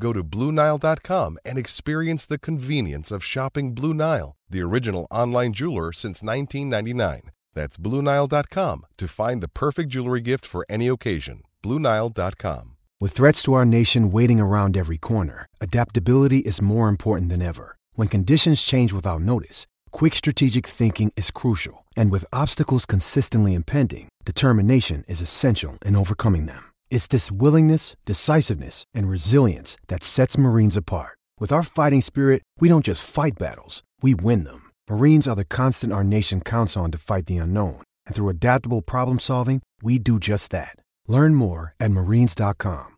Go 0.00 0.12
to 0.12 0.22
BlueNile.com 0.22 1.38
and 1.44 1.58
experience 1.58 2.26
the 2.26 2.38
convenience 2.38 3.10
of 3.10 3.24
shopping 3.24 3.74
Blue 3.74 3.94
Nile, 3.94 4.36
the 4.48 4.62
original 4.62 5.06
online 5.10 5.52
jeweler 5.52 5.92
since 5.92 6.22
1999. 6.22 7.30
That's 7.54 7.76
BlueNile.com 7.76 8.86
to 8.98 9.08
find 9.08 9.42
the 9.42 9.48
perfect 9.48 9.88
jewelry 9.90 10.20
gift 10.20 10.46
for 10.46 10.64
any 10.68 10.86
occasion. 10.88 11.42
BlueNile.com. 11.62 12.76
With 13.00 13.12
threats 13.12 13.42
to 13.44 13.54
our 13.54 13.64
nation 13.64 14.10
waiting 14.10 14.40
around 14.40 14.76
every 14.76 14.98
corner, 14.98 15.46
adaptability 15.60 16.38
is 16.38 16.60
more 16.60 16.88
important 16.88 17.30
than 17.30 17.42
ever. 17.42 17.76
When 17.94 18.08
conditions 18.08 18.62
change 18.62 18.92
without 18.92 19.20
notice, 19.20 19.66
quick 19.92 20.14
strategic 20.14 20.66
thinking 20.66 21.12
is 21.16 21.30
crucial. 21.30 21.84
And 21.96 22.10
with 22.10 22.24
obstacles 22.32 22.86
consistently 22.86 23.54
impending, 23.54 24.08
determination 24.24 25.04
is 25.08 25.20
essential 25.20 25.78
in 25.84 25.96
overcoming 25.96 26.46
them. 26.46 26.67
It's 26.90 27.06
this 27.06 27.30
willingness, 27.30 27.96
decisiveness, 28.04 28.84
and 28.94 29.08
resilience 29.08 29.76
that 29.88 30.02
sets 30.02 30.38
Marines 30.38 30.76
apart. 30.76 31.18
With 31.38 31.52
our 31.52 31.62
fighting 31.62 32.00
spirit, 32.00 32.42
we 32.58 32.68
don't 32.68 32.84
just 32.84 33.08
fight 33.08 33.38
battles, 33.38 33.84
we 34.02 34.14
win 34.14 34.44
them. 34.44 34.70
Marines 34.90 35.28
are 35.28 35.36
the 35.36 35.44
constant 35.44 35.92
our 35.92 36.02
nation 36.02 36.40
counts 36.40 36.76
on 36.76 36.90
to 36.92 36.98
fight 36.98 37.26
the 37.26 37.36
unknown. 37.36 37.82
And 38.06 38.14
through 38.14 38.30
adaptable 38.30 38.82
problem 38.82 39.18
solving, 39.18 39.62
we 39.82 39.98
do 39.98 40.18
just 40.18 40.50
that. 40.52 40.76
Learn 41.06 41.34
more 41.34 41.74
at 41.78 41.90
marines.com. 41.90 42.96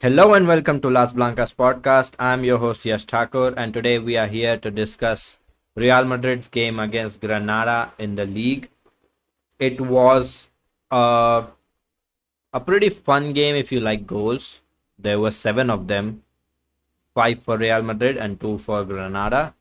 Hello 0.00 0.34
and 0.34 0.48
welcome 0.48 0.80
to 0.80 0.90
Las 0.90 1.12
Blancas 1.12 1.54
podcast. 1.54 2.14
I'm 2.18 2.44
your 2.44 2.58
host 2.58 2.84
Yash 2.84 3.04
Thakur, 3.04 3.54
and 3.56 3.72
today 3.72 4.00
we 4.00 4.16
are 4.16 4.26
here 4.26 4.56
to 4.58 4.70
discuss 4.70 5.38
Real 5.76 6.04
Madrid's 6.04 6.48
game 6.48 6.80
against 6.80 7.20
Granada 7.20 7.92
in 7.98 8.16
the 8.16 8.26
league. 8.26 8.68
It 9.60 9.80
was 9.80 10.50
a, 10.90 11.44
a 12.54 12.60
pretty 12.60 12.88
fun 12.88 13.32
game 13.32 13.56
if 13.56 13.72
you 13.72 13.80
like 13.80 14.06
goals. 14.06 14.60
There 14.96 15.18
were 15.18 15.32
seven 15.32 15.68
of 15.70 15.88
them, 15.88 16.22
five 17.12 17.42
for 17.42 17.58
Real 17.58 17.82
Madrid 17.82 18.16
and 18.16 18.40
two 18.40 18.58
for 18.58 18.84
Granada. 18.84 19.54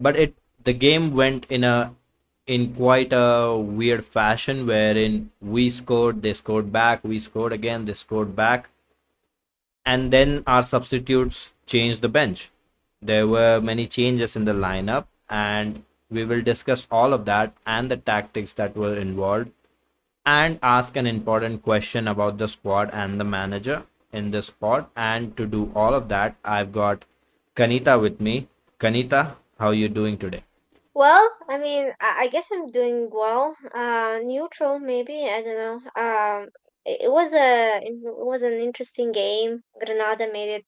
But 0.00 0.16
it 0.16 0.34
the 0.64 0.72
game 0.72 1.14
went 1.14 1.44
in 1.50 1.64
a 1.64 1.94
in 2.46 2.74
quite 2.74 3.12
a 3.12 3.56
weird 3.56 4.04
fashion 4.04 4.66
wherein 4.66 5.30
we 5.40 5.68
scored, 5.68 6.22
they 6.22 6.32
scored 6.32 6.72
back, 6.72 7.04
we 7.04 7.18
scored 7.18 7.52
again, 7.52 7.84
they 7.84 7.92
scored 7.92 8.34
back, 8.36 8.68
and 9.84 10.12
then 10.12 10.44
our 10.46 10.62
substitutes 10.62 11.52
changed 11.66 12.02
the 12.02 12.08
bench. 12.08 12.50
There 13.02 13.26
were 13.26 13.60
many 13.60 13.86
changes 13.86 14.36
in 14.36 14.44
the 14.44 14.52
lineup, 14.52 15.06
and 15.28 15.82
we 16.08 16.24
will 16.24 16.40
discuss 16.40 16.86
all 16.90 17.12
of 17.12 17.24
that 17.24 17.52
and 17.66 17.90
the 17.90 17.96
tactics 17.96 18.52
that 18.54 18.76
were 18.76 18.96
involved 18.96 19.50
and 20.26 20.58
ask 20.62 20.96
an 20.96 21.06
important 21.06 21.62
question 21.62 22.08
about 22.08 22.36
the 22.38 22.48
squad 22.48 22.90
and 22.92 23.20
the 23.20 23.24
manager 23.24 23.84
in 24.12 24.30
this 24.32 24.48
spot. 24.48 24.90
And 24.96 25.36
to 25.36 25.46
do 25.46 25.70
all 25.74 25.94
of 25.94 26.08
that, 26.08 26.36
I've 26.44 26.72
got 26.72 27.04
Kanita 27.54 28.00
with 28.00 28.20
me. 28.20 28.48
Kanita, 28.80 29.36
how 29.58 29.68
are 29.68 29.74
you 29.74 29.88
doing 29.88 30.18
today? 30.18 30.42
Well, 30.94 31.30
I 31.48 31.58
mean, 31.58 31.92
I, 32.00 32.28
guess 32.28 32.48
I'm 32.52 32.70
doing 32.70 33.10
well. 33.12 33.54
Uh, 33.74 34.18
neutral, 34.24 34.78
maybe. 34.78 35.28
I 35.28 35.42
don't 35.42 35.58
know. 35.58 36.02
Um, 36.02 36.48
it, 36.84 37.02
it 37.02 37.12
was 37.12 37.32
a 37.34 37.80
it 37.82 37.94
was 38.02 38.42
an 38.42 38.54
interesting 38.54 39.12
game. 39.12 39.62
Granada 39.78 40.30
made 40.32 40.54
it 40.54 40.64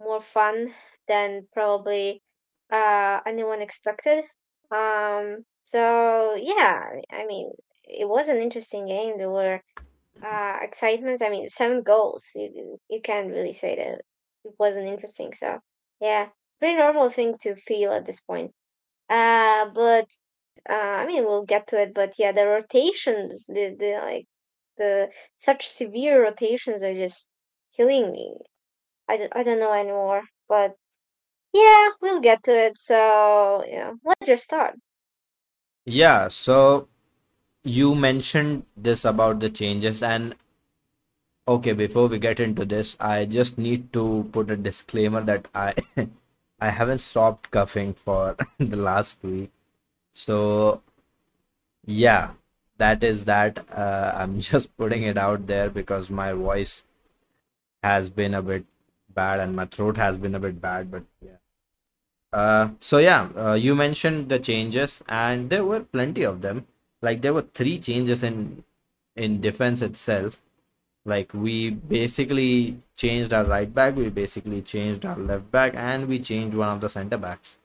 more 0.00 0.20
fun 0.20 0.72
than 1.08 1.48
probably 1.52 2.22
uh 2.72 3.20
anyone 3.26 3.62
expected. 3.62 4.24
Um, 4.70 5.44
so 5.64 6.36
yeah, 6.40 6.84
I 7.10 7.26
mean, 7.26 7.50
it 8.00 8.08
was 8.08 8.28
an 8.28 8.38
interesting 8.38 8.86
game. 8.86 9.18
There 9.18 9.30
were 9.30 9.60
uh 10.22 10.58
excitements. 10.62 11.22
I 11.22 11.30
mean, 11.30 11.48
seven 11.48 11.82
goals. 11.82 12.30
You 12.34 12.78
you 12.88 13.00
can't 13.00 13.30
really 13.30 13.52
say 13.52 13.76
that 13.76 14.02
it 14.44 14.54
wasn't 14.58 14.88
interesting. 14.88 15.32
So 15.34 15.58
yeah, 16.00 16.28
pretty 16.58 16.76
normal 16.76 17.10
thing 17.10 17.34
to 17.42 17.56
feel 17.56 17.92
at 17.92 18.06
this 18.06 18.20
point. 18.20 18.52
Uh, 19.08 19.66
but 19.74 20.06
uh, 20.68 20.72
I 20.72 21.06
mean, 21.06 21.24
we'll 21.24 21.44
get 21.44 21.66
to 21.68 21.80
it. 21.80 21.94
But 21.94 22.14
yeah, 22.18 22.32
the 22.32 22.46
rotations, 22.46 23.46
the 23.46 23.76
the 23.78 24.00
like 24.02 24.26
the 24.78 25.10
such 25.36 25.68
severe 25.68 26.22
rotations 26.22 26.82
are 26.82 26.94
just 26.94 27.28
killing 27.76 28.10
me. 28.12 28.34
I 29.08 29.16
don't, 29.16 29.32
I 29.36 29.42
don't 29.42 29.60
know 29.60 29.72
anymore. 29.72 30.22
But 30.48 30.76
yeah, 31.52 31.88
we'll 32.00 32.20
get 32.20 32.42
to 32.44 32.52
it. 32.52 32.78
So 32.78 33.64
yeah, 33.68 33.92
let's 34.04 34.26
just 34.26 34.44
start. 34.44 34.74
Yeah, 35.84 36.28
so 36.28 36.88
you 37.64 37.94
mentioned 37.94 38.64
this 38.76 39.04
about 39.04 39.40
the 39.40 39.50
changes, 39.50 40.02
and 40.02 40.34
okay, 41.46 41.72
before 41.72 42.08
we 42.08 42.18
get 42.18 42.40
into 42.40 42.64
this, 42.64 42.96
I 43.00 43.24
just 43.24 43.58
need 43.58 43.92
to 43.92 44.28
put 44.32 44.50
a 44.50 44.56
disclaimer 44.56 45.22
that 45.22 45.48
I 45.54 45.74
I 46.60 46.70
haven't 46.70 46.98
stopped 46.98 47.50
coughing 47.50 47.94
for 47.94 48.36
the 48.58 48.76
last 48.76 49.18
week. 49.22 49.50
So 50.14 50.82
yeah, 51.86 52.30
that 52.78 53.04
is 53.04 53.24
that. 53.26 53.64
Uh, 53.70 54.12
I'm 54.14 54.40
just 54.50 54.76
putting 54.76 55.02
it 55.04 55.18
out 55.18 55.46
there 55.46 55.70
because 55.70 56.10
my 56.10 56.32
voice 56.32 56.82
has 57.82 58.10
been 58.10 58.34
a 58.34 58.42
bit 58.42 58.64
bad 59.14 59.40
and 59.40 59.56
my 59.56 59.66
throat 59.66 59.96
has 59.96 60.16
been 60.16 60.34
a 60.34 60.40
bit 60.40 60.60
bad, 60.60 60.90
but 60.90 61.04
yeah. 61.20 61.38
Uh, 62.32 62.70
so 62.80 62.98
yeah, 62.98 63.28
uh, 63.36 63.54
you 63.54 63.74
mentioned 63.74 64.28
the 64.28 64.38
changes, 64.38 65.02
and 65.08 65.50
there 65.50 65.64
were 65.64 65.80
plenty 65.80 66.22
of 66.22 66.40
them. 66.40 66.66
Like 67.02 67.20
there 67.20 67.34
were 67.34 67.46
three 67.54 67.78
changes 67.78 68.22
in 68.22 68.64
in 69.16 69.40
defense 69.40 69.82
itself. 69.82 70.40
Like 71.04 71.34
we 71.34 71.70
basically 71.70 72.78
changed 72.96 73.32
our 73.32 73.44
right 73.44 73.72
back, 73.74 73.96
we 73.96 74.08
basically 74.08 74.62
changed 74.62 75.04
our 75.04 75.18
left 75.18 75.50
back, 75.50 75.74
and 75.74 76.06
we 76.08 76.20
changed 76.20 76.56
one 76.56 76.68
of 76.68 76.80
the 76.80 76.88
center 76.88 77.18
backs. 77.18 77.56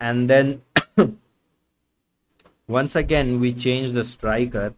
And 0.00 0.30
then 0.30 0.62
once 2.66 2.96
again 2.96 3.38
we 3.38 3.52
changed 3.52 3.94
the 3.94 4.04
striker. 4.04 4.74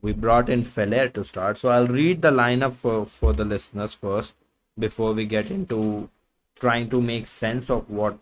We 0.00 0.12
brought 0.12 0.48
in 0.50 0.64
Feller 0.64 1.08
to 1.10 1.24
start. 1.24 1.58
So 1.58 1.70
I'll 1.70 1.86
read 1.86 2.20
the 2.22 2.30
lineup 2.30 2.74
for, 2.74 3.06
for 3.06 3.32
the 3.32 3.44
listeners 3.44 3.94
first 3.94 4.34
before 4.78 5.14
we 5.14 5.24
get 5.24 5.50
into 5.50 6.10
trying 6.58 6.90
to 6.90 7.00
make 7.00 7.26
sense 7.26 7.70
of 7.70 7.88
what 7.88 8.18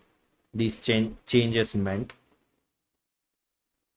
these 0.53 0.79
ch- 0.79 1.11
changes 1.25 1.75
meant. 1.75 2.13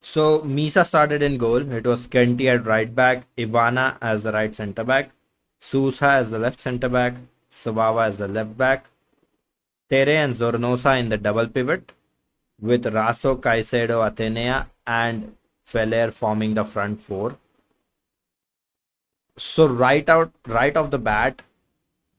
So 0.00 0.40
Misa 0.40 0.86
started 0.86 1.22
in 1.22 1.36
goal. 1.36 1.72
It 1.72 1.86
was 1.86 2.06
Kenti 2.06 2.46
at 2.46 2.66
right 2.66 2.94
back, 2.94 3.26
Ivana 3.36 3.96
as 4.00 4.22
the 4.22 4.32
right 4.32 4.54
centre 4.54 4.84
back, 4.84 5.10
Sousa 5.58 6.06
as 6.10 6.30
the 6.30 6.38
left 6.38 6.60
centre 6.60 6.88
back, 6.88 7.14
Savava 7.50 8.06
as 8.06 8.18
the 8.18 8.28
left 8.28 8.56
back, 8.56 8.86
Tere 9.88 10.16
and 10.16 10.34
Zornoza 10.34 10.98
in 10.98 11.08
the 11.08 11.16
double 11.16 11.48
pivot, 11.48 11.92
with 12.60 12.84
Raso, 12.84 13.40
Caicedo, 13.40 14.08
Athenea, 14.08 14.66
and 14.86 15.34
Feller 15.64 16.10
forming 16.12 16.54
the 16.54 16.64
front 16.64 17.00
four. 17.00 17.36
So 19.36 19.66
right 19.66 20.08
out, 20.08 20.32
right 20.46 20.76
off 20.76 20.90
the 20.90 20.98
bat, 20.98 21.42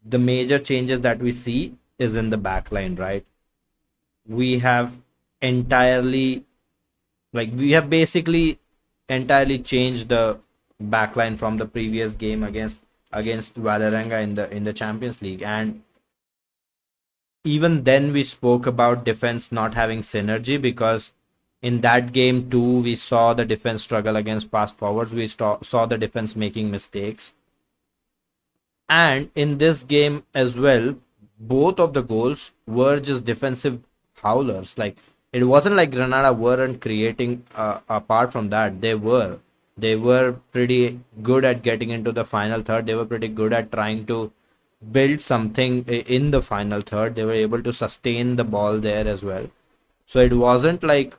the 0.05 0.19
major 0.19 0.59
changes 0.59 1.01
that 1.01 1.19
we 1.19 1.31
see 1.31 1.75
is 1.97 2.15
in 2.15 2.29
the 2.29 2.37
back 2.37 2.71
line, 2.71 2.95
right? 2.95 3.25
We 4.27 4.59
have 4.59 4.99
entirely, 5.41 6.45
like, 7.33 7.51
we 7.53 7.71
have 7.71 7.89
basically 7.89 8.59
entirely 9.09 9.59
changed 9.59 10.09
the 10.09 10.39
back 10.79 11.15
line 11.15 11.37
from 11.37 11.57
the 11.57 11.65
previous 11.65 12.15
game 12.15 12.43
against 12.43 12.79
against 13.11 13.55
Vålerenga 13.55 14.21
in 14.21 14.35
the 14.35 14.51
in 14.51 14.63
the 14.63 14.73
Champions 14.73 15.21
League, 15.21 15.41
and 15.41 15.81
even 17.43 17.83
then 17.83 18.11
we 18.11 18.23
spoke 18.23 18.67
about 18.67 19.05
defense 19.05 19.51
not 19.51 19.73
having 19.73 20.01
synergy 20.01 20.61
because 20.61 21.13
in 21.61 21.81
that 21.81 22.11
game 22.11 22.49
too 22.49 22.81
we 22.81 22.95
saw 22.95 23.33
the 23.33 23.45
defense 23.45 23.81
struggle 23.81 24.15
against 24.15 24.51
pass 24.51 24.71
forwards. 24.71 25.13
We 25.13 25.27
saw, 25.27 25.59
saw 25.61 25.85
the 25.85 25.97
defense 25.97 26.35
making 26.35 26.69
mistakes. 26.69 27.33
And 28.89 29.29
in 29.35 29.57
this 29.57 29.83
game 29.83 30.23
as 30.33 30.57
well, 30.57 30.95
both 31.39 31.79
of 31.79 31.93
the 31.93 32.01
goals 32.01 32.51
were 32.65 32.99
just 32.99 33.25
defensive 33.25 33.79
howlers. 34.21 34.77
Like 34.77 34.97
it 35.33 35.43
wasn't 35.43 35.75
like 35.75 35.91
Granada 35.91 36.33
weren't 36.33 36.81
creating. 36.81 37.43
Uh, 37.55 37.79
apart 37.89 38.31
from 38.31 38.49
that, 38.49 38.81
they 38.81 38.95
were. 38.95 39.39
They 39.77 39.95
were 39.95 40.37
pretty 40.51 40.99
good 41.21 41.45
at 41.45 41.61
getting 41.61 41.91
into 41.91 42.11
the 42.11 42.25
final 42.25 42.61
third. 42.61 42.87
They 42.87 42.95
were 42.95 43.05
pretty 43.05 43.27
good 43.27 43.53
at 43.53 43.71
trying 43.71 44.05
to 44.07 44.31
build 44.91 45.21
something 45.21 45.85
in 45.85 46.31
the 46.31 46.41
final 46.41 46.81
third. 46.81 47.15
They 47.15 47.25
were 47.25 47.33
able 47.33 47.61
to 47.61 47.73
sustain 47.73 48.35
the 48.37 48.43
ball 48.43 48.79
there 48.79 49.07
as 49.07 49.23
well. 49.23 49.49
So 50.05 50.19
it 50.19 50.33
wasn't 50.33 50.83
like 50.83 51.13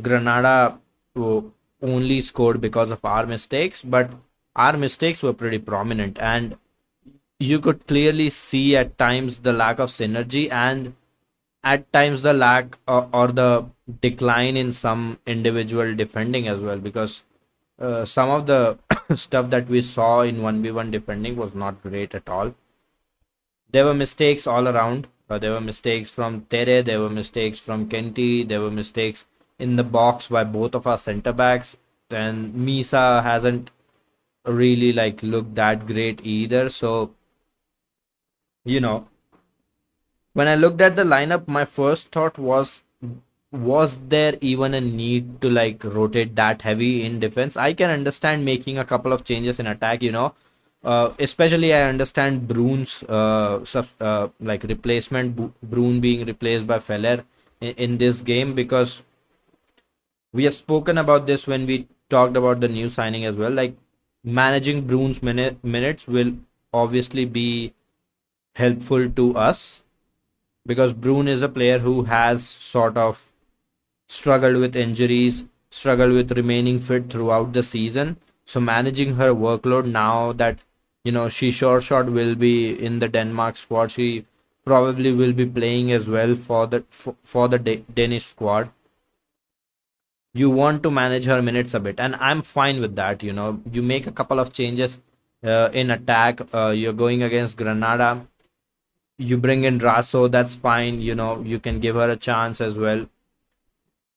Granada 0.00 0.78
only 1.82 2.20
scored 2.20 2.60
because 2.60 2.90
of 2.90 3.04
our 3.04 3.26
mistakes, 3.26 3.82
but 3.82 4.10
our 4.56 4.76
mistakes 4.76 5.22
were 5.22 5.32
pretty 5.32 5.58
prominent 5.58 6.18
and 6.18 6.56
you 7.38 7.58
could 7.58 7.86
clearly 7.86 8.30
see 8.30 8.76
at 8.76 8.98
times 8.98 9.38
the 9.38 9.52
lack 9.52 9.78
of 9.78 9.90
synergy 9.90 10.50
and 10.52 10.94
at 11.62 11.92
times 11.92 12.22
the 12.22 12.32
lack 12.32 12.78
or, 12.88 13.08
or 13.12 13.28
the 13.28 13.66
decline 14.00 14.56
in 14.56 14.72
some 14.72 15.18
individual 15.26 15.94
defending 15.94 16.48
as 16.48 16.60
well 16.60 16.78
because 16.78 17.22
uh, 17.78 18.04
some 18.04 18.30
of 18.30 18.46
the 18.46 18.78
stuff 19.14 19.50
that 19.50 19.68
we 19.68 19.82
saw 19.82 20.20
in 20.20 20.36
1v1 20.38 20.90
defending 20.90 21.36
was 21.36 21.54
not 21.54 21.82
great 21.82 22.14
at 22.14 22.28
all 22.28 22.54
there 23.70 23.84
were 23.84 23.94
mistakes 23.94 24.46
all 24.46 24.68
around 24.68 25.08
uh, 25.30 25.38
there 25.38 25.52
were 25.52 25.60
mistakes 25.60 26.10
from 26.10 26.44
Tere, 26.50 26.82
there 26.82 26.98
were 26.98 27.08
mistakes 27.08 27.60
from 27.60 27.88
Kenti, 27.88 28.46
there 28.46 28.60
were 28.60 28.70
mistakes 28.70 29.26
in 29.60 29.76
the 29.76 29.84
box 29.84 30.26
by 30.26 30.42
both 30.42 30.74
of 30.74 30.88
our 30.88 30.98
center 30.98 31.32
backs. 31.32 31.76
And 32.10 32.52
Misa 32.52 33.22
hasn't 33.22 33.70
really 34.44 34.92
like 34.92 35.22
looked 35.22 35.54
that 35.54 35.86
great 35.86 36.20
either. 36.26 36.68
So, 36.68 37.14
you 38.64 38.80
know, 38.80 39.06
when 40.32 40.48
I 40.48 40.54
looked 40.54 40.80
at 40.80 40.96
the 40.96 41.04
lineup, 41.04 41.48
my 41.48 41.64
first 41.64 42.10
thought 42.12 42.38
was 42.38 42.82
was 43.52 43.98
there 44.08 44.36
even 44.40 44.74
a 44.74 44.80
need 44.80 45.40
to 45.40 45.50
like 45.50 45.82
rotate 45.82 46.36
that 46.36 46.62
heavy 46.62 47.04
in 47.04 47.18
defense? 47.18 47.56
I 47.56 47.72
can 47.72 47.90
understand 47.90 48.44
making 48.44 48.78
a 48.78 48.84
couple 48.84 49.12
of 49.12 49.24
changes 49.24 49.58
in 49.58 49.66
attack, 49.66 50.02
you 50.02 50.12
know. 50.12 50.34
Uh, 50.82 51.12
especially 51.18 51.74
I 51.74 51.82
understand 51.82 52.48
Bruun's 52.48 53.02
uh, 53.02 53.64
sub, 53.64 53.88
uh, 54.00 54.28
like 54.40 54.62
replacement, 54.62 55.36
Bruun 55.68 56.00
being 56.00 56.24
replaced 56.24 56.66
by 56.66 56.78
Feller 56.78 57.24
in, 57.60 57.74
in 57.74 57.98
this 57.98 58.22
game 58.22 58.54
because 58.54 59.02
we 60.32 60.44
have 60.44 60.54
spoken 60.54 60.96
about 60.96 61.26
this 61.26 61.46
when 61.46 61.66
we 61.66 61.86
talked 62.08 62.36
about 62.36 62.60
the 62.60 62.68
new 62.68 62.88
signing 62.88 63.24
as 63.24 63.36
well. 63.36 63.50
Like 63.50 63.76
managing 64.24 64.86
Bruun's 64.86 65.22
minute, 65.22 65.62
minutes 65.62 66.06
will 66.06 66.32
obviously 66.72 67.24
be 67.24 67.74
helpful 68.54 69.10
to 69.10 69.36
us 69.36 69.82
because 70.66 70.92
Bruun 70.92 71.28
is 71.28 71.42
a 71.42 71.48
player 71.48 71.78
who 71.78 72.04
has 72.04 72.46
sort 72.46 72.96
of 72.96 73.30
struggled 74.08 74.56
with 74.56 74.76
injuries, 74.76 75.44
struggled 75.70 76.12
with 76.12 76.32
remaining 76.32 76.78
fit 76.80 77.10
throughout 77.10 77.52
the 77.52 77.62
season. 77.62 78.16
So 78.44 78.60
managing 78.60 79.14
her 79.14 79.32
workload 79.32 79.86
now 79.86 80.32
that 80.32 80.58
you 81.04 81.12
know 81.12 81.28
she 81.28 81.50
sure 81.50 81.80
shot 81.80 82.10
will 82.10 82.34
be 82.34 82.70
in 82.70 82.98
the 82.98 83.08
Denmark 83.08 83.56
squad, 83.56 83.90
she 83.92 84.26
probably 84.64 85.12
will 85.12 85.32
be 85.32 85.46
playing 85.46 85.92
as 85.92 86.08
well 86.08 86.34
for 86.34 86.66
the 86.66 86.84
for, 86.88 87.14
for 87.24 87.48
the 87.48 87.58
Danish 87.58 88.26
squad. 88.26 88.70
You 90.34 90.50
want 90.50 90.82
to 90.84 90.90
manage 90.90 91.24
her 91.24 91.42
minutes 91.42 91.74
a 91.74 91.80
bit 91.80 91.98
and 91.98 92.14
i'm 92.16 92.42
fine 92.42 92.80
with 92.80 92.94
that 92.96 93.22
you 93.22 93.32
know. 93.32 93.60
You 93.72 93.82
make 93.82 94.06
a 94.06 94.12
couple 94.12 94.38
of 94.38 94.52
changes 94.52 94.98
uh, 95.44 95.70
in 95.72 95.90
attack 95.90 96.40
uh, 96.54 96.68
you're 96.68 96.92
going 96.92 97.22
against 97.22 97.56
granada 97.56 98.26
you 99.28 99.36
bring 99.36 99.64
in 99.64 99.78
raso 99.78 100.30
that's 100.30 100.54
fine 100.54 101.00
you 101.00 101.14
know 101.14 101.30
you 101.42 101.58
can 101.58 101.80
give 101.80 101.96
her 101.96 102.08
a 102.10 102.16
chance 102.16 102.60
as 102.60 102.76
well 102.76 103.06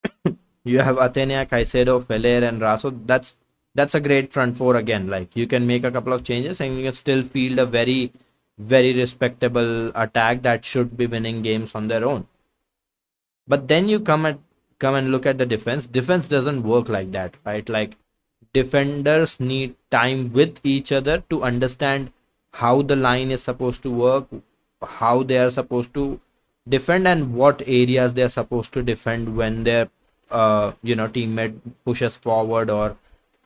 you 0.64 0.80
have 0.80 0.98
Athenea, 0.98 1.48
Caicedo, 1.48 2.06
Feller, 2.06 2.46
and 2.46 2.62
Raso. 2.62 2.92
That's 3.06 3.36
that's 3.76 3.96
a 3.96 4.00
great 4.00 4.32
front 4.32 4.58
four 4.58 4.76
again. 4.76 5.08
Like 5.08 5.36
you 5.36 5.48
can 5.48 5.66
make 5.66 5.84
a 5.84 5.92
couple 5.92 6.14
of 6.14 6.24
changes 6.24 6.62
and 6.62 6.78
you 6.78 6.84
can 6.84 6.94
still 6.94 7.24
field 7.24 7.60
a 7.60 7.66
very, 7.66 8.12
very 8.58 8.94
respectable 8.94 9.92
attack 9.96 10.42
that 10.44 10.64
should 10.64 10.96
be 10.96 11.08
winning 11.08 11.42
games 11.42 11.74
on 11.76 11.88
their 11.88 12.06
own. 12.06 12.28
But 13.48 13.68
then 13.68 13.90
you 13.90 14.00
come 14.00 14.26
at 14.26 14.40
come 14.80 14.96
and 14.96 15.12
look 15.12 15.26
at 15.26 15.38
the 15.38 15.46
defense 15.46 15.86
defense 15.86 16.28
doesn't 16.28 16.64
work 16.64 16.90
like 16.90 17.12
that 17.12 17.36
right 17.46 17.70
like 17.70 17.96
defenders 18.54 19.40
need 19.40 19.76
time 19.92 20.34
with 20.34 20.60
each 20.64 20.92
other 20.92 21.24
to 21.30 21.42
understand 21.42 22.12
how 22.56 22.82
the 22.82 22.96
line 22.96 23.32
is 23.32 23.42
supposed 23.42 23.82
to 23.82 23.90
work 23.90 24.28
how 24.86 25.24
they 25.24 25.38
are 25.38 25.50
supposed 25.50 25.94
to 25.94 26.20
defend 26.68 27.08
and 27.08 27.34
what 27.34 27.62
areas 27.66 28.14
they 28.14 28.24
are 28.24 28.30
supposed 28.30 28.74
to 28.74 28.84
defend 28.84 29.36
when 29.36 29.64
their 29.64 29.90
uh, 30.32 30.72
you 30.82 30.96
know 30.96 31.08
teammate 31.08 31.60
pushes 31.86 32.18
forward 32.18 32.70
or 32.70 32.98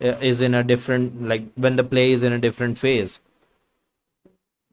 uh, 0.01 0.17
is 0.31 0.41
in 0.41 0.53
a 0.53 0.63
different 0.63 1.27
like 1.27 1.43
when 1.55 1.75
the 1.75 1.83
play 1.83 2.11
is 2.11 2.23
in 2.23 2.33
a 2.33 2.39
different 2.39 2.77
phase. 2.77 3.19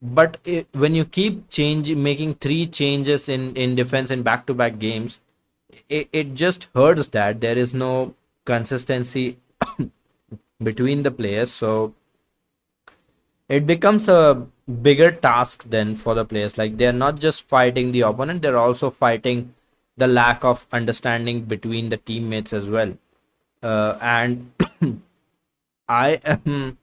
But 0.03 0.37
it, 0.45 0.67
when 0.73 0.95
you 0.95 1.05
keep 1.05 1.49
changing 1.49 2.03
making 2.03 2.35
three 2.35 2.67
changes 2.67 3.29
in 3.29 3.55
in 3.57 3.75
defense 3.75 4.11
in 4.11 4.23
back 4.23 4.47
to 4.47 4.55
back 4.55 4.79
games 4.79 5.21
it, 5.89 6.09
it 6.13 6.35
just 6.35 6.69
hurts 6.75 7.09
that 7.09 7.41
there 7.41 7.57
is 7.57 7.75
no 7.75 8.15
consistency 8.45 9.39
between 10.63 11.03
the 11.03 11.11
players. 11.11 11.53
So 11.53 11.95
it 13.49 13.67
becomes 13.67 14.09
a 14.09 14.47
bigger 14.83 15.11
task 15.11 15.65
then 15.69 15.95
for 15.95 16.15
the 16.15 16.25
players 16.25 16.57
like 16.57 16.77
they're 16.77 16.93
not 16.93 17.21
just 17.21 17.47
fighting 17.49 17.93
the 17.93 18.01
opponent 18.01 18.43
they're 18.43 18.59
also 18.59 18.91
fighting 18.91 19.55
the 19.97 20.07
lack 20.07 20.45
of 20.45 20.67
understanding 20.73 21.43
between 21.43 21.89
the 21.89 21.97
teammates 21.97 22.53
as 22.53 22.69
well 22.69 22.97
uh, 23.63 23.97
and 24.01 24.51
i 25.89 26.19
am 26.25 26.79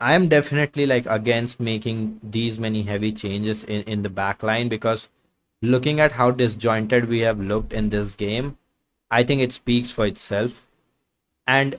i 0.00 0.14
am 0.14 0.28
definitely 0.28 0.86
like 0.86 1.06
against 1.06 1.58
making 1.58 2.20
these 2.22 2.58
many 2.58 2.82
heavy 2.82 3.12
changes 3.12 3.64
in 3.64 3.82
in 3.82 4.02
the 4.02 4.08
back 4.08 4.42
line 4.42 4.68
because 4.68 5.08
looking 5.62 6.00
at 6.00 6.12
how 6.12 6.30
disjointed 6.32 7.08
we 7.08 7.20
have 7.20 7.40
looked 7.40 7.72
in 7.72 7.90
this 7.90 8.16
game, 8.16 8.58
I 9.10 9.22
think 9.22 9.40
it 9.40 9.52
speaks 9.52 9.90
for 9.90 10.04
itself. 10.04 10.66
And 11.46 11.78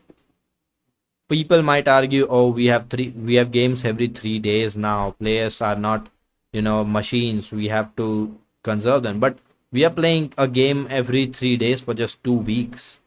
people 1.29 1.61
might 1.61 1.87
argue, 1.87 2.27
oh, 2.29 2.49
we 2.49 2.65
have 2.67 2.89
three 2.89 3.09
we 3.09 3.35
have 3.35 3.51
games 3.51 3.85
every 3.85 4.07
three 4.07 4.39
days 4.39 4.77
now. 4.77 5.11
Players 5.19 5.61
are 5.61 5.75
not, 5.75 6.09
you 6.51 6.61
know, 6.61 6.83
machines. 6.83 7.51
We 7.51 7.67
have 7.69 7.95
to 7.97 8.37
conserve 8.63 9.03
them. 9.03 9.19
But 9.19 9.37
we 9.71 9.85
are 9.85 9.89
playing 9.89 10.33
a 10.37 10.47
game 10.47 10.87
every 10.89 11.25
three 11.27 11.57
days 11.57 11.81
for 11.81 11.93
just 11.93 12.23
two 12.23 12.33
weeks. 12.33 12.99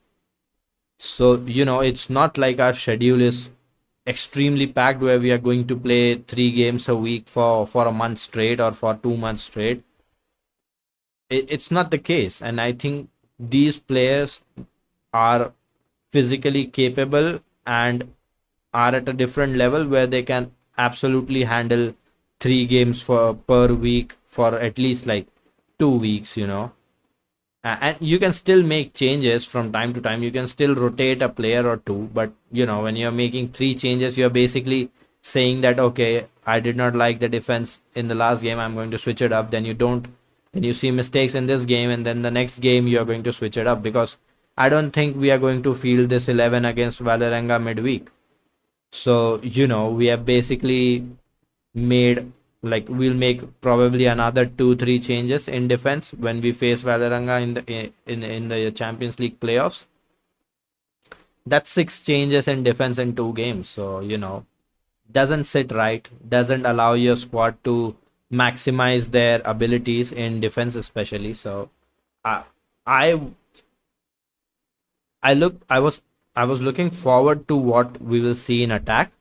So, 0.98 1.36
you 1.36 1.64
know, 1.64 1.80
it's 1.80 2.08
not 2.10 2.38
like 2.38 2.58
our 2.58 2.74
schedule 2.74 3.20
is 3.20 3.50
extremely 4.06 4.66
packed 4.66 5.00
where 5.00 5.18
we 5.20 5.32
are 5.32 5.38
going 5.38 5.66
to 5.66 5.76
play 5.76 6.14
three 6.16 6.50
games 6.52 6.88
a 6.88 6.96
week 6.96 7.28
for 7.28 7.66
for 7.66 7.86
a 7.86 7.92
month 7.92 8.18
straight 8.18 8.60
or 8.60 8.72
for 8.72 8.94
two 8.94 9.16
months 9.16 9.42
straight 9.42 9.82
it, 11.28 11.46
it's 11.48 11.70
not 11.70 11.90
the 11.90 11.98
case 11.98 12.40
and 12.40 12.60
i 12.60 12.72
think 12.72 13.08
these 13.38 13.78
players 13.80 14.42
are 15.12 15.52
physically 16.10 16.64
capable 16.66 17.40
and 17.66 18.12
are 18.72 18.94
at 18.94 19.08
a 19.08 19.12
different 19.12 19.56
level 19.56 19.86
where 19.86 20.06
they 20.06 20.22
can 20.22 20.50
absolutely 20.78 21.44
handle 21.44 21.94
three 22.40 22.66
games 22.66 23.02
for 23.02 23.34
per 23.34 23.68
week 23.72 24.14
for 24.24 24.54
at 24.58 24.78
least 24.78 25.06
like 25.06 25.26
two 25.78 25.90
weeks 25.90 26.36
you 26.36 26.46
know. 26.46 26.72
And 27.64 27.96
you 27.98 28.20
can 28.20 28.32
still 28.32 28.62
make 28.62 28.94
changes 28.94 29.44
from 29.44 29.72
time 29.72 29.92
to 29.94 30.00
time. 30.00 30.22
You 30.22 30.30
can 30.30 30.46
still 30.46 30.76
rotate 30.76 31.20
a 31.20 31.28
player 31.28 31.66
or 31.66 31.78
two 31.78 32.10
but 32.14 32.32
you 32.52 32.66
know 32.66 32.82
when 32.82 32.96
you're 32.96 33.12
making 33.12 33.48
three 33.48 33.74
changes 33.74 34.16
you're 34.16 34.30
basically 34.30 34.90
saying 35.22 35.62
that 35.62 35.80
okay 35.80 36.26
i 36.46 36.60
did 36.60 36.76
not 36.76 36.94
like 36.94 37.18
the 37.18 37.28
defense 37.28 37.80
in 37.94 38.06
the 38.08 38.14
last 38.14 38.42
game. 38.42 38.60
I'm 38.60 38.74
going 38.74 38.92
to 38.92 38.98
switch 38.98 39.20
it 39.20 39.32
up. 39.32 39.50
Then 39.50 39.64
you 39.64 39.74
don't 39.74 40.06
then 40.52 40.62
you 40.62 40.74
see 40.74 40.90
mistakes 40.90 41.34
in 41.34 41.46
this 41.46 41.64
game 41.64 41.90
and 41.90 42.06
then 42.06 42.22
the 42.22 42.30
next 42.30 42.60
game 42.60 42.86
you 42.86 43.00
are 43.00 43.04
going 43.04 43.22
to 43.24 43.32
switch 43.32 43.56
it 43.56 43.66
up 43.66 43.82
because 43.82 44.16
I 44.56 44.68
don't 44.68 44.90
think 44.90 45.16
we 45.16 45.30
are 45.30 45.38
going 45.38 45.62
to 45.64 45.74
field 45.74 46.08
this 46.08 46.28
11 46.28 46.64
against 46.64 47.02
Vålerenga 47.02 47.62
midweek. 47.62 48.08
So, 48.92 49.40
you 49.42 49.66
know, 49.66 49.90
we 49.90 50.06
have 50.06 50.24
basically 50.24 51.06
made 51.74 52.32
like 52.62 52.86
we'll 52.88 53.14
make 53.14 53.42
probably 53.60 54.06
another 54.06 54.46
two 54.46 54.74
three 54.76 54.98
changes 54.98 55.46
in 55.46 55.68
defense 55.68 56.12
when 56.12 56.40
we 56.40 56.52
face 56.52 56.84
Vålerenga 56.84 57.42
in 57.42 57.54
the 57.54 57.92
in 58.06 58.22
in 58.22 58.48
the 58.48 58.70
Champions 58.70 59.18
League 59.18 59.38
playoffs. 59.38 59.84
That's 61.44 61.70
six 61.70 62.00
changes 62.00 62.48
in 62.48 62.64
defense 62.64 62.98
in 62.98 63.14
two 63.14 63.32
games. 63.34 63.68
So, 63.68 64.00
you 64.00 64.18
know, 64.18 64.46
doesn't 65.12 65.44
sit 65.44 65.70
right, 65.70 66.08
doesn't 66.28 66.66
allow 66.66 66.94
your 66.94 67.16
squad 67.16 67.62
to 67.64 67.94
maximize 68.32 69.10
their 69.10 69.40
abilities 69.44 70.10
in 70.10 70.40
defense 70.40 70.74
especially 70.74 71.32
so 71.32 71.70
uh, 72.24 72.42
i 72.86 73.12
i 73.45 73.45
i 75.30 75.34
look 75.34 75.60
i 75.68 75.78
was 75.86 76.00
i 76.36 76.44
was 76.52 76.62
looking 76.68 76.90
forward 76.90 77.46
to 77.48 77.56
what 77.70 78.00
we 78.12 78.20
will 78.20 78.34
see 78.46 78.62
in 78.62 78.70
attack 78.70 79.12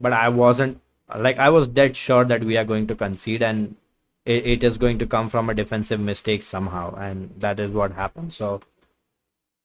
but 0.00 0.12
I 0.12 0.28
wasn't 0.28 0.80
like 1.16 1.38
I 1.38 1.48
was 1.50 1.68
dead 1.68 1.96
sure 1.96 2.24
that 2.24 2.44
we 2.44 2.56
are 2.56 2.64
going 2.64 2.86
to 2.88 2.94
concede 2.94 3.42
and 3.42 3.76
it, 4.24 4.46
it 4.46 4.64
is 4.64 4.76
going 4.78 4.98
to 4.98 5.06
come 5.06 5.28
from 5.28 5.50
a 5.50 5.54
defensive 5.54 6.00
mistake 6.00 6.42
somehow, 6.42 6.94
and 6.96 7.32
that 7.38 7.58
is 7.60 7.70
what 7.72 7.92
happened. 7.92 8.32
So 8.34 8.60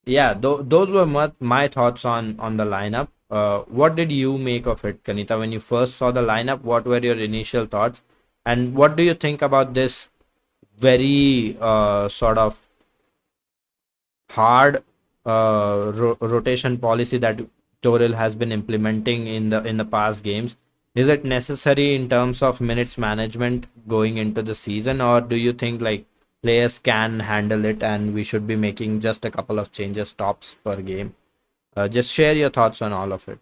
yeah, 0.06 0.34
th- 0.34 0.60
those 0.64 0.90
were 0.90 1.06
my, 1.06 1.32
my 1.40 1.68
thoughts 1.68 2.04
on 2.04 2.36
on 2.38 2.56
the 2.56 2.64
lineup. 2.64 3.08
Uh, 3.30 3.60
what 3.80 3.96
did 3.96 4.12
you 4.12 4.38
make 4.38 4.66
of 4.66 4.84
it, 4.84 5.02
Kanita, 5.04 5.38
when 5.38 5.52
you 5.52 5.60
first 5.60 5.96
saw 5.96 6.10
the 6.10 6.22
lineup? 6.22 6.60
What 6.62 6.84
were 6.84 6.98
your 6.98 7.16
initial 7.16 7.66
thoughts, 7.66 8.02
and 8.44 8.74
what 8.74 8.96
do 8.96 9.02
you 9.02 9.14
think 9.14 9.42
about 9.42 9.74
this 9.74 10.08
very 10.78 11.56
uh, 11.60 12.08
sort 12.08 12.38
of 12.38 12.66
hard 14.30 14.82
uh, 15.26 15.92
ro- 15.94 16.16
rotation 16.20 16.78
policy 16.78 17.18
that 17.18 17.40
Toril 17.82 18.14
has 18.14 18.34
been 18.34 18.52
implementing 18.52 19.26
in 19.26 19.50
the 19.50 19.62
in 19.64 19.76
the 19.76 19.84
past 19.84 20.24
games? 20.24 20.56
Is 20.94 21.08
it 21.08 21.24
necessary 21.24 21.94
in 21.94 22.08
terms 22.08 22.42
of 22.42 22.60
minutes 22.60 22.96
management 22.96 23.66
going 23.88 24.16
into 24.16 24.42
the 24.42 24.54
season, 24.54 25.00
or 25.00 25.20
do 25.20 25.36
you 25.36 25.52
think 25.52 25.80
like 25.80 26.06
players 26.42 26.78
can 26.78 27.20
handle 27.20 27.64
it 27.64 27.82
and 27.82 28.14
we 28.14 28.22
should 28.22 28.46
be 28.46 28.56
making 28.56 29.00
just 29.00 29.24
a 29.24 29.30
couple 29.30 29.58
of 29.58 29.72
changes 29.72 30.12
tops 30.12 30.56
per 30.64 30.80
game? 30.82 31.14
Uh, 31.76 31.88
just 31.88 32.12
share 32.12 32.34
your 32.34 32.50
thoughts 32.50 32.80
on 32.82 32.92
all 32.92 33.12
of 33.12 33.28
it. 33.28 33.38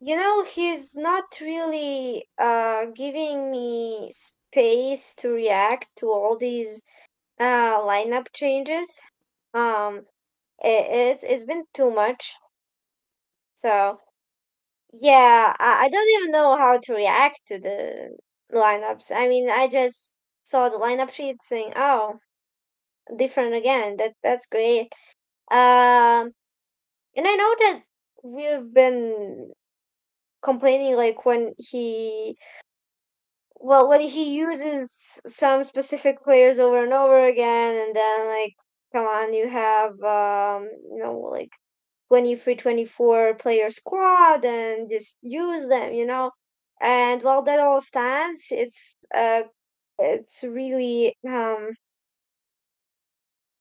You 0.00 0.16
know, 0.16 0.44
he's 0.44 0.96
not 0.96 1.38
really 1.40 2.28
uh 2.38 2.86
giving 2.94 3.50
me 3.50 4.10
space 4.12 5.14
to 5.16 5.28
react 5.30 5.88
to 5.96 6.10
all 6.10 6.36
these 6.36 6.82
uh 7.38 7.78
lineup 7.80 8.26
changes. 8.32 8.96
Um, 9.54 10.06
it, 10.62 10.86
it's 10.90 11.24
it's 11.24 11.44
been 11.44 11.64
too 11.74 11.90
much. 11.90 12.34
So 13.54 14.00
yeah, 14.92 15.54
I, 15.58 15.84
I 15.86 15.88
don't 15.90 16.08
even 16.20 16.30
know 16.32 16.56
how 16.56 16.78
to 16.78 16.94
react 16.94 17.40
to 17.48 17.58
the 17.58 18.16
lineups. 18.52 19.12
I 19.14 19.28
mean, 19.28 19.50
I 19.50 19.68
just 19.68 20.12
saw 20.44 20.68
the 20.68 20.78
lineup 20.78 21.12
sheet 21.12 21.42
saying, 21.42 21.72
"Oh, 21.76 22.20
different 23.16 23.54
again." 23.54 23.96
That 23.98 24.14
that's 24.22 24.46
great. 24.46 24.92
Um, 25.50 26.32
and 27.16 27.26
I 27.28 27.34
know 27.36 27.56
that 27.60 27.80
we've 28.24 28.74
been 28.74 29.52
complaining 30.42 30.96
like 30.96 31.26
when 31.26 31.54
he 31.58 32.36
well 33.60 33.88
when 33.88 34.00
he 34.00 34.34
uses 34.36 35.20
some 35.26 35.62
specific 35.64 36.22
players 36.22 36.58
over 36.58 36.82
and 36.84 36.92
over 36.92 37.24
again 37.26 37.74
and 37.76 37.94
then 37.96 38.28
like 38.28 38.54
come 38.96 39.06
on 39.06 39.34
you 39.34 39.48
have 39.48 39.92
um 40.02 40.68
you 40.92 40.98
know 41.02 41.18
like 41.32 41.52
23 42.08 42.56
24 42.56 43.34
player 43.34 43.70
squad 43.70 44.44
and 44.44 44.88
just 44.90 45.18
use 45.22 45.68
them 45.68 45.92
you 45.94 46.06
know? 46.06 46.30
And 46.80 47.22
while 47.22 47.42
that 47.42 47.60
all 47.60 47.80
stands 47.80 48.48
it's 48.50 48.96
uh 49.14 49.42
it's 49.98 50.44
really 50.44 51.14
um 51.28 51.70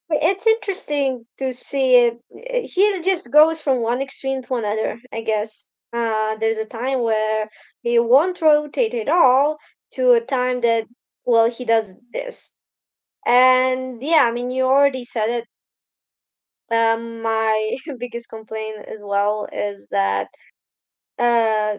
it's 0.10 0.48
interesting 0.48 1.26
to 1.38 1.52
see 1.54 1.96
it 2.06 2.20
he 2.70 3.02
just 3.02 3.32
goes 3.32 3.62
from 3.62 3.82
one 3.82 4.02
extreme 4.02 4.42
to 4.44 4.56
another 4.56 5.00
i 5.14 5.22
guess. 5.22 5.66
Uh 5.94 6.36
there's 6.38 6.58
a 6.58 6.66
time 6.66 7.02
where 7.02 7.50
he 7.84 8.00
won't 8.00 8.42
rotate 8.42 8.94
at 8.96 9.10
all 9.10 9.58
to 9.94 10.12
a 10.14 10.22
time 10.22 10.62
that 10.62 10.86
well 11.26 11.50
he 11.50 11.66
does 11.66 11.94
this 12.14 12.55
and 13.26 14.02
yeah 14.02 14.26
i 14.28 14.32
mean 14.32 14.52
you 14.52 14.64
already 14.66 15.04
said 15.04 15.30
it 15.30 15.46
um 16.72 17.22
my 17.22 17.76
biggest 18.00 18.30
complaint 18.30 18.86
as 18.88 19.00
well 19.02 19.48
is 19.52 19.86
that 19.92 20.28
uh 21.20 21.78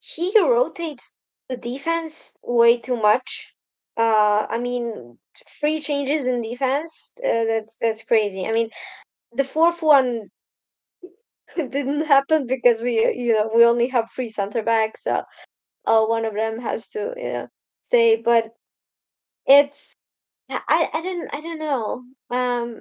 he 0.00 0.32
rotates 0.40 1.14
the 1.50 1.56
defense 1.58 2.34
way 2.42 2.78
too 2.78 2.96
much. 2.96 3.52
Uh, 3.96 4.46
I 4.48 4.56
mean, 4.58 5.18
three 5.60 5.80
changes 5.80 6.26
in 6.26 6.40
defense. 6.42 7.12
Uh, 7.18 7.44
that's 7.44 7.76
that's 7.80 8.04
crazy. 8.04 8.46
I 8.46 8.52
mean, 8.52 8.70
the 9.32 9.44
fourth 9.44 9.82
one 9.82 10.30
didn't 11.56 12.06
happen 12.06 12.46
because 12.46 12.80
we, 12.80 13.00
you 13.14 13.32
know, 13.32 13.50
we 13.54 13.64
only 13.64 13.88
have 13.88 14.10
three 14.14 14.28
center 14.28 14.62
backs. 14.62 15.04
So, 15.04 15.22
uh, 15.86 16.04
one 16.06 16.26
of 16.26 16.34
them 16.34 16.60
has 16.60 16.88
to, 16.90 17.14
you 17.16 17.32
know, 17.32 17.48
stay. 17.82 18.16
But 18.16 18.52
it's, 19.46 19.95
I, 20.50 20.88
I 20.92 21.00
don't, 21.02 21.28
I 21.34 21.40
don't 21.40 21.58
know. 21.58 22.04
Um, 22.30 22.80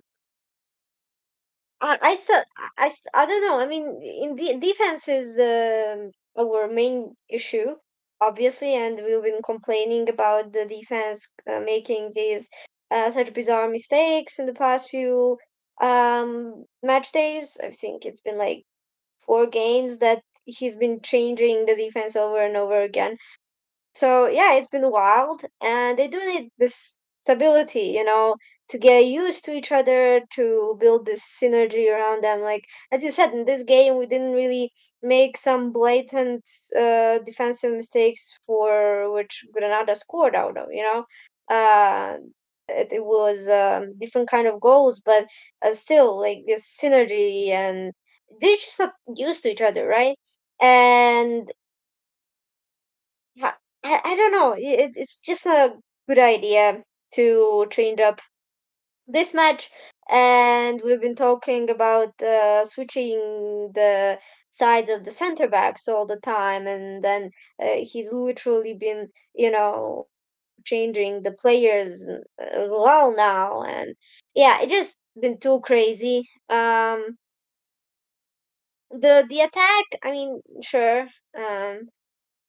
I, 1.81 1.98
I 2.01 2.15
still, 2.15 2.41
I, 2.77 2.89
st- 2.89 3.12
I 3.13 3.25
don't 3.25 3.41
know. 3.41 3.60
I 3.60 3.67
mean, 3.67 3.86
in 4.01 4.36
the 4.36 4.57
defense 4.60 5.07
is 5.07 5.34
the 5.36 6.12
our 6.38 6.67
main 6.67 7.15
issue, 7.29 7.75
obviously, 8.22 8.74
and 8.75 8.98
we've 9.03 9.24
been 9.24 9.41
complaining 9.41 10.10
about 10.10 10.51
the 10.53 10.65
defense 10.65 11.27
uh, 11.50 11.60
making 11.60 12.12
these 12.13 12.50
uh, 12.91 13.10
such 13.12 13.34
bizarre 13.34 13.69
mistakes 13.69 14.39
in 14.39 14.45
the 14.45 14.53
past 14.53 14.89
few 14.89 15.38
um 15.81 16.63
match 16.81 17.12
days. 17.12 17.57
I 17.62 17.72
think 17.72 18.05
it's 18.05 18.22
been 18.22 18.38
like 18.38 18.63
four 19.25 19.48
games 19.48 20.00
that 20.00 20.24
he's 20.45 20.77
been 20.77 21.01
changing 21.01 21.65
the 21.65 21.75
defense 21.75 22.15
over 22.15 22.41
and 22.41 22.57
over 22.57 22.81
again. 22.81 23.17
So 23.95 24.27
yeah, 24.27 24.53
it's 24.53 24.67
been 24.69 24.91
wild, 24.91 25.41
and 25.62 25.98
they 25.98 26.07
do 26.07 26.19
need 26.19 26.51
this 26.60 26.95
stability, 27.25 27.88
you 27.98 28.03
know, 28.03 28.36
to 28.70 28.77
get 28.77 29.05
used 29.05 29.46
to 29.46 29.53
each 29.53 29.72
other, 29.72 30.22
to 30.32 30.77
build 30.79 31.05
this 31.05 31.24
synergy 31.24 31.91
around 31.94 32.24
them. 32.24 32.41
Like 32.41 32.65
as 32.91 33.03
you 33.03 33.12
said, 33.12 33.34
in 33.34 33.46
this 33.46 33.63
game, 33.63 33.98
we 33.98 34.05
didn't 34.08 34.34
really 34.34 34.72
make 35.03 35.38
some 35.38 35.72
blatant 35.72 36.44
uh, 36.77 37.20
defensive 37.20 37.74
mistakes 37.74 38.38
for 38.48 39.12
which 39.13 39.44
Granada 39.53 39.96
scored 39.96 40.36
out 40.36 40.58
of. 40.58 40.67
You 40.72 40.84
know, 40.84 41.05
uh, 41.55 42.17
it, 42.70 42.91
it 42.94 43.05
was 43.05 43.50
um, 43.50 43.94
different 44.00 44.29
kind 44.29 44.48
of 44.48 44.60
goals, 44.62 45.01
but 45.05 45.25
uh, 45.65 45.74
still 45.74 46.20
like 46.20 46.39
this 46.48 46.65
synergy, 46.82 47.50
and 47.50 47.91
they're 48.39 48.55
just 48.58 48.79
not 48.79 48.94
used 49.15 49.44
to 49.44 49.50
each 49.51 49.62
other, 49.62 49.88
right? 49.88 50.17
And 50.62 51.48
I, 53.41 53.53
I 53.84 54.15
don't 54.15 54.32
know. 54.32 54.53
It, 54.58 54.91
it's 54.96 55.17
just 55.17 55.46
a 55.46 55.74
good 56.08 56.20
idea 56.20 56.84
to 57.15 57.65
change 57.72 58.00
up 58.00 58.22
this 59.07 59.34
match. 59.34 59.69
And 60.10 60.81
we've 60.84 61.01
been 61.01 61.15
talking 61.15 61.69
about 61.69 62.22
uh, 62.22 62.65
switching 62.65 63.72
the 63.74 64.19
sides 64.51 64.89
of 64.89 65.03
the 65.03 65.12
center 65.12 65.48
backs 65.48 65.88
all 65.88 66.05
the 66.05 66.17
time. 66.17 66.67
And 66.67 67.03
then 67.03 67.31
uh, 67.62 67.77
he's 67.81 68.12
literally 68.13 68.74
been, 68.75 69.10
you 69.34 69.51
know, 69.51 70.07
changing 70.65 71.24
the 71.24 71.31
players 71.34 72.01
as 72.39 72.69
well 72.69 73.15
now. 73.15 73.63
And 73.63 73.95
yeah, 74.36 74.62
it 74.62 74.69
just 74.69 74.98
been 75.22 75.39
too 75.39 75.62
crazy. 75.62 76.27
Um, 76.50 77.17
the 78.89 79.25
the 79.29 79.41
attack, 79.41 79.86
I 80.03 80.12
mean, 80.12 80.41
sure. 80.62 81.01
Um, 81.38 81.89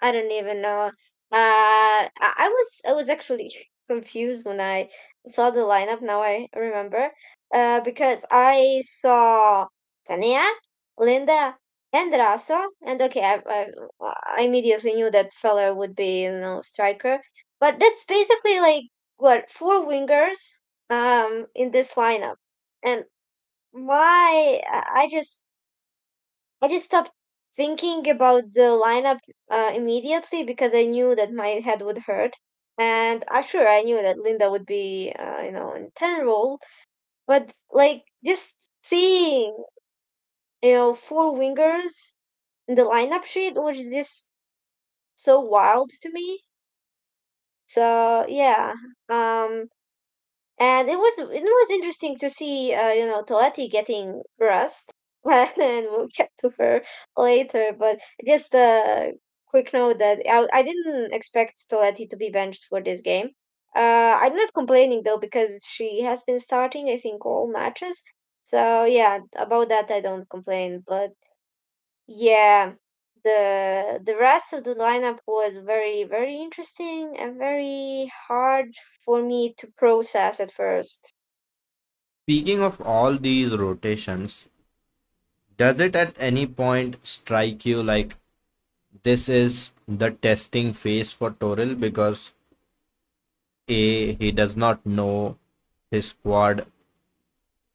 I 0.02 0.12
don't 0.12 0.32
even 0.32 0.62
know. 0.62 0.92
Uh, 1.32 2.08
I 2.20 2.49
was 2.49 2.82
I 2.88 2.92
was 2.92 3.08
actually 3.11 3.50
confused 3.88 4.45
when 4.45 4.61
I 4.61 4.90
saw 5.28 5.50
the 5.50 5.61
lineup. 5.61 6.02
Now 6.02 6.23
I 6.23 6.47
remember. 6.55 7.11
Uh, 7.55 7.81
because 7.81 8.25
I 8.31 8.83
saw 8.85 9.66
Athenea, 10.09 10.45
Linda, 10.99 11.57
and 11.93 12.12
Raso, 12.12 12.69
and 12.85 13.00
okay, 13.02 13.23
I, 13.23 13.43
I 13.49 13.66
I 14.38 14.43
immediately 14.43 14.93
knew 14.95 15.11
that 15.11 15.33
Feller 15.33 15.75
would 15.75 15.95
be 15.95 16.23
you 16.25 16.33
know 16.40 16.61
striker. 16.62 17.21
But 17.61 17.76
that's 17.81 18.05
basically 18.05 18.61
like 18.61 18.85
what 19.16 19.50
four 19.50 19.87
wingers 19.87 20.38
um 20.90 21.47
in 21.55 21.71
this 21.71 21.95
lineup, 21.95 22.37
and 22.85 23.05
I 23.90 24.62
I 24.69 25.09
just 25.11 25.40
I 26.61 26.69
just 26.69 26.85
stopped 26.85 27.12
thinking 27.55 28.07
about 28.11 28.52
the 28.52 28.78
lineup 28.78 29.21
uh, 29.50 29.73
immediately 29.75 30.43
because 30.45 30.75
I 30.75 30.85
knew 30.85 31.14
that 31.14 31.33
my 31.33 31.61
head 31.64 31.81
would 31.81 31.97
hurt. 32.07 32.37
And 32.78 33.25
sure 33.42 33.68
I 33.68 33.83
knew 33.83 34.00
that 34.02 34.18
Linda 34.18 34.50
would 34.50 34.66
be, 34.66 35.12
uh, 35.18 35.40
you 35.42 35.52
know, 35.52 35.75
in 35.75 35.90
10 35.95 36.25
role. 36.26 36.59
But 37.26 37.52
like 37.73 38.04
just 38.25 38.56
seeing, 38.85 39.56
you 40.61 40.73
know, 40.75 40.95
four 40.95 41.33
wingers 41.35 42.12
in 42.68 42.76
the 42.76 42.83
lineup 42.85 43.25
sheet 43.25 43.54
was 43.56 43.78
just 43.90 44.30
so 45.16 45.40
wild 45.40 45.90
to 46.02 46.11
me. 46.12 46.42
So 47.68 48.25
yeah, 48.28 48.73
um, 49.09 49.68
and 50.59 50.88
it 50.90 50.99
was 50.99 51.18
it 51.18 51.42
was 51.45 51.71
interesting 51.71 52.18
to 52.18 52.30
see, 52.30 52.75
uh, 52.75 52.90
you 52.90 53.06
know, 53.06 53.23
Toletti 53.25 53.71
getting 53.71 54.23
rust, 54.40 54.92
and 55.25 55.87
we'll 55.90 56.09
get 56.16 56.30
to 56.40 56.50
her 56.59 56.83
later. 57.16 57.73
But 57.78 58.00
just 58.26 58.54
a 58.54 59.12
quick 59.56 59.72
note 59.72 59.98
that 59.98 60.20
I, 60.28 60.46
I 60.52 60.62
didn't 60.62 61.14
expect 61.14 61.68
Toletti 61.70 62.10
to 62.10 62.16
be 62.16 62.30
benched 62.30 62.66
for 62.66 62.82
this 62.82 63.00
game. 63.00 63.30
Uh, 63.75 64.14
I'm 64.22 64.36
not 64.36 64.54
complaining 64.54 65.02
though 65.02 65.18
because 65.18 65.50
she 65.64 66.02
has 66.02 66.22
been 66.25 66.38
starting, 66.38 66.88
I 66.90 66.98
think, 66.98 67.25
all 67.25 67.50
matches. 67.50 68.02
So 68.42 68.84
yeah, 68.84 69.20
about 69.36 69.68
that 69.70 69.90
I 69.90 70.00
don't 70.00 70.28
complain. 70.28 70.84
But 70.86 71.10
yeah, 72.06 72.72
the 73.25 74.00
the 74.04 74.16
rest 74.16 74.52
of 74.52 74.64
the 74.64 74.75
lineup 74.75 75.20
was 75.26 75.56
very 75.58 76.04
very 76.04 76.36
interesting 76.36 77.16
and 77.18 77.38
very 77.38 78.12
hard 78.28 78.68
for 79.04 79.22
me 79.22 79.54
to 79.58 79.66
process 79.78 80.40
at 80.40 80.52
first. 80.52 81.12
Speaking 82.25 82.60
of 82.62 82.80
all 82.82 83.16
these 83.16 83.52
rotations, 83.56 84.46
does 85.58 85.80
it 85.80 85.96
at 85.96 86.14
any 86.18 86.46
point 86.46 86.96
strike 87.02 87.66
you 87.66 87.82
like 87.82 88.16
this 89.03 89.29
is 89.29 89.73
the 89.88 90.11
testing 90.11 90.73
phase 90.73 91.12
for 91.12 91.31
Toril 91.31 91.79
because 91.79 92.33
A, 93.69 94.15
he 94.15 94.33
does 94.33 94.57
not 94.57 94.85
know 94.85 95.37
his 95.91 96.09
squad 96.09 96.67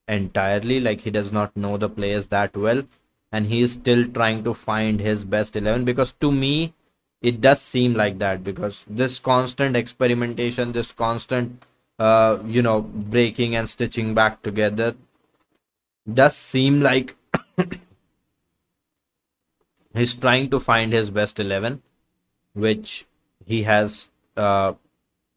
entirely, 0.07 0.79
like 0.79 1.01
he 1.01 1.11
does 1.11 1.31
not 1.31 1.55
know 1.55 1.77
the 1.77 1.89
players 1.89 2.27
that 2.27 2.55
well, 2.55 2.83
and 3.31 3.47
he 3.47 3.61
is 3.61 3.73
still 3.73 4.05
trying 4.07 4.43
to 4.43 4.53
find 4.53 4.99
his 4.99 5.23
best 5.23 5.55
11 5.55 5.85
because 5.85 6.11
to 6.13 6.31
me, 6.31 6.73
it 7.21 7.39
does 7.39 7.61
seem 7.61 7.93
like 7.93 8.17
that 8.19 8.43
because 8.43 8.83
this 8.87 9.19
constant 9.19 9.77
experimentation, 9.77 10.71
this 10.71 10.91
constant, 10.91 11.63
uh, 11.99 12.39
you 12.45 12.61
know, 12.61 12.81
breaking 12.81 13.55
and 13.55 13.69
stitching 13.69 14.13
back 14.13 14.41
together 14.41 14.95
does 16.11 16.35
seem 16.35 16.81
like 16.81 17.15
he's 19.93 20.15
trying 20.15 20.49
to 20.49 20.59
find 20.59 20.93
his 20.93 21.09
best 21.09 21.39
11 21.39 21.81
which 22.53 23.05
he 23.45 23.63
has 23.63 24.09
uh, 24.37 24.73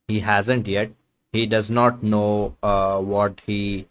he 0.08 0.20
hasn't 0.20 0.68
yet. 0.68 0.90
He 1.32 1.46
does 1.46 1.70
not 1.70 2.02
know 2.02 2.56
uh, 2.62 2.98
what 2.98 3.40
he 3.46 3.88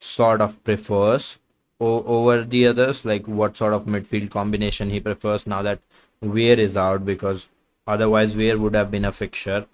sort 0.00 0.40
of 0.40 0.62
prefers 0.64 1.38
o- 1.78 2.04
over 2.04 2.42
the 2.42 2.66
others 2.66 3.04
like 3.04 3.26
what 3.26 3.56
sort 3.56 3.74
of 3.74 3.84
midfield 3.84 4.30
combination 4.30 4.90
he 4.90 5.00
prefers 5.00 5.46
now 5.46 5.60
that 5.62 5.80
Weir 6.22 6.58
is 6.58 6.76
out 6.76 7.04
because 7.04 7.48
otherwise 7.86 8.36
Weir 8.36 8.58
would 8.58 8.74
have 8.74 8.90
been 8.90 9.04
a 9.04 9.12
fixture. 9.12 9.66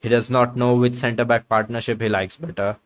He 0.00 0.08
does 0.08 0.28
not 0.28 0.56
know 0.56 0.74
which 0.74 0.96
centre 0.96 1.24
back 1.24 1.48
partnership 1.48 2.00
he 2.00 2.08
likes 2.08 2.36
better. 2.36 2.76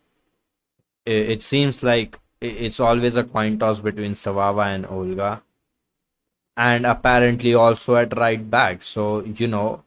It, 1.04 1.30
it 1.30 1.42
seems 1.42 1.82
like 1.82 2.18
it's 2.40 2.78
always 2.78 3.16
a 3.16 3.24
coin 3.24 3.58
toss 3.58 3.80
between 3.80 4.12
Savava 4.12 4.66
and 4.66 4.86
Olga 4.86 5.42
and 6.56 6.86
apparently 6.86 7.54
also 7.54 7.96
at 7.96 8.16
right 8.16 8.50
back. 8.50 8.82
So, 8.82 9.22
you 9.24 9.46
know, 9.46 9.84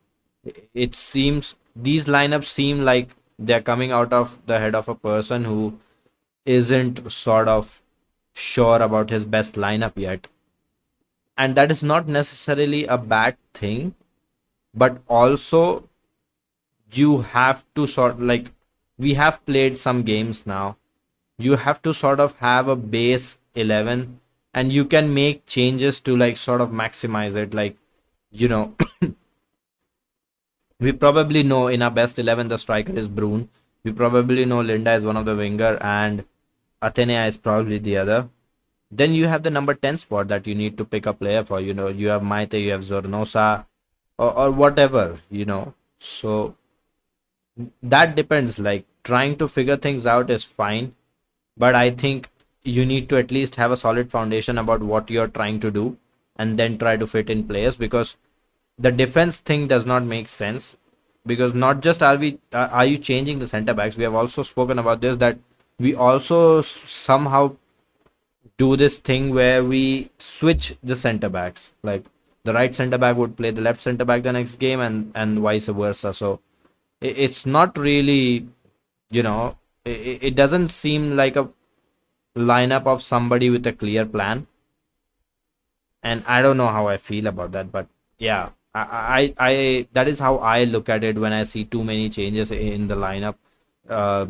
it 0.74 0.96
seems 0.96 1.56
these 1.76 2.06
lineups 2.06 2.46
seem 2.46 2.84
like 2.84 3.10
they're 3.38 3.62
coming 3.62 3.92
out 3.92 4.14
of 4.14 4.38
the 4.46 4.60
head 4.60 4.76
of 4.76 4.90
a 4.90 4.96
person 4.96 5.46
who 5.46 5.80
isn't 6.46 7.12
sort 7.12 7.48
of 7.48 7.82
sure 8.34 8.82
about 8.82 9.10
his 9.10 9.26
best 9.26 9.54
lineup 9.54 9.94
yet. 9.96 10.28
And 11.38 11.56
that 11.56 11.72
is 11.72 11.82
not 11.82 12.08
necessarily 12.08 12.86
a 12.86 12.98
bad 12.98 13.38
thing, 13.54 13.96
but 14.74 15.02
also 15.08 15.88
you 16.92 17.22
have 17.22 17.64
to 17.76 17.88
sort 17.88 18.22
like 18.22 18.52
we 18.98 19.14
have 19.14 19.46
played 19.46 19.78
some 19.78 20.04
games 20.04 20.46
now. 20.46 20.78
You 21.38 21.56
have 21.56 21.82
to 21.84 21.94
sort 21.94 22.20
of 22.20 22.36
have 22.40 22.68
a 22.68 22.76
base 22.76 23.38
11 23.56 24.19
and 24.54 24.74
you 24.74 24.86
can 24.86 25.14
make 25.14 25.46
changes 25.46 26.00
to 26.02 26.16
like 26.16 26.38
sort 26.38 26.62
of 26.62 26.70
maximize 26.70 27.36
it 27.36 27.54
like 27.54 27.78
you 28.32 28.48
know 28.48 28.76
we 30.80 30.92
probably 30.92 31.44
know 31.44 31.68
in 31.68 31.82
our 31.82 31.92
best 31.92 32.18
11 32.20 32.48
the 32.48 32.58
striker 32.58 32.94
is 32.94 33.08
Bruun. 33.08 33.48
We 33.84 33.92
probably 33.92 34.46
know 34.46 34.62
Linda 34.62 34.94
is 34.94 35.04
one 35.04 35.18
of 35.18 35.26
the 35.26 35.36
winger 35.36 35.78
and 35.82 36.26
Athenea 36.82 37.28
is 37.28 37.38
probably 37.38 37.78
the 37.78 37.98
other. 37.98 38.30
Then 38.92 39.14
you 39.14 39.28
have 39.28 39.44
the 39.44 39.52
number 39.52 39.74
10 39.74 40.00
spot 40.00 40.28
that 40.30 40.48
you 40.48 40.56
need 40.56 40.78
to 40.78 40.86
pick 40.86 41.06
a 41.06 41.14
player 41.14 41.44
for 41.44 41.60
you 41.60 41.74
know. 41.74 41.88
You 41.88 42.10
have 42.10 42.22
Maite 42.22 42.62
you 42.62 42.72
have 42.72 42.82
Zornoza 42.82 43.66
or, 44.18 44.34
or 44.34 44.52
whatever 44.52 45.20
you 45.30 45.46
know. 45.46 45.74
So 46.00 46.56
that 47.84 48.16
depends. 48.16 48.58
Like 48.58 48.86
trying 49.04 49.38
to 49.38 49.48
figure 49.48 49.78
things 49.78 50.06
out 50.06 50.30
is 50.30 50.44
fine. 50.44 50.96
But 51.58 51.76
I 51.76 51.92
think 51.92 52.30
you 52.70 52.86
need 52.86 53.10
to 53.10 53.18
at 53.18 53.32
least 53.32 53.56
have 53.56 53.72
a 53.72 53.78
solid 53.78 54.12
foundation 54.12 54.58
about 54.58 54.82
what 54.82 55.10
you're 55.10 55.28
trying 55.28 55.60
to 55.60 55.72
do 55.72 55.98
and 56.36 56.58
then 56.58 56.78
try 56.78 56.96
to 56.98 57.08
fit 57.08 57.30
in 57.30 57.48
players 57.48 57.78
because 57.78 58.16
the 58.78 58.92
defense 58.92 59.40
thing 59.40 59.68
does 59.68 59.86
not 59.86 60.04
make 60.04 60.30
sense 60.30 60.78
because 61.26 61.54
not 61.54 61.82
just 61.82 62.02
are 62.02 62.16
we 62.18 62.40
uh, 62.54 62.70
are 62.72 62.86
you 62.86 62.98
changing 62.98 63.40
the 63.40 63.48
center 63.48 63.74
backs? 63.74 63.98
We 63.98 64.04
have 64.04 64.16
also 64.16 64.44
spoken 64.44 64.80
about 64.80 65.02
this 65.02 65.18
that 65.18 65.38
we 65.78 65.96
also 65.96 66.62
somehow 66.62 67.56
do 68.58 68.76
this 68.76 68.98
thing 68.98 69.34
where 69.34 69.64
we 69.64 70.10
switch 70.18 70.76
the 70.84 70.96
center 70.96 71.30
backs. 71.30 71.74
Like 71.84 72.06
the 72.44 72.54
right 72.54 72.74
center 72.74 72.98
back 72.98 73.18
would 73.18 73.36
play 73.38 73.52
the 73.52 73.62
left 73.62 73.84
center 73.84 74.06
back 74.06 74.24
the 74.24 74.34
next 74.34 74.58
game 74.60 74.80
and 74.80 75.12
and 75.14 75.40
vice 75.40 75.68
versa. 75.68 76.14
So 76.14 76.40
it's 77.02 77.46
not 77.46 77.78
really 77.78 78.48
you 79.12 79.24
know 79.24 79.58
it, 79.86 80.24
it 80.30 80.36
doesn't 80.36 80.70
seem 80.70 81.16
like 81.16 81.36
a 81.36 81.50
lineup 82.40 82.88
of 82.88 83.02
somebody 83.02 83.50
with 83.50 83.68
a 83.68 83.74
clear 83.74 84.06
plan. 84.06 84.48
And 86.02 86.24
I 86.28 86.42
don't 86.42 86.58
know 86.58 86.68
how 86.68 86.88
I 86.88 86.98
feel 86.98 87.28
about 87.28 87.52
that, 87.52 87.72
but 87.72 87.88
yeah, 88.18 88.50
I, 88.74 89.34
I, 89.40 89.50
I 89.50 89.88
that 89.94 90.08
is 90.08 90.20
how 90.20 90.38
I 90.38 90.64
look 90.64 90.90
at 90.90 91.04
it 91.04 91.18
when 91.18 91.34
I 91.34 91.44
see 91.44 91.66
too 91.66 91.84
many 91.84 92.10
changes 92.10 92.52
in 92.52 92.88
the 92.88 92.96
lineup. 92.96 93.36
Uh, 93.90 94.28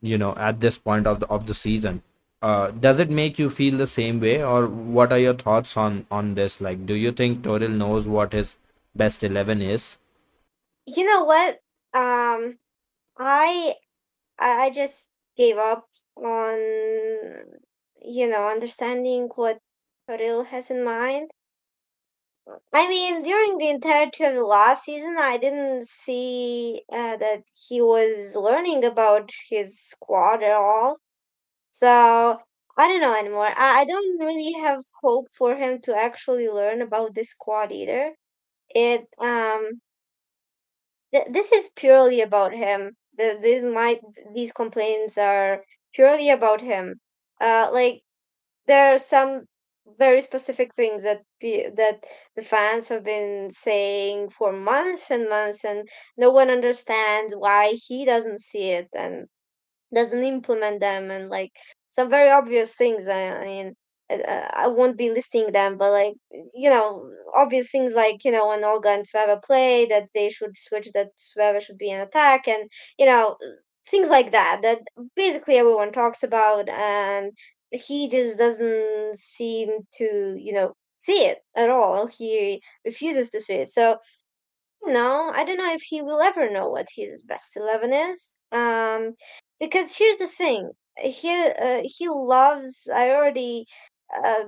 you 0.00 0.16
know, 0.16 0.34
at 0.36 0.60
this 0.60 0.78
point 0.78 1.06
of 1.06 1.20
the 1.20 1.26
of 1.26 1.46
the 1.46 1.52
season, 1.52 2.02
uh, 2.40 2.70
does 2.70 3.00
it 3.00 3.10
make 3.10 3.38
you 3.38 3.50
feel 3.50 3.76
the 3.76 3.86
same 3.86 4.20
way, 4.20 4.42
or 4.42 4.66
what 4.66 5.12
are 5.12 5.18
your 5.18 5.34
thoughts 5.34 5.76
on 5.76 6.06
on 6.10 6.34
this? 6.34 6.60
Like, 6.60 6.86
do 6.86 6.94
you 6.94 7.12
think 7.12 7.42
Toril 7.42 7.76
knows 7.82 8.08
what 8.08 8.32
his 8.32 8.56
best 8.94 9.22
eleven 9.22 9.60
is? 9.60 9.98
You 10.86 11.04
know 11.04 11.24
what? 11.24 11.60
Um, 11.92 12.58
I 13.18 13.74
I 14.38 14.70
just 14.70 15.10
gave 15.36 15.58
up 15.58 15.89
on 16.20 17.60
you 18.02 18.26
know 18.28 18.48
understanding 18.48 19.28
what 19.36 19.58
Toril 20.08 20.46
has 20.46 20.70
in 20.70 20.84
mind. 20.84 21.30
I 22.72 22.88
mean, 22.88 23.22
during 23.22 23.58
the 23.58 23.68
entirety 23.68 24.24
of 24.24 24.34
the 24.34 24.44
last 24.44 24.84
season, 24.84 25.16
I 25.18 25.36
didn't 25.36 25.86
see 25.86 26.82
uh, 26.92 27.16
that 27.16 27.44
he 27.54 27.80
was 27.80 28.34
learning 28.36 28.84
about 28.84 29.30
his 29.48 29.78
squad 29.80 30.42
at 30.42 30.52
all. 30.52 30.96
So 31.72 32.40
I 32.78 32.88
don't 32.88 33.00
know 33.02 33.14
anymore. 33.16 33.48
I, 33.56 33.80
I 33.82 33.84
don't 33.86 34.18
really 34.20 34.52
have 34.60 34.82
hope 35.02 35.28
for 35.36 35.56
him 35.56 35.80
to 35.82 35.96
actually 35.96 36.48
learn 36.48 36.82
about 36.82 37.14
this 37.14 37.30
squad 37.30 37.72
either. 37.72 38.14
It 38.70 39.08
um 39.20 39.80
th- 41.12 41.28
this 41.30 41.52
is 41.52 41.70
purely 41.76 42.20
about 42.20 42.52
him. 42.52 42.96
The, 43.16 43.38
this 43.40 43.62
might 43.62 44.00
these 44.34 44.52
complaints 44.52 45.18
are 45.18 45.64
purely 45.94 46.30
about 46.30 46.60
him. 46.60 47.00
Uh, 47.40 47.70
like 47.72 48.02
there 48.66 48.94
are 48.94 48.98
some 48.98 49.46
very 49.98 50.20
specific 50.22 50.74
things 50.76 51.02
that 51.02 51.22
be, 51.40 51.68
that 51.76 52.04
the 52.36 52.42
fans 52.42 52.88
have 52.88 53.04
been 53.04 53.50
saying 53.50 54.30
for 54.30 54.52
months 54.52 55.10
and 55.10 55.28
months, 55.28 55.64
and 55.64 55.88
no 56.16 56.30
one 56.30 56.50
understands 56.50 57.34
why 57.36 57.74
he 57.88 58.04
doesn't 58.04 58.40
see 58.40 58.70
it 58.70 58.88
and 58.94 59.26
doesn't 59.94 60.22
implement 60.24 60.80
them, 60.80 61.10
and 61.10 61.28
like 61.30 61.52
some 61.90 62.08
very 62.10 62.30
obvious 62.30 62.74
things. 62.74 63.08
I, 63.08 63.28
I 63.30 63.44
mean, 63.44 63.76
uh, 64.10 64.48
I 64.52 64.66
won't 64.68 64.96
be 64.96 65.10
listing 65.10 65.52
them, 65.52 65.76
but 65.78 65.90
like 65.92 66.14
you 66.54 66.70
know, 66.70 67.10
obvious 67.34 67.70
things 67.70 67.94
like 67.94 68.24
you 68.24 68.30
know 68.32 68.48
when 68.48 68.64
Olga 68.64 68.90
and 68.90 69.04
Sveva 69.08 69.42
play 69.42 69.86
that 69.86 70.08
they 70.14 70.28
should 70.30 70.56
switch, 70.56 70.90
that 70.92 71.10
Sveva 71.18 71.60
should 71.60 71.78
be 71.78 71.90
an 71.90 72.00
attack, 72.00 72.46
and 72.48 72.70
you 72.98 73.06
know 73.06 73.36
things 73.90 74.08
like 74.10 74.32
that 74.32 74.60
that 74.62 74.80
basically 75.16 75.56
everyone 75.56 75.92
talks 75.92 76.22
about, 76.22 76.68
and 76.68 77.32
he 77.72 78.08
just 78.08 78.38
doesn't 78.38 79.18
seem 79.18 79.70
to 79.96 80.36
you 80.38 80.52
know 80.52 80.74
see 80.98 81.24
it 81.26 81.38
at 81.56 81.70
all. 81.70 82.06
He 82.06 82.62
refuses 82.84 83.30
to 83.30 83.40
see 83.40 83.54
it. 83.54 83.68
So 83.70 83.98
you 84.82 84.92
know, 84.92 85.30
I 85.34 85.44
don't 85.44 85.58
know 85.58 85.72
if 85.74 85.82
he 85.82 86.02
will 86.02 86.20
ever 86.20 86.50
know 86.50 86.68
what 86.70 86.88
his 86.94 87.22
best 87.22 87.56
eleven 87.56 87.92
is. 87.92 88.34
Um, 88.52 89.14
because 89.60 89.94
here's 89.96 90.18
the 90.18 90.26
thing, 90.26 90.70
he 90.98 91.30
uh, 91.60 91.82
he 91.84 92.08
loves. 92.08 92.88
I 92.92 93.10
already 93.10 93.66
uh, 94.24 94.44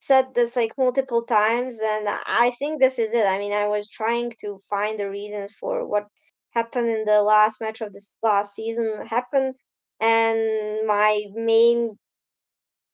said 0.00 0.34
this 0.34 0.56
like 0.56 0.72
multiple 0.78 1.22
times, 1.24 1.78
and 1.82 2.08
I 2.08 2.52
think 2.58 2.80
this 2.80 2.98
is 2.98 3.14
it. 3.14 3.26
I 3.26 3.38
mean, 3.38 3.52
I 3.52 3.68
was 3.68 3.88
trying 3.88 4.32
to 4.40 4.58
find 4.70 4.98
the 4.98 5.10
reasons 5.10 5.54
for 5.54 5.86
what 5.86 6.06
happened 6.50 6.88
in 6.88 7.04
the 7.04 7.22
last 7.22 7.60
match 7.60 7.80
of 7.80 7.92
this 7.92 8.14
last 8.22 8.54
season 8.54 9.06
happened, 9.06 9.54
and 10.00 10.86
my 10.86 11.24
main 11.34 11.98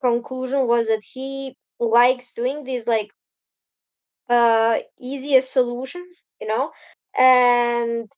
conclusion 0.00 0.66
was 0.66 0.86
that 0.88 1.02
he 1.04 1.56
likes 1.78 2.32
doing 2.32 2.64
these 2.64 2.86
like 2.86 3.10
uh 4.28 4.78
easiest 5.00 5.52
solutions, 5.52 6.24
you 6.40 6.46
know, 6.46 6.70
and 7.18 8.10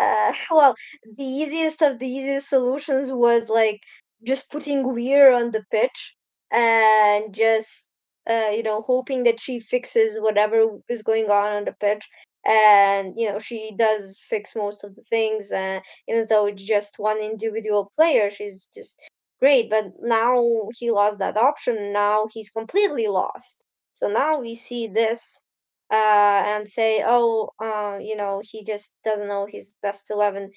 uh, 0.00 0.32
well, 0.50 0.74
the 1.16 1.24
easiest 1.24 1.82
of 1.82 1.98
the 2.00 2.08
easiest 2.08 2.48
solutions 2.48 3.12
was 3.12 3.50
like 3.50 3.80
just 4.26 4.50
putting 4.50 4.94
Weir 4.94 5.32
on 5.32 5.52
the 5.52 5.64
pitch 5.72 6.16
and 6.52 7.34
just 7.34 7.86
uh, 8.30 8.50
you 8.54 8.62
know, 8.62 8.82
hoping 8.86 9.24
that 9.24 9.40
she 9.40 9.60
fixes 9.60 10.18
whatever 10.20 10.66
is 10.88 11.02
going 11.02 11.30
on 11.30 11.52
on 11.52 11.64
the 11.64 11.72
pitch. 11.80 12.08
And 12.46 13.14
you 13.16 13.30
know, 13.30 13.38
she 13.38 13.72
does 13.76 14.18
fix 14.22 14.54
most 14.56 14.84
of 14.84 14.94
the 14.96 15.02
things, 15.02 15.50
and 15.52 15.82
even 16.08 16.26
though 16.28 16.46
it's 16.46 16.62
just 16.64 16.98
one 16.98 17.18
individual 17.18 17.92
player. 17.96 18.30
She's 18.30 18.68
just 18.74 18.98
great. 19.40 19.70
But 19.70 19.92
now 20.00 20.68
he 20.78 20.90
lost 20.90 21.18
that 21.18 21.36
option. 21.36 21.92
Now 21.92 22.26
he's 22.32 22.50
completely 22.50 23.06
lost. 23.08 23.62
So 23.94 24.08
now 24.08 24.38
we 24.40 24.54
see 24.54 24.86
this 24.86 25.42
uh, 25.90 25.94
and 26.46 26.68
say, 26.68 27.02
oh, 27.06 27.50
uh, 27.62 27.98
you 28.00 28.16
know, 28.16 28.40
he 28.44 28.62
just 28.64 28.94
doesn't 29.04 29.28
know 29.28 29.46
his 29.50 29.74
best 29.82 30.10
11. 30.10 30.50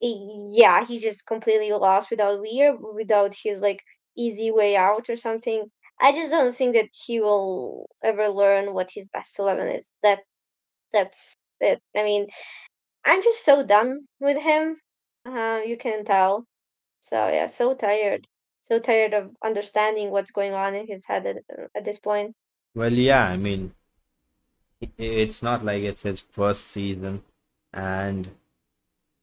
Yeah, 0.00 0.84
he 0.84 0.98
just 0.98 1.26
completely 1.26 1.70
lost 1.72 2.10
without 2.10 2.40
Weir, 2.40 2.76
without 2.76 3.34
his 3.34 3.60
like 3.60 3.82
easy 4.16 4.50
way 4.50 4.76
out 4.76 5.08
or 5.08 5.16
something. 5.16 5.70
I 6.00 6.12
just 6.12 6.32
don't 6.32 6.54
think 6.54 6.74
that 6.74 6.88
he 7.06 7.20
will 7.20 7.88
ever 8.02 8.28
learn 8.28 8.74
what 8.74 8.90
his 8.92 9.06
best 9.08 9.38
11 9.38 9.68
is. 9.68 9.88
That 10.02 10.20
that's 10.92 11.34
it. 11.60 11.80
I 11.96 12.02
mean, 12.02 12.28
I'm 13.04 13.22
just 13.22 13.44
so 13.44 13.62
done 13.62 14.06
with 14.20 14.38
him. 14.38 14.76
Uh, 15.26 15.60
you 15.66 15.76
can 15.76 16.04
tell. 16.04 16.44
So 17.00 17.28
yeah, 17.28 17.46
so 17.46 17.74
tired. 17.74 18.26
So 18.60 18.78
tired 18.78 19.14
of 19.14 19.30
understanding 19.44 20.10
what's 20.10 20.30
going 20.30 20.54
on 20.54 20.74
in 20.74 20.86
his 20.86 21.04
head 21.06 21.26
at, 21.26 21.38
at 21.74 21.84
this 21.84 21.98
point. 21.98 22.34
Well, 22.74 22.92
yeah, 22.92 23.24
I 23.26 23.36
mean, 23.36 23.74
it's 24.98 25.42
not 25.42 25.64
like 25.64 25.82
it's 25.82 26.02
his 26.02 26.20
first 26.20 26.68
season, 26.68 27.22
and 27.72 28.30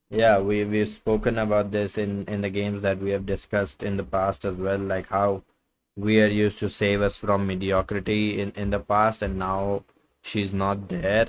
yeah, 0.09 0.39
we 0.39 0.63
we've 0.65 0.87
spoken 0.89 1.37
about 1.37 1.71
this 1.71 1.97
in 1.97 2.25
in 2.27 2.41
the 2.41 2.49
games 2.49 2.81
that 2.81 2.99
we 2.99 3.11
have 3.11 3.25
discussed 3.25 3.83
in 3.83 3.97
the 3.97 4.03
past 4.03 4.45
as 4.45 4.55
well, 4.55 4.77
like 4.79 5.07
how 5.09 5.43
we 5.95 6.21
are 6.21 6.27
used 6.27 6.59
to 6.59 6.69
save 6.69 7.01
us 7.01 7.19
from 7.19 7.47
mediocrity 7.47 8.39
in 8.41 8.51
in 8.55 8.69
the 8.71 8.79
past, 8.79 9.21
and 9.21 9.37
now 9.39 9.83
she's 10.21 10.51
not 10.53 10.89
there, 10.89 11.27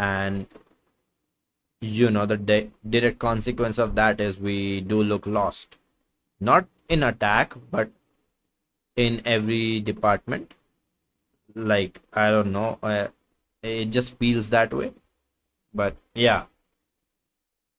and 0.00 0.46
you 1.80 2.10
know 2.10 2.26
the 2.26 2.36
di- 2.36 2.70
direct 2.88 3.18
consequence 3.18 3.78
of 3.78 3.94
that 3.94 4.20
is 4.20 4.38
we 4.38 4.80
do 4.80 5.02
look 5.02 5.26
lost, 5.26 5.76
not 6.40 6.66
in 6.88 7.02
attack, 7.02 7.54
but 7.70 7.90
in 8.96 9.20
every 9.24 9.80
department. 9.80 10.54
Like 11.54 12.00
I 12.12 12.30
don't 12.30 12.52
know. 12.52 12.78
Uh, 12.82 13.08
it 13.62 13.86
just 13.86 14.18
feels 14.18 14.50
that 14.50 14.72
way. 14.72 14.92
But 15.74 15.96
yeah. 16.14 16.44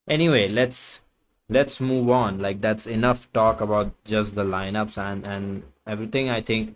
Anyway 0.07 0.47
let's 0.47 1.01
let's 1.49 1.79
move 1.79 2.09
on. 2.09 2.39
Like 2.39 2.61
that's 2.61 2.85
enough 2.87 3.31
talk 3.33 3.61
about 3.61 3.93
just 4.03 4.35
the 4.35 4.43
lineups 4.43 4.97
and 4.97 5.25
and 5.25 5.63
everything. 5.87 6.29
I 6.29 6.41
think 6.41 6.75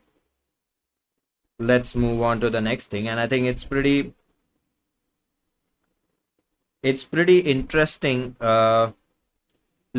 let's 1.60 1.96
move 1.96 2.22
on 2.22 2.40
to 2.42 2.50
the 2.50 2.62
next 2.62 2.88
thing. 2.88 3.08
And 3.08 3.20
i 3.20 3.28
think 3.28 3.46
it's 3.46 3.64
pretty 3.64 4.14
it's 6.92 7.04
pretty 7.16 7.40
interesting 7.56 8.24
uh 8.40 8.92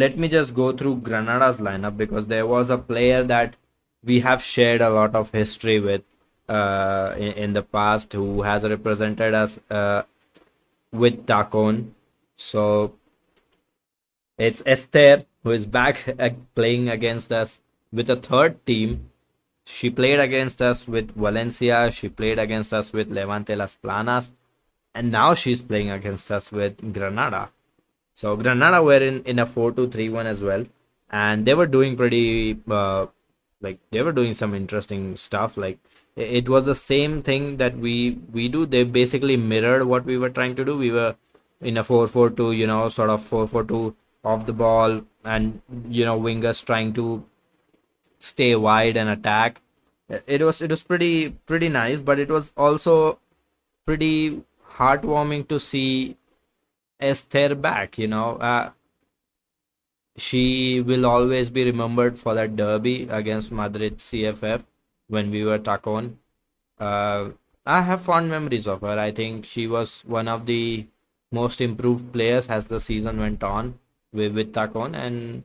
let 0.02 0.18
me 0.22 0.28
just 0.28 0.54
go 0.54 0.72
through 0.72 0.96
granada's 1.06 1.60
lineup 1.68 1.96
because 1.96 2.26
there 2.32 2.46
was 2.46 2.70
a 2.70 2.78
player 2.90 3.22
that 3.24 3.56
we 4.04 4.20
have 4.20 4.42
shared 4.42 4.80
a 4.80 4.90
lot 4.90 5.14
of 5.14 5.30
history 5.32 5.80
with 5.80 6.02
uh, 6.48 7.14
in, 7.16 7.32
in, 7.44 7.52
the 7.54 7.62
past 7.62 8.12
who 8.12 8.42
has 8.42 8.64
represented 8.64 9.34
us 9.34 9.58
uh, 9.68 10.02
with 10.92 11.26
Tacon. 11.26 11.90
So 12.36 12.94
it's 14.38 14.62
Esther 14.64 15.24
who 15.42 15.50
is 15.50 15.66
back 15.66 16.16
playing 16.54 16.88
against 16.88 17.32
us 17.32 17.60
with 17.92 18.08
a 18.10 18.16
third 18.16 18.64
team. 18.64 19.10
She 19.64 19.90
played 19.90 20.20
against 20.20 20.62
us 20.62 20.86
with 20.86 21.10
Valencia. 21.16 21.90
She 21.90 22.08
played 22.08 22.38
against 22.38 22.72
us 22.72 22.92
with 22.92 23.10
Levante 23.10 23.56
Las 23.56 23.76
Planas. 23.82 24.30
And 24.96 25.12
now 25.12 25.34
she's 25.34 25.60
playing 25.60 25.90
against 25.90 26.30
us 26.30 26.50
with 26.50 26.92
Granada. 26.92 27.50
So 28.14 28.34
Granada 28.36 28.82
were 28.82 29.02
in, 29.08 29.22
in 29.24 29.38
a 29.38 29.46
4-2-3-1 29.46 30.24
as 30.24 30.42
well. 30.42 30.64
And 31.10 31.44
they 31.44 31.54
were 31.54 31.66
doing 31.66 31.96
pretty, 31.96 32.58
uh, 32.68 33.06
like, 33.60 33.78
they 33.90 34.02
were 34.02 34.12
doing 34.12 34.32
some 34.32 34.54
interesting 34.54 35.18
stuff. 35.18 35.58
Like, 35.58 35.78
it 36.16 36.48
was 36.48 36.64
the 36.64 36.74
same 36.74 37.22
thing 37.22 37.58
that 37.58 37.76
we 37.76 38.18
we 38.32 38.48
do 38.48 38.64
they 38.64 38.84
basically 38.84 39.36
mirrored 39.36 39.84
what 39.84 40.04
we 40.06 40.16
were 40.16 40.30
trying 40.30 40.56
to 40.56 40.64
do 40.64 40.76
we 40.76 40.90
were 40.90 41.14
in 41.60 41.76
a 41.76 41.84
4-4-2 41.84 42.56
you 42.56 42.66
know 42.66 42.88
sort 42.88 43.10
of 43.10 43.28
4-4-2 43.28 43.94
off 44.24 44.46
the 44.46 44.52
ball 44.52 45.02
and 45.24 45.60
you 45.88 46.06
know 46.06 46.18
wingers 46.18 46.64
trying 46.64 46.94
to 46.94 47.22
stay 48.18 48.56
wide 48.56 48.96
and 48.96 49.10
attack 49.10 49.60
it 50.26 50.40
was 50.40 50.62
it 50.62 50.70
was 50.70 50.82
pretty 50.82 51.28
pretty 51.52 51.68
nice 51.68 52.00
but 52.00 52.18
it 52.18 52.30
was 52.30 52.50
also 52.56 53.18
pretty 53.84 54.42
heartwarming 54.78 55.46
to 55.48 55.58
see 55.60 56.16
Esther 57.00 57.54
back 57.54 57.98
you 57.98 58.08
know 58.08 58.36
uh, 58.36 58.70
she 60.16 60.80
will 60.80 61.06
always 61.06 61.50
be 61.50 61.64
remembered 61.64 62.18
for 62.18 62.34
that 62.34 62.56
derby 62.56 63.06
against 63.10 63.52
Madrid 63.52 63.98
CFF 63.98 64.64
when 65.08 65.30
we 65.30 65.44
were 65.44 65.58
Tacon. 65.58 66.14
Uh, 66.78 67.30
I 67.64 67.82
have 67.82 68.02
fond 68.02 68.30
memories 68.30 68.66
of 68.66 68.80
her. 68.80 68.98
I 68.98 69.10
think 69.10 69.44
she 69.44 69.66
was 69.66 70.02
one 70.06 70.28
of 70.28 70.46
the 70.46 70.86
most 71.32 71.60
improved 71.60 72.12
players 72.12 72.48
as 72.48 72.68
the 72.68 72.80
season 72.80 73.18
went 73.18 73.42
on 73.42 73.78
with, 74.12 74.34
with 74.34 74.52
Tacon. 74.52 74.94
And 74.96 75.44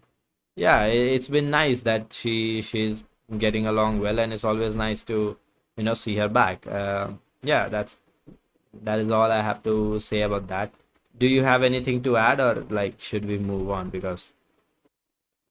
yeah, 0.56 0.86
it's 0.86 1.28
been 1.28 1.50
nice 1.50 1.82
that 1.82 2.14
she 2.14 2.62
she's 2.62 3.04
getting 3.38 3.68
along 3.68 4.00
well, 4.00 4.20
and 4.20 4.34
it's 4.34 4.44
always 4.44 4.76
nice 4.76 5.04
to 5.06 5.38
you 5.78 5.84
know 5.84 5.94
see 5.94 6.16
her 6.18 6.28
back. 6.28 6.66
Uh, 6.68 7.10
yeah, 7.44 7.70
that's 7.70 7.98
that 8.74 9.00
is 9.00 9.12
all 9.12 9.32
I 9.32 9.42
have 9.42 9.64
to 9.64 10.00
say 10.00 10.22
about 10.22 10.48
that. 10.48 10.74
Do 11.18 11.28
you 11.28 11.44
have 11.44 11.64
anything 11.64 12.04
to 12.04 12.18
add, 12.18 12.40
or 12.40 12.66
like 12.70 13.00
should 13.00 13.26
we 13.26 13.38
move 13.38 13.70
on 13.70 13.90
because 13.90 14.34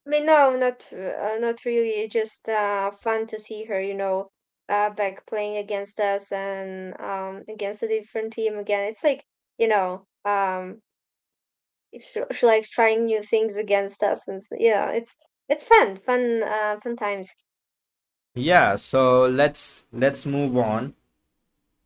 I 0.05 0.09
mean, 0.09 0.25
no, 0.25 0.55
not 0.57 0.91
uh, 0.93 1.37
not 1.39 1.65
really. 1.65 2.07
Just 2.07 2.47
uh, 2.49 2.91
fun 2.91 3.27
to 3.27 3.39
see 3.39 3.65
her, 3.65 3.81
you 3.81 3.93
know, 3.95 4.31
uh, 4.69 4.89
back 4.91 5.25
playing 5.25 5.57
against 5.57 5.99
us 5.99 6.31
and 6.31 6.99
um 6.99 7.43
against 7.49 7.83
a 7.83 7.87
different 7.87 8.33
team 8.33 8.57
again. 8.57 8.87
It's 8.89 9.03
like 9.03 9.23
you 9.57 9.67
know, 9.67 10.05
um, 10.25 10.81
it's, 11.91 12.17
she 12.31 12.45
likes 12.45 12.69
trying 12.69 13.05
new 13.05 13.21
things 13.23 13.57
against 13.57 14.03
us, 14.03 14.27
and 14.27 14.41
yeah, 14.57 14.89
it's 14.91 15.15
it's 15.49 15.63
fun, 15.63 15.95
fun, 15.97 16.43
uh, 16.43 16.79
fun 16.81 16.95
times. 16.95 17.33
Yeah. 18.35 18.75
So 18.75 19.25
let's 19.25 19.83
let's 19.91 20.25
move 20.25 20.57
on, 20.57 20.95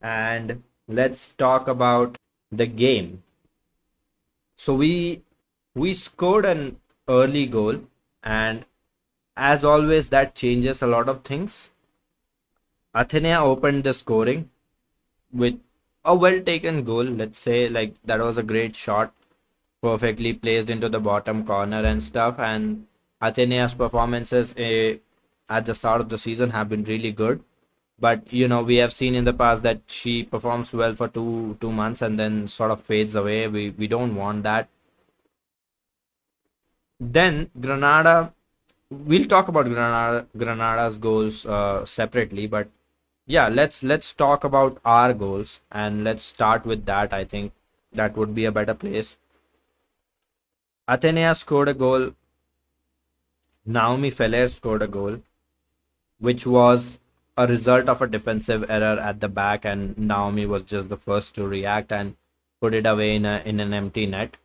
and 0.02 0.64
let's 0.88 1.30
talk 1.30 1.68
about 1.68 2.18
the 2.52 2.66
game. 2.66 3.24
So 4.56 4.74
we 4.74 5.22
we 5.74 5.94
scored 5.94 6.46
an 6.46 6.78
early 7.08 7.46
goal 7.46 7.82
and 8.24 8.66
as 9.36 9.64
always 9.64 10.10
that 10.10 10.36
changes 10.36 10.82
a 10.82 10.88
lot 10.88 11.10
of 11.10 11.24
things. 11.24 11.70
Athenea 12.96 13.42
opened 13.42 13.84
the 13.84 13.94
scoring 13.94 14.50
with 15.34 15.60
a 16.06 16.16
well 16.16 16.40
taken 16.42 16.84
goal. 16.84 17.04
Let's 17.04 17.40
say 17.40 17.68
like 17.68 17.96
that 18.06 18.20
was 18.20 18.38
a 18.38 18.44
great 18.44 18.76
shot 18.76 19.14
perfectly 19.82 20.34
placed 20.34 20.70
into 20.70 20.90
the 20.90 21.00
bottom 21.00 21.46
corner 21.46 21.84
and 21.84 22.02
stuff. 22.02 22.40
And 22.40 22.88
Athenea's 23.22 23.74
performances 23.74 24.54
uh, 24.54 24.98
at 25.50 25.66
the 25.66 25.76
start 25.76 26.02
of 26.02 26.10
the 26.10 26.18
season 26.18 26.52
have 26.52 26.70
been 26.70 26.84
really 26.84 27.12
good 27.12 27.44
but 28.00 28.32
you 28.32 28.48
know 28.48 28.62
we 28.62 28.76
have 28.76 28.94
seen 28.94 29.16
in 29.16 29.24
the 29.26 29.34
past 29.34 29.64
that 29.64 29.82
she 29.88 30.24
performs 30.24 30.74
well 30.74 30.96
for 30.96 31.08
two 31.08 31.58
two 31.62 31.72
months 31.72 32.02
and 32.02 32.20
then 32.20 32.48
sort 32.48 32.72
of 32.72 32.82
fades 32.82 33.16
away 33.16 33.48
we 33.48 33.70
we 33.72 33.88
don't 33.88 34.16
want 34.16 34.44
that 34.44 34.70
then 37.00 37.50
Granada, 37.60 38.34
we'll 38.90 39.26
talk 39.26 39.48
about 39.48 39.66
Granada, 39.66 40.28
Granada's 40.38 40.98
goals 40.98 41.46
uh, 41.46 41.86
separately, 41.86 42.48
but 42.48 42.70
yeah, 43.28 43.48
let's 43.50 43.84
let's 43.84 44.14
talk 44.14 44.44
about 44.44 44.80
our 44.86 45.14
goals 45.14 45.60
and 45.72 46.04
let's 46.04 46.24
start 46.24 46.66
with 46.66 46.86
that. 46.86 47.14
I 47.14 47.26
think 47.26 47.52
that 47.94 48.16
would 48.16 48.34
be 48.34 48.46
a 48.46 48.52
better 48.52 48.74
place. 48.74 49.18
Athenea 50.88 51.36
scored 51.36 51.70
a 51.70 51.74
goal. 51.74 52.14
Naomi 53.66 54.12
Feller 54.12 54.48
scored 54.48 54.84
a 54.84 54.88
goal, 54.88 55.22
which 56.20 56.46
was 56.46 57.00
a 57.38 57.48
result 57.48 57.90
of 57.90 58.02
a 58.02 58.08
defensive 58.08 58.70
error 58.70 59.00
at 59.00 59.20
the 59.20 59.28
back, 59.28 59.66
and 59.66 59.98
Naomi 59.98 60.46
was 60.46 60.64
just 60.64 60.90
the 60.90 60.98
first 60.98 61.36
to 61.36 61.48
react 61.48 61.92
and 61.92 62.16
put 62.62 62.74
it 62.74 62.86
away 62.86 63.16
in 63.16 63.26
a 63.26 63.42
in 63.46 63.60
an 63.60 63.74
empty 63.74 64.06
net. 64.06 64.38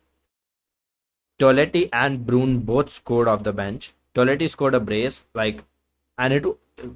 Toletti 1.39 1.89
and 1.91 2.25
Bruun 2.25 2.65
both 2.65 2.89
scored 2.89 3.27
off 3.27 3.43
the 3.43 3.53
bench. 3.53 3.93
Toletti 4.13 4.49
scored 4.49 4.75
a 4.75 4.79
brace, 4.79 5.23
like, 5.33 5.63
and 6.17 6.33
it 6.33 6.45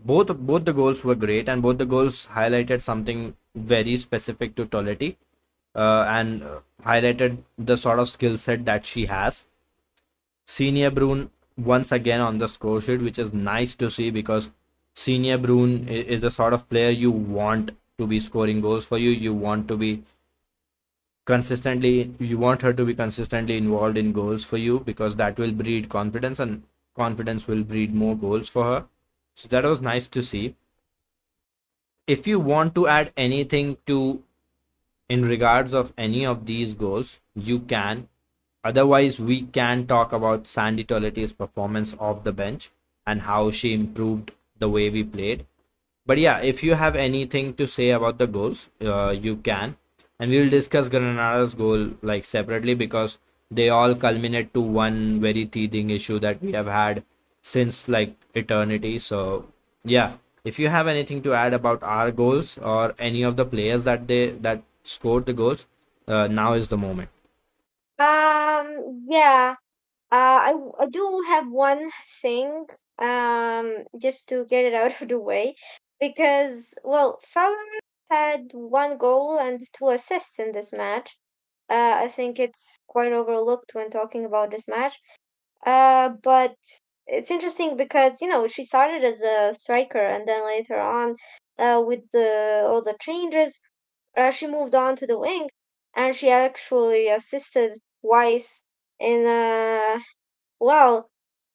both 0.06 0.36
both 0.38 0.66
the 0.66 0.74
goals 0.74 1.04
were 1.04 1.16
great, 1.16 1.48
and 1.50 1.62
both 1.62 1.78
the 1.78 1.86
goals 1.86 2.28
highlighted 2.34 2.82
something 2.82 3.36
very 3.56 3.98
specific 3.98 4.56
to 4.56 4.66
Toletti, 4.66 5.16
uh, 5.76 6.06
and 6.10 6.44
highlighted 6.86 7.38
the 7.58 7.78
sort 7.78 8.00
of 8.00 8.10
skill 8.10 8.38
set 8.38 8.66
that 8.66 8.86
she 8.86 9.06
has. 9.06 9.46
Signe 10.46 10.92
Bruun 10.92 11.30
once 11.58 11.92
again 11.92 12.20
on 12.20 12.38
the 12.38 12.48
score 12.48 12.82
sheet, 12.82 13.02
which 13.02 13.18
is 13.18 13.34
nice 13.34 13.76
to 13.76 13.90
see 13.90 14.12
because 14.12 14.52
Signe 14.96 15.38
Bruun 15.38 15.88
is 15.88 16.22
the 16.22 16.32
sort 16.32 16.54
of 16.54 16.68
player 16.70 16.90
you 16.90 17.12
want 17.12 17.72
to 17.98 18.08
be 18.08 18.20
scoring 18.20 18.62
goals 18.62 18.86
for 18.86 18.98
you. 18.98 19.12
You 19.12 19.34
want 19.34 19.68
to 19.68 19.78
be 19.78 20.04
consistently 21.26 22.14
you 22.20 22.38
want 22.38 22.62
her 22.62 22.72
to 22.74 22.86
be 22.86 22.94
consistently 22.94 23.58
involved 23.58 23.98
in 23.98 24.12
goals 24.12 24.44
for 24.44 24.58
you 24.58 24.80
because 24.80 25.16
that 25.16 25.38
will 25.38 25.52
breed 25.52 25.90
confidence 25.90 26.40
and 26.40 26.64
confidence 26.96 27.48
will 27.48 27.64
breed 27.64 27.94
more 27.94 28.16
goals 28.16 28.48
for 28.48 28.64
her. 28.64 28.86
So 29.36 29.48
that 29.50 29.64
was 29.64 29.82
nice 29.82 30.08
to 30.08 30.24
see. 30.24 30.56
If 32.08 32.28
you 32.28 32.40
want 32.40 32.76
to 32.76 32.88
add 32.88 33.12
anything 33.18 33.78
to 33.88 34.24
in 35.10 35.26
regards 35.26 35.74
of 35.74 35.94
any 35.98 36.26
of 36.26 36.46
these 36.46 36.74
goals 36.74 37.20
you 37.36 37.60
can. 37.60 38.08
Otherwise 38.64 39.20
we 39.20 39.42
can 39.44 39.86
talk 39.86 40.12
about 40.12 40.48
Sandie 40.48 40.84
Toletti's 40.84 41.34
performance 41.34 41.96
off 42.00 42.24
the 42.24 42.32
bench 42.32 42.72
and 43.06 43.22
how 43.22 43.52
she 43.52 43.74
improved 43.74 44.32
the 44.60 44.70
way 44.70 44.90
we 44.90 45.04
played 45.04 45.46
but 46.06 46.18
yeah 46.18 46.38
if 46.40 46.64
you 46.64 46.76
have 46.76 46.96
anything 46.96 47.54
to 47.54 47.68
say 47.68 47.90
about 47.92 48.18
the 48.18 48.28
goals 48.28 48.70
uh, 48.82 49.10
you 49.10 49.36
can 49.38 49.76
and 50.20 50.32
we 50.32 50.40
will 50.40 50.50
discuss 50.50 50.90
Granada's 50.90 51.54
goal 51.54 51.90
like 52.02 52.26
separately 52.26 52.74
because 52.74 53.18
they 53.52 53.70
all 53.70 53.96
culminate 53.96 54.54
to 54.54 54.62
one 54.62 55.20
very 55.22 55.46
teething 55.46 55.90
issue 55.90 56.20
that 56.20 56.42
we 56.42 56.54
have 56.54 56.68
had 56.68 57.04
since 57.42 57.88
like 57.88 58.16
eternity. 58.34 58.98
So 59.00 59.46
yeah, 59.84 60.14
if 60.44 60.58
you 60.58 60.70
have 60.70 60.88
anything 60.88 61.22
to 61.24 61.34
add 61.34 61.54
about 61.54 61.84
our 61.84 62.12
goals 62.12 62.58
or 62.58 62.96
any 62.98 63.24
of 63.24 63.36
the 63.36 63.46
players 63.46 63.84
that 63.84 64.08
they 64.08 64.32
that 64.48 64.64
scored 64.84 65.26
the 65.26 65.34
goals, 65.34 65.66
uh, 66.08 66.28
now 66.28 66.54
is 66.54 66.70
the 66.70 66.78
moment. 66.78 67.10
Um, 68.00 69.04
yeah. 69.08 69.56
Uh, 70.12 70.40
I, 70.50 70.54
I 70.80 70.88
do 70.88 71.24
have 71.28 71.48
one 71.52 71.92
thing, 72.22 72.66
um, 73.00 73.84
just 74.02 74.28
to 74.30 74.46
get 74.46 74.66
it 74.66 74.74
out 74.74 75.00
of 75.02 75.10
the 75.10 75.20
way, 75.20 75.56
because 76.00 76.74
well, 76.84 77.20
Feller 77.28 77.58
had 78.10 78.52
one 78.54 78.98
goal 78.98 79.38
and 79.40 79.62
two 79.74 79.90
assists 79.90 80.40
in 80.40 80.52
this 80.54 80.74
match. 80.74 81.18
Uh, 81.70 81.96
I 82.04 82.08
think 82.10 82.40
it's 82.40 82.78
quite 82.88 83.14
overlooked 83.14 83.76
when 83.76 83.90
talking 83.92 84.26
about 84.26 84.52
this 84.52 84.68
match. 84.68 85.00
Uh, 85.66 86.10
but 86.24 86.56
it's 87.08 87.30
interesting 87.32 87.76
because 87.78 88.22
you 88.22 88.28
know 88.28 88.48
she 88.48 88.64
started 88.64 89.04
as 89.04 89.22
a 89.22 89.54
striker 89.54 90.00
and 90.00 90.28
then 90.28 90.46
later 90.46 90.80
on, 90.80 91.18
uh, 91.60 91.82
with 91.86 92.10
the 92.12 92.64
all 92.68 92.82
the 92.82 92.96
changes, 93.02 93.60
uh, 94.18 94.32
she 94.32 94.48
moved 94.48 94.76
on 94.76 94.98
to 94.98 95.08
the 95.08 95.20
wing 95.20 95.50
and 95.96 96.16
she 96.16 96.30
actually 96.32 97.08
assisted 97.10 97.74
twice 98.02 98.65
in 99.00 99.26
uh 99.26 100.00
well, 100.60 101.10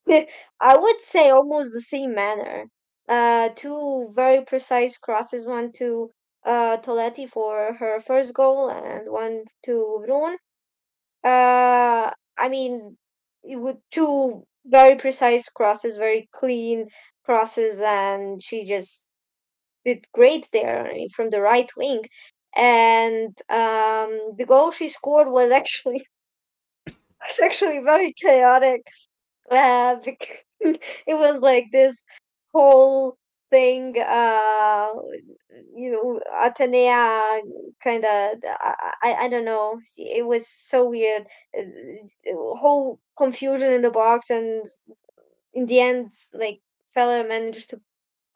I 0.09 0.77
would 0.77 1.01
say 1.01 1.31
almost 1.31 1.73
the 1.73 1.81
same 1.83 2.15
manner. 2.15 2.67
Uh, 3.09 3.51
two 3.51 4.13
very 4.15 4.45
precise 4.45 4.97
crosses, 4.99 5.47
one 5.47 5.73
to 5.75 6.11
uh, 6.47 6.79
Toletti 6.79 7.29
for 7.29 7.75
her 7.75 8.01
first 8.01 8.35
goal 8.35 8.71
and 8.71 9.11
one 9.11 9.45
to 9.65 10.05
Bruun. 10.07 10.37
Uh, 11.25 12.11
I 12.39 12.49
mean, 12.49 12.97
it 13.43 13.57
with 13.57 13.77
two 13.91 14.45
very 14.67 14.97
precise 14.97 15.49
crosses, 15.49 15.97
very 15.97 16.29
clean 16.33 16.89
crosses, 17.25 17.81
and 17.81 18.43
she 18.43 18.65
just 18.65 19.05
did 19.85 20.07
great 20.13 20.49
there 20.53 20.91
from 21.15 21.31
the 21.31 21.41
right 21.41 21.71
wing. 21.77 22.03
And 22.57 23.37
um, 23.51 24.35
the 24.39 24.45
goal 24.47 24.71
she 24.71 24.89
scored 24.89 25.29
was 25.31 25.51
actually 25.61 26.05
was 27.29 27.41
actually 27.45 27.81
very 27.85 28.13
chaotic. 28.15 28.83
Uh, 29.51 29.97
it 30.61 30.81
was 31.09 31.41
like 31.41 31.67
this 31.73 32.03
whole 32.55 33.17
thing 33.51 33.95
uh 34.01 34.91
you 35.77 35.91
know 35.91 36.21
athenea 36.43 37.41
kind 37.83 38.05
of 38.05 38.39
I, 39.03 39.15
I 39.21 39.29
don't 39.29 39.45
know 39.45 39.81
it 39.97 40.27
was 40.27 40.49
so 40.49 40.89
weird 40.89 41.27
whole 42.27 43.01
confusion 43.17 43.73
in 43.73 43.83
the 43.83 43.91
box 43.91 44.31
and 44.31 44.67
in 45.55 45.67
the 45.67 45.81
end 45.81 46.13
like 46.33 46.61
Feller 46.95 47.27
managed 47.27 47.71
to 47.71 47.81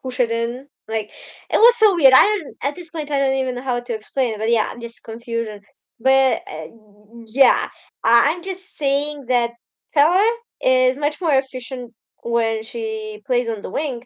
push 0.02 0.20
it 0.20 0.30
in 0.30 0.68
like 0.88 1.10
it 1.50 1.58
was 1.58 1.76
so 1.78 1.94
weird 1.94 2.12
i 2.14 2.22
don't 2.22 2.56
at 2.62 2.76
this 2.76 2.90
point 2.90 3.10
i 3.10 3.18
don't 3.18 3.34
even 3.36 3.54
know 3.56 3.62
how 3.62 3.80
to 3.80 3.94
explain 3.94 4.34
it 4.34 4.38
but 4.38 4.50
yeah 4.50 4.74
just 4.80 5.04
confusion 5.04 5.60
but 6.00 6.42
uh, 6.50 6.66
yeah 7.26 7.68
i'm 8.04 8.42
just 8.42 8.76
saying 8.76 9.26
that 9.28 9.50
Feller 9.94 10.30
is 10.60 10.96
much 10.96 11.20
more 11.20 11.34
efficient 11.34 11.92
when 12.22 12.62
she 12.62 13.22
plays 13.26 13.48
on 13.48 13.62
the 13.62 13.70
wing 13.70 14.02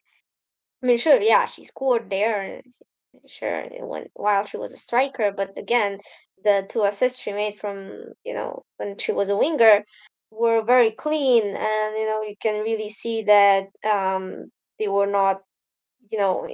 I 0.83 0.87
mean, 0.87 0.99
sure, 0.99 1.21
yeah, 1.21 1.47
she 1.47 1.65
scored 1.65 2.11
there, 2.11 2.41
and 2.41 2.63
sure, 3.27 3.65
when 3.81 4.07
while 4.15 4.45
she 4.45 4.57
was 4.57 4.73
a 4.73 4.77
striker. 4.77 5.33
But 5.33 5.57
again, 5.59 5.99
the 6.45 6.67
two 6.69 6.85
assists 6.85 7.19
she 7.19 7.33
made 7.33 7.59
from 7.59 8.15
you 8.25 8.35
know 8.35 8.63
when 8.77 8.97
she 8.99 9.13
was 9.13 9.29
a 9.29 9.37
winger 9.37 9.85
were 10.31 10.63
very 10.63 10.91
clean, 10.93 11.45
and 11.45 11.97
you 11.99 12.07
know 12.07 12.23
you 12.23 12.37
can 12.41 12.63
really 12.63 12.89
see 12.91 13.23
that 13.23 13.67
um, 13.85 14.51
they 14.79 14.89
were 14.89 15.07
not 15.07 15.43
you 16.11 16.19
know 16.19 16.47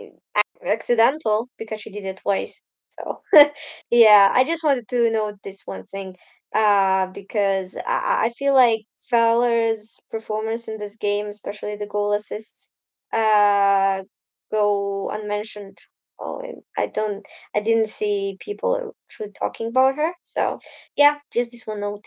accidental 0.67 1.49
because 1.59 1.81
she 1.81 1.91
did 1.91 2.05
it 2.05 2.19
twice. 2.19 2.61
So 2.99 3.23
yeah, 3.91 4.31
I 4.33 4.45
just 4.45 4.65
wanted 4.65 4.89
to 4.89 5.11
note 5.11 5.39
this 5.43 5.63
one 5.67 5.87
thing 5.87 6.17
uh, 6.55 7.07
because 7.09 7.77
I, 7.87 8.27
I 8.27 8.31
feel 8.37 8.55
like 8.55 8.83
Feller's 9.11 10.01
performance 10.11 10.69
in 10.69 10.79
this 10.79 10.97
game, 10.97 11.27
especially 11.27 11.77
the 11.77 11.87
goal 11.87 12.13
assists, 12.13 12.71
uh, 13.13 14.03
go 14.51 15.11
unmentioned. 15.11 15.79
Oh, 16.21 16.43
I 16.79 16.87
don't, 16.87 17.27
I 17.55 17.61
didn't 17.61 17.89
see 17.89 18.37
people 18.41 18.95
actually 19.09 19.33
talking 19.33 19.69
about 19.69 19.97
her. 19.97 20.13
So 20.23 20.61
yeah, 20.97 21.19
just 21.33 21.51
this 21.51 21.67
one 21.67 21.81
note. 21.81 22.05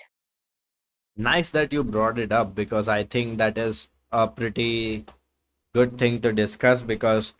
Nice 1.17 1.49
that 1.51 1.73
you 1.73 1.83
brought 1.83 2.17
it 2.17 2.31
up 2.31 2.55
because 2.55 2.87
I 2.87 3.03
think 3.03 3.37
that 3.39 3.57
is 3.57 3.89
a 4.11 4.25
pretty 4.27 5.05
good 5.73 5.97
thing 5.97 6.21
to 6.21 6.33
discuss 6.33 6.83
because 6.83 7.33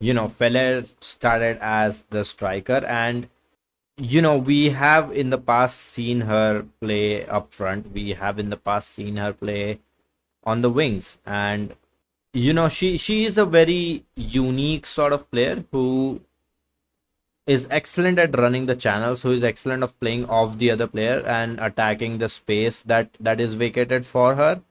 you 0.00 0.14
know 0.14 0.28
Feller 0.28 0.84
started 1.00 1.58
as 1.60 2.02
the 2.10 2.24
striker 2.24 2.84
and 2.86 3.28
you 3.96 4.22
know 4.22 4.36
we 4.36 4.70
have 4.70 5.12
in 5.12 5.30
the 5.30 5.38
past 5.38 5.78
seen 5.78 6.22
her 6.22 6.64
play 6.80 7.26
up 7.26 7.52
front. 7.52 7.92
We 7.92 8.10
have 8.14 8.38
in 8.38 8.48
the 8.48 8.56
past 8.56 8.94
seen 8.94 9.16
her 9.16 9.32
play 9.32 9.80
on 10.42 10.62
the 10.62 10.70
wings. 10.70 11.18
And 11.26 11.74
you 12.32 12.52
know 12.52 12.68
she 12.68 12.96
she 12.96 13.24
is 13.24 13.36
a 13.36 13.44
very 13.44 14.04
unique 14.16 14.86
sort 14.86 15.12
of 15.12 15.30
player 15.30 15.64
who 15.70 16.22
is 17.46 17.66
excellent 17.70 18.18
at 18.18 18.38
running 18.38 18.66
the 18.66 18.76
channels 18.76 19.22
who 19.22 19.32
is 19.32 19.42
excellent 19.42 19.82
of 19.82 19.98
playing 19.98 20.24
off 20.26 20.58
the 20.58 20.70
other 20.70 20.86
player 20.86 21.22
and 21.26 21.58
attacking 21.58 22.18
the 22.18 22.28
space 22.28 22.82
that 22.82 23.10
that 23.18 23.40
is 23.40 23.54
vacated 23.54 24.06
for 24.06 24.34
her 24.36 24.62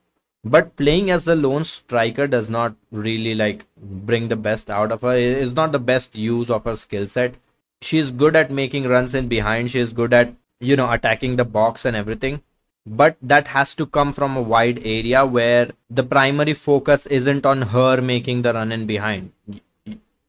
but 0.44 0.76
playing 0.78 1.12
as 1.12 1.28
a 1.28 1.36
lone 1.36 1.64
striker 1.64 2.28
does 2.28 2.50
not 2.50 2.76
really 2.92 3.36
like 3.36 3.66
bring 3.78 4.30
the 4.30 4.36
best 4.36 4.70
out 4.70 4.92
of 4.92 5.02
her. 5.02 5.12
It 5.12 5.38
is 5.38 5.52
not 5.52 5.72
the 5.72 5.80
best 5.80 6.16
use 6.16 6.50
of 6.50 6.64
her 6.64 6.76
skill 6.76 7.08
set. 7.08 7.36
She's 7.82 8.12
good 8.12 8.36
at 8.36 8.52
making 8.52 8.88
runs 8.88 9.16
in 9.16 9.28
behind. 9.28 9.72
She's 9.72 9.94
good 9.94 10.14
at 10.14 10.34
you 10.60 10.76
know 10.76 10.92
attacking 10.92 11.36
the 11.36 11.46
box 11.46 11.86
and 11.86 11.96
everything. 11.96 12.42
But 12.86 13.18
that 13.22 13.50
has 13.50 13.76
to 13.76 13.86
come 13.86 14.14
from 14.14 14.36
a 14.36 14.42
wide 14.42 14.80
area 14.84 15.26
where 15.26 15.72
the 15.90 16.04
primary 16.04 16.54
focus 16.54 17.06
isn't 17.08 17.46
on 17.46 17.62
her 17.74 18.02
making 18.02 18.42
the 18.42 18.54
run 18.54 18.72
in 18.72 18.86
behind. 18.86 19.32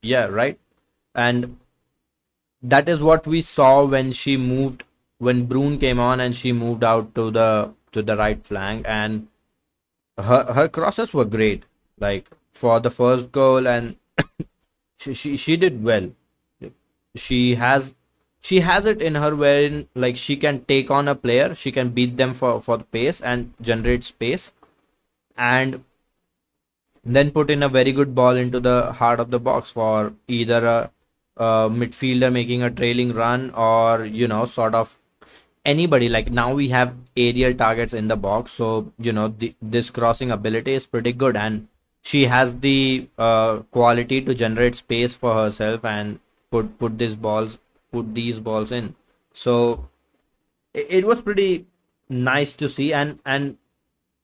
Yeah 0.02 0.24
right? 0.26 0.58
And 1.14 1.58
that 2.62 2.88
is 2.88 3.00
what 3.00 3.26
we 3.26 3.42
saw 3.42 3.84
when 3.84 4.12
she 4.12 4.36
moved 4.36 4.84
when 5.18 5.46
Bruun 5.46 5.78
came 5.78 6.00
on 6.00 6.20
and 6.20 6.34
she 6.34 6.52
moved 6.52 6.82
out 6.82 7.14
to 7.14 7.30
the 7.30 7.72
to 7.92 8.02
the 8.02 8.16
right 8.16 8.44
flank. 8.44 8.84
And 8.88 9.28
her 10.22 10.52
her 10.52 10.68
crosses 10.68 11.12
were 11.14 11.24
great. 11.24 11.64
Like 11.98 12.30
for 12.52 12.80
the 12.80 12.90
first 12.90 13.32
goal 13.32 13.66
and 13.66 13.96
she, 14.98 15.14
she 15.14 15.36
she 15.36 15.56
did 15.56 15.82
well. 15.82 16.10
She 17.16 17.56
has 17.56 17.94
she 18.40 18.60
has 18.60 18.86
it 18.86 19.02
in 19.02 19.14
her 19.16 19.34
wherein 19.36 19.88
like 19.94 20.16
she 20.16 20.36
can 20.36 20.64
take 20.64 20.90
on 20.90 21.08
a 21.08 21.14
player 21.14 21.54
she 21.54 21.70
can 21.70 21.90
beat 21.90 22.16
them 22.16 22.32
for 22.34 22.60
for 22.60 22.78
the 22.78 22.84
pace 22.84 23.20
and 23.20 23.52
generate 23.60 24.04
space 24.04 24.50
and 25.36 25.84
then 27.04 27.30
put 27.30 27.50
in 27.50 27.62
a 27.62 27.68
very 27.68 27.92
good 27.92 28.14
ball 28.14 28.36
into 28.36 28.60
the 28.60 28.92
heart 28.92 29.20
of 29.20 29.30
the 29.30 29.40
box 29.40 29.70
for 29.70 30.12
either 30.28 30.66
a, 30.66 30.90
a 31.36 31.68
midfielder 31.70 32.32
making 32.32 32.62
a 32.62 32.70
trailing 32.70 33.12
run 33.12 33.50
or 33.50 34.04
you 34.04 34.28
know 34.28 34.44
sort 34.44 34.74
of 34.74 34.98
anybody 35.64 36.08
like 36.08 36.30
now 36.30 36.52
we 36.52 36.68
have 36.68 36.94
aerial 37.16 37.52
targets 37.54 37.92
in 37.92 38.08
the 38.08 38.16
box 38.16 38.52
so 38.52 38.92
you 38.98 39.12
know 39.12 39.28
the, 39.28 39.54
this 39.60 39.90
crossing 39.90 40.30
ability 40.30 40.72
is 40.72 40.86
pretty 40.86 41.12
good 41.12 41.36
and 41.36 41.68
she 42.02 42.26
has 42.26 42.60
the 42.60 43.08
uh, 43.18 43.58
quality 43.70 44.20
to 44.22 44.34
generate 44.34 44.74
space 44.74 45.14
for 45.14 45.34
herself 45.34 45.84
and 45.84 46.18
put 46.50 46.78
put 46.78 46.98
these 46.98 47.14
balls 47.14 47.58
put 47.92 48.14
these 48.14 48.38
balls 48.38 48.72
in. 48.72 48.94
So 49.32 49.88
it, 50.74 50.86
it 50.88 51.06
was 51.06 51.22
pretty 51.22 51.66
nice 52.08 52.54
to 52.54 52.68
see 52.68 52.92
and 52.92 53.18
and 53.24 53.56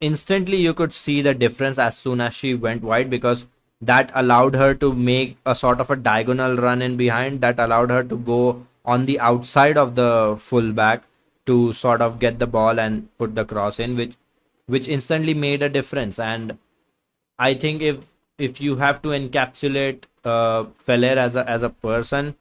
instantly 0.01 0.57
you 0.57 0.75
could 0.75 0.93
see 0.93 1.23
the 1.23 1.35
difference 1.35 1.79
as 1.79 1.97
soon 1.97 2.21
as 2.21 2.35
she 2.35 2.55
went 2.55 2.83
wide 2.83 3.09
because 3.11 3.47
that 3.81 4.11
allowed 4.15 4.55
her 4.55 4.75
to 4.75 4.93
make 4.93 5.37
a 5.47 5.55
sort 5.55 5.81
of 5.81 5.91
a 5.91 5.97
diagonal 5.97 6.57
run 6.57 6.83
in 6.83 6.97
behind 6.97 7.41
that 7.43 7.59
allowed 7.61 7.91
her 7.91 8.03
to 8.03 8.17
go 8.17 8.67
on 8.85 9.05
the 9.05 9.19
outside 9.21 9.77
of 9.79 9.95
the 9.95 10.35
fullback 10.39 11.05
to 11.47 11.73
sort 11.73 12.01
of 12.03 12.19
get 12.19 12.39
the 12.39 12.47
ball 12.47 12.79
and 12.81 13.09
put 13.19 13.35
the 13.35 13.45
cross 13.45 13.79
in 13.79 13.97
which 13.97 14.15
which 14.67 14.89
instantly 14.89 15.35
made 15.35 15.63
a 15.63 15.69
difference. 15.69 16.19
And 16.19 16.59
i 17.39 17.53
think 17.55 17.83
if 17.83 18.07
if 18.39 18.61
you 18.61 18.77
have 18.77 19.01
to 19.03 19.09
encapsulate 19.09 20.05
uh, 20.25 20.65
Feller 20.87 21.17
as 21.25 21.35
a 21.37 21.49
as 21.49 21.63
a 21.63 21.71
person 21.71 22.35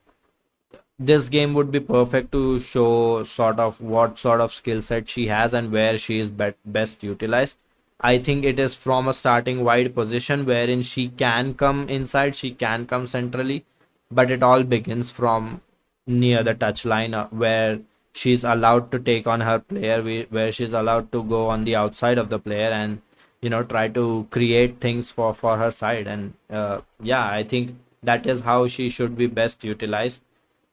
this 0.98 1.28
game 1.30 1.54
would 1.54 1.72
be 1.72 1.80
perfect 1.80 2.32
to 2.32 2.60
show 2.60 3.24
sort 3.24 3.60
of 3.60 3.82
what 3.82 4.18
sort 4.18 4.39
of 4.39 4.54
skill 4.54 4.82
set 4.82 5.10
she 5.10 5.28
has 5.28 5.54
and 5.54 5.72
where 5.72 5.98
she 5.98 6.20
is 6.20 6.30
be- 6.30 6.54
best 6.65 7.04
utilized. 7.04 7.58
I 8.00 8.18
think 8.18 8.46
it 8.46 8.60
is 8.60 8.76
from 8.76 9.08
a 9.08 9.13
starting 9.13 9.63
wide 9.63 9.94
position 9.94 10.46
wherein 10.46 10.84
she 10.84 11.10
can 11.10 11.54
come 11.54 11.88
inside, 11.89 12.36
she 12.36 12.52
can 12.52 12.86
come 12.86 13.08
centrally, 13.08 13.65
but 14.10 14.32
it 14.32 14.41
all 14.44 14.63
begins 14.63 15.10
from 15.10 15.62
near 16.08 16.44
the 16.44 16.54
touch 16.54 16.86
line 16.86 17.13
uh, 17.13 17.28
where 17.28 17.80
she's 18.21 18.43
allowed 18.43 18.91
to 18.91 18.99
take 18.99 19.28
on 19.28 19.41
her 19.41 19.60
player, 19.60 20.25
where 20.30 20.51
she's 20.51 20.73
allowed 20.73 21.12
to 21.12 21.23
go 21.23 21.47
on 21.49 21.65
the 21.65 21.75
outside 21.75 22.17
of 22.17 22.30
the 22.30 22.39
player 22.39 22.69
and 22.82 23.01
you 23.41 23.49
know 23.49 23.63
try 23.63 23.88
to 23.88 24.06
create 24.32 24.80
things 24.82 25.12
for 25.12 25.34
for 25.34 25.58
her 25.58 25.71
side. 25.71 26.08
And 26.08 26.34
uh, 26.49 26.82
yeah, 27.01 27.28
I 27.30 27.43
think 27.43 27.75
that 28.04 28.25
is 28.36 28.41
how 28.41 28.67
she 28.67 28.89
should 28.89 29.17
be 29.17 29.28
best 29.28 29.63
utilized. 29.63 30.21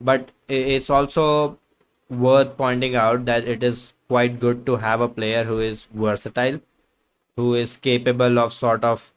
But 0.00 0.30
it's 0.48 0.90
also 0.90 1.58
worth 2.08 2.56
pointing 2.56 2.94
out 2.96 3.24
that 3.26 3.48
it 3.48 3.62
is 3.62 3.92
quite 4.08 4.38
good 4.40 4.66
to 4.66 4.76
have 4.76 5.00
a 5.00 5.08
player 5.08 5.44
who 5.44 5.58
is 5.60 5.88
versatile 5.94 6.60
who 7.36 7.54
is 7.54 7.76
capable 7.76 8.38
of 8.38 8.52
sort 8.52 8.84
of 8.84 9.12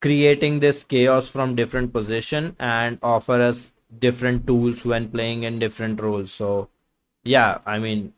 creating 0.00 0.60
this 0.60 0.84
chaos 0.84 1.28
from 1.28 1.54
different 1.56 1.92
position 1.92 2.54
and 2.58 2.98
offer 3.02 3.40
us 3.48 3.72
different 3.98 4.46
tools 4.46 4.84
when 4.84 5.08
playing 5.08 5.42
in 5.42 5.58
different 5.58 6.00
roles 6.00 6.30
so 6.30 6.68
yeah 7.34 7.58
i 7.66 7.78
mean 7.78 8.12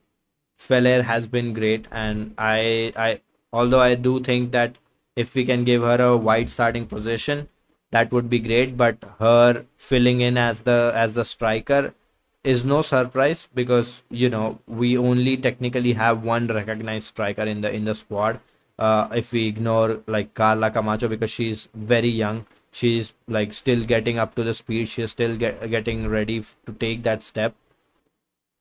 Feller 0.58 1.02
has 1.02 1.26
been 1.26 1.52
great 1.54 1.86
and 1.90 2.34
i 2.38 2.92
i 2.96 3.20
although 3.52 3.80
i 3.80 3.94
do 3.94 4.20
think 4.20 4.52
that 4.52 4.76
if 5.16 5.34
we 5.34 5.44
can 5.44 5.64
give 5.64 5.82
her 5.82 6.00
a 6.08 6.16
wide 6.16 6.50
starting 6.50 6.86
position 6.86 7.48
that 7.90 8.12
would 8.12 8.28
be 8.30 8.38
great 8.38 8.76
but 8.76 9.08
her 9.18 9.64
filling 9.76 10.20
in 10.20 10.36
as 10.38 10.60
the 10.62 10.92
as 10.94 11.14
the 11.14 11.24
striker 11.24 11.94
is 12.42 12.64
no 12.64 12.82
surprise 12.82 13.48
because 13.54 14.02
you 14.10 14.28
know 14.30 14.58
we 14.66 14.96
only 14.96 15.36
technically 15.36 15.92
have 15.92 16.22
one 16.22 16.46
recognized 16.46 17.08
striker 17.08 17.42
in 17.42 17.60
the 17.60 17.72
in 17.72 17.84
the 17.84 17.94
squad 17.94 18.40
uh, 18.78 19.08
if 19.14 19.32
we 19.32 19.46
ignore 19.46 20.00
like 20.06 20.34
Carla 20.34 20.70
Camacho 20.70 21.08
because 21.08 21.30
she's 21.30 21.68
very 21.74 22.08
young. 22.08 22.46
She's 22.72 23.12
like 23.28 23.52
still 23.52 23.84
getting 23.84 24.18
up 24.18 24.34
to 24.36 24.42
the 24.42 24.54
speed. 24.54 24.88
She's 24.88 25.10
still 25.10 25.36
get, 25.36 25.68
getting 25.70 26.08
ready 26.08 26.42
to 26.64 26.72
take 26.72 27.02
that 27.02 27.22
step. 27.22 27.54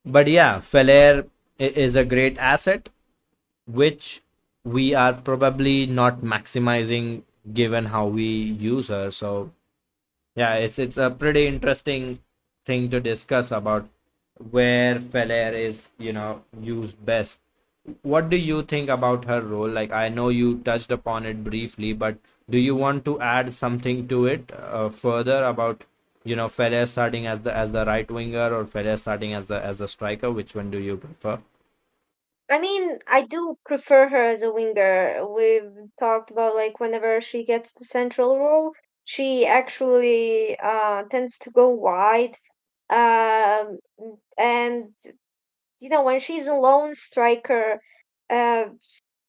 But 0.05 0.27
yeah, 0.27 0.59
Feller 0.61 1.27
is 1.57 1.95
a 1.95 2.05
great 2.05 2.37
asset, 2.37 2.89
which 3.65 4.21
we 4.63 4.93
are 4.93 5.13
probably 5.13 5.85
not 5.85 6.21
maximizing 6.21 7.23
given 7.53 7.85
how 7.85 8.07
we 8.07 8.25
use 8.25 8.87
her. 8.89 9.11
So 9.11 9.51
yeah, 10.35 10.55
it's 10.55 10.79
it's 10.79 10.97
a 10.97 11.09
pretty 11.11 11.47
interesting 11.47 12.19
thing 12.65 12.89
to 12.91 12.99
discuss 12.99 13.51
about 13.51 13.87
where 14.51 14.99
Feller 15.01 15.51
is, 15.51 15.89
you 15.97 16.13
know, 16.13 16.43
used 16.61 17.05
best 17.05 17.39
what 18.01 18.29
do 18.29 18.37
you 18.37 18.63
think 18.63 18.89
about 18.89 19.25
her 19.25 19.41
role? 19.41 19.69
Like, 19.69 19.91
I 19.91 20.09
know 20.09 20.29
you 20.29 20.59
touched 20.59 20.91
upon 20.91 21.25
it 21.25 21.43
briefly, 21.43 21.93
but 21.93 22.17
do 22.49 22.57
you 22.57 22.75
want 22.75 23.05
to 23.05 23.19
add 23.19 23.53
something 23.53 24.07
to 24.07 24.25
it 24.25 24.51
uh, 24.51 24.89
further 24.89 25.43
about 25.43 25.83
you 26.23 26.35
know 26.35 26.49
Feller 26.49 26.85
starting 26.85 27.27
as 27.27 27.41
the 27.41 27.55
as 27.55 27.71
the 27.71 27.85
right 27.85 28.09
winger 28.09 28.53
or 28.53 28.65
Feller 28.65 28.97
starting 28.97 29.33
as 29.33 29.45
the 29.45 29.63
as 29.63 29.77
the 29.79 29.87
striker? 29.87 30.31
Which 30.31 30.55
one 30.55 30.71
do 30.71 30.79
you 30.79 30.97
prefer? 30.97 31.39
I 32.49 32.59
mean, 32.59 32.97
I 33.07 33.21
do 33.21 33.57
prefer 33.65 34.09
her 34.09 34.23
as 34.23 34.41
a 34.43 34.51
winger. 34.51 35.25
We've 35.27 35.71
talked 35.99 36.31
about 36.31 36.55
like 36.55 36.79
whenever 36.79 37.21
she 37.21 37.43
gets 37.45 37.73
the 37.73 37.85
central 37.85 38.39
role, 38.39 38.73
she 39.03 39.45
actually 39.45 40.57
uh, 40.59 41.03
tends 41.03 41.37
to 41.39 41.51
go 41.51 41.69
wide. 41.69 42.35
Um, 42.89 43.79
and 44.37 44.93
you 45.79 45.89
know, 45.89 46.03
when 46.03 46.19
she's 46.19 46.47
a 46.47 46.53
lone 46.53 46.95
striker, 46.95 47.79
uh, 48.29 48.65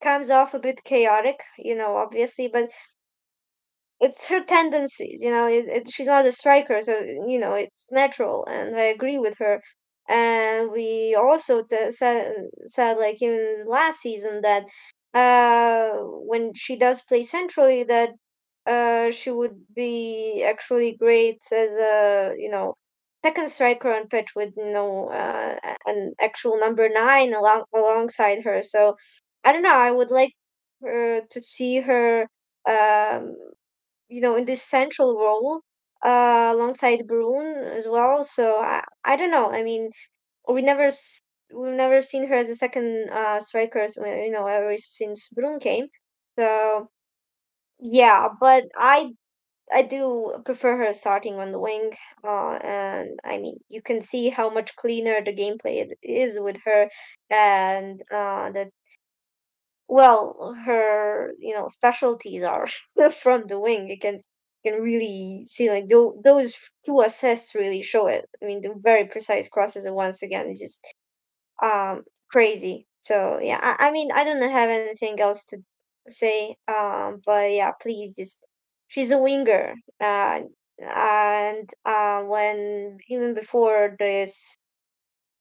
comes 0.03 0.31
off 0.31 0.55
a 0.55 0.59
bit 0.59 0.83
chaotic, 0.85 1.41
you 1.59 1.75
know, 1.77 1.97
obviously, 1.97 2.49
but 2.49 2.71
it's 4.01 4.29
her 4.29 4.43
tendencies, 4.43 5.23
you 5.23 5.31
know. 5.31 5.47
It, 5.49 5.67
it, 5.69 5.89
she's 5.91 6.07
not 6.07 6.27
a 6.27 6.33
striker, 6.33 6.81
so 6.83 6.99
you 7.01 7.39
know 7.39 7.55
it's 7.55 7.87
natural, 7.93 8.47
and 8.51 8.77
I 8.77 8.85
agree 8.85 9.19
with 9.19 9.37
her. 9.39 9.63
And 10.09 10.73
we 10.73 11.15
also 11.15 11.63
t- 11.63 11.91
said 11.93 12.33
said 12.67 12.99
like 12.99 13.23
even 13.23 13.65
last 13.67 14.01
season 14.01 14.41
that 14.43 14.65
uh, 15.15 15.91
when 16.03 16.53
she 16.55 16.77
does 16.77 17.03
play 17.03 17.23
centrally, 17.25 17.85
that 17.85 18.11
uh, 18.67 19.11
she 19.11 19.31
would 19.31 19.65
be 19.75 20.45
actually 20.47 20.97
great 20.99 21.39
as 21.53 21.77
a 21.77 22.35
you 22.39 22.51
know 22.51 22.75
second 23.25 23.49
striker 23.51 23.93
on 23.93 24.09
pitch 24.09 24.31
with 24.37 24.53
you 24.57 24.73
know 24.73 25.09
uh, 25.11 25.57
an 25.87 26.13
actual 26.21 26.59
number 26.59 26.89
nine 26.89 27.35
along 27.35 27.65
alongside 27.75 28.43
her. 28.45 28.63
So 28.63 28.97
I 29.45 29.53
don't 29.53 29.63
know. 29.63 29.77
I 29.79 29.91
would 29.91 30.11
like 30.11 30.33
her 30.83 31.21
to 31.31 31.43
see 31.43 31.81
her, 31.81 32.27
um, 32.69 33.37
you 34.11 34.21
know, 34.21 34.37
in 34.37 34.45
this 34.47 34.63
central 34.63 35.17
role 35.19 35.63
uh, 36.05 36.53
alongside 36.55 37.07
Bruun 37.09 37.77
as 37.77 37.87
well. 37.89 38.25
So 38.25 38.59
I, 38.61 38.83
I 39.05 39.17
don't 39.17 39.31
know. 39.31 39.51
I 39.53 39.63
mean, 39.65 39.91
we 40.49 40.63
never 40.63 40.91
we've 41.55 41.75
never 41.75 42.01
seen 42.03 42.27
her 42.29 42.35
as 42.37 42.51
a 42.51 42.55
second 42.57 43.11
uh, 43.11 43.41
striker. 43.41 43.87
You 43.99 44.31
know, 44.33 44.47
ever 44.47 44.77
since 44.79 45.29
Bruun 45.37 45.61
came. 45.61 45.87
So 46.39 46.89
yeah, 47.81 48.29
but 48.41 48.65
I 48.77 49.13
I 49.73 49.83
do 49.83 50.37
prefer 50.47 50.77
her 50.79 50.93
starting 50.95 51.37
on 51.37 51.53
the 51.53 51.61
wing, 51.61 51.93
uh, 52.25 52.59
and 52.65 53.19
I 53.25 53.39
mean 53.39 53.59
you 53.71 53.83
can 53.83 54.03
see 54.03 54.31
how 54.31 54.51
much 54.51 54.77
cleaner 54.77 55.23
the 55.25 55.35
gameplay 55.35 55.89
is 56.03 56.39
with 56.41 56.59
her, 56.67 56.89
and 57.31 58.01
uh, 58.13 58.51
that 58.53 58.71
well 59.91 60.55
her 60.67 61.33
you 61.41 61.55
know 61.55 61.69
specialties 61.69 62.45
are 62.45 62.67
from 63.23 63.47
the 63.49 63.61
wing. 63.61 63.89
You 63.91 63.99
can 63.99 64.23
you 64.65 64.73
can 64.73 64.83
really 64.83 65.45
see 65.47 65.71
like 65.71 65.89
tho- 65.89 66.21
those 66.25 66.57
two 66.87 67.03
assists 67.03 67.55
really 67.57 67.83
show 67.83 68.09
it. 68.09 68.29
I 68.43 68.47
mean 68.47 68.63
the 68.63 68.75
very 68.79 69.07
precise 69.07 69.49
crosses, 69.49 69.87
and 69.87 69.97
once 69.97 70.23
again 70.23 70.55
just 70.57 70.87
um 71.63 72.05
crazy. 72.31 72.87
So 73.03 73.41
yeah, 73.43 73.59
I, 73.63 73.89
I 73.89 73.91
mean 73.93 74.11
I 74.13 74.25
don't 74.25 74.43
have 74.43 74.71
anything 74.71 75.21
else 75.21 75.45
to 75.47 75.59
say, 76.09 76.57
um, 76.69 77.21
but 77.27 77.53
yeah, 77.53 77.73
please 77.81 78.17
just 78.17 78.41
she's 78.89 79.11
a 79.13 79.19
winger, 79.19 79.75
uh, 80.01 80.41
and 80.81 81.71
uh, 81.87 82.23
when 82.23 82.99
even 83.09 83.35
before 83.35 83.97
this 83.99 84.57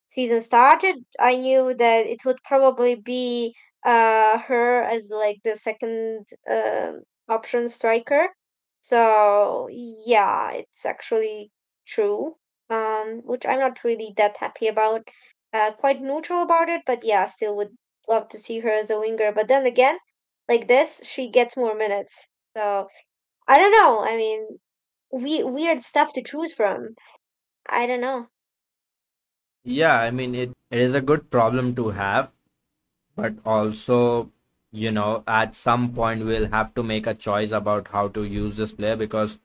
season 0.08 0.42
started, 0.42 0.96
I 1.20 1.38
knew 1.38 1.74
that 1.76 2.06
it 2.08 2.26
would 2.26 2.44
probably 2.44 2.96
be 2.96 3.56
uh 3.86 4.38
her 4.40 4.84
as 4.84 5.10
like 5.10 5.40
the 5.44 5.56
second 5.56 6.26
um 6.52 7.04
option 7.28 7.68
striker. 7.68 8.30
So 8.82 9.68
yeah, 9.72 10.52
it's 10.54 10.86
actually 10.86 11.52
true. 11.86 12.36
Um, 12.70 13.22
which 13.26 13.46
I'm 13.48 13.60
not 13.60 13.84
really 13.84 14.14
that 14.18 14.38
happy 14.38 14.68
about. 14.68 15.08
Uh, 15.52 15.72
quite 15.72 16.02
neutral 16.02 16.44
about 16.44 16.70
it, 16.70 16.84
but 16.86 17.04
yeah, 17.04 17.26
still 17.26 17.56
would 17.56 17.76
love 18.08 18.28
to 18.30 18.38
see 18.38 18.60
her 18.60 18.70
as 18.70 18.92
a 18.92 19.00
winger. 19.00 19.32
But 19.32 19.48
then 19.48 19.66
again, 19.66 19.98
like 20.48 20.68
this, 20.68 21.02
she 21.04 21.30
gets 21.32 21.58
more 21.58 21.76
minutes. 21.76 22.30
So 22.56 22.88
I 23.48 23.58
don't 23.60 23.74
know. 23.74 24.02
I 24.02 24.18
mean, 24.18 24.60
we 25.12 25.44
weird 25.44 25.84
stuff 25.84 26.14
to 26.14 26.24
choose 26.24 26.54
from. 26.54 26.96
I 27.68 27.88
don't 27.88 28.02
know. 28.02 28.28
Yeah, 29.64 29.98
I 30.00 30.12
mean 30.12 30.36
it, 30.36 30.50
it 30.70 30.80
is 30.80 30.96
a 30.96 31.02
good 31.02 31.30
problem 31.32 31.74
to 31.76 31.90
have, 31.90 32.32
but 33.20 33.34
also, 33.46 34.30
you 34.72 34.92
know, 34.92 35.24
at 35.28 35.56
some 35.56 35.94
point 35.94 36.26
we'll 36.26 36.50
have 36.50 36.74
to 36.76 36.84
make 36.84 37.08
a 37.08 37.14
choice 37.14 37.52
about 37.52 37.88
how 37.90 38.08
to 38.10 38.24
use 38.24 38.56
this 38.56 38.74
player 38.74 38.96
because 38.96 39.38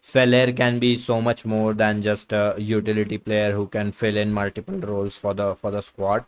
Feller 0.00 0.50
can 0.52 0.78
be 0.78 0.96
so 0.96 1.20
much 1.20 1.44
more 1.44 1.74
than 1.74 2.00
just 2.02 2.32
a 2.32 2.54
utility 2.58 3.18
player 3.18 3.52
who 3.52 3.66
can 3.66 3.92
fill 3.92 4.16
in 4.16 4.32
multiple 4.32 4.78
roles 4.78 5.16
for 5.16 5.34
the 5.34 5.54
for 5.54 5.70
the 5.70 5.82
squad. 5.82 6.24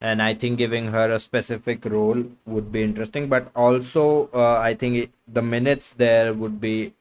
And 0.00 0.22
I 0.22 0.34
think 0.34 0.58
giving 0.58 0.88
her 0.88 1.10
a 1.12 1.18
specific 1.18 1.84
role 1.84 2.24
would 2.46 2.72
be 2.72 2.82
interesting, 2.82 3.28
but 3.28 3.50
also 3.54 4.30
uh, 4.34 4.58
I 4.58 4.74
think 4.74 4.96
it, 4.96 5.10
the 5.28 5.42
minutes 5.42 5.92
there 5.92 6.32
would 6.34 6.60
be 6.60 6.94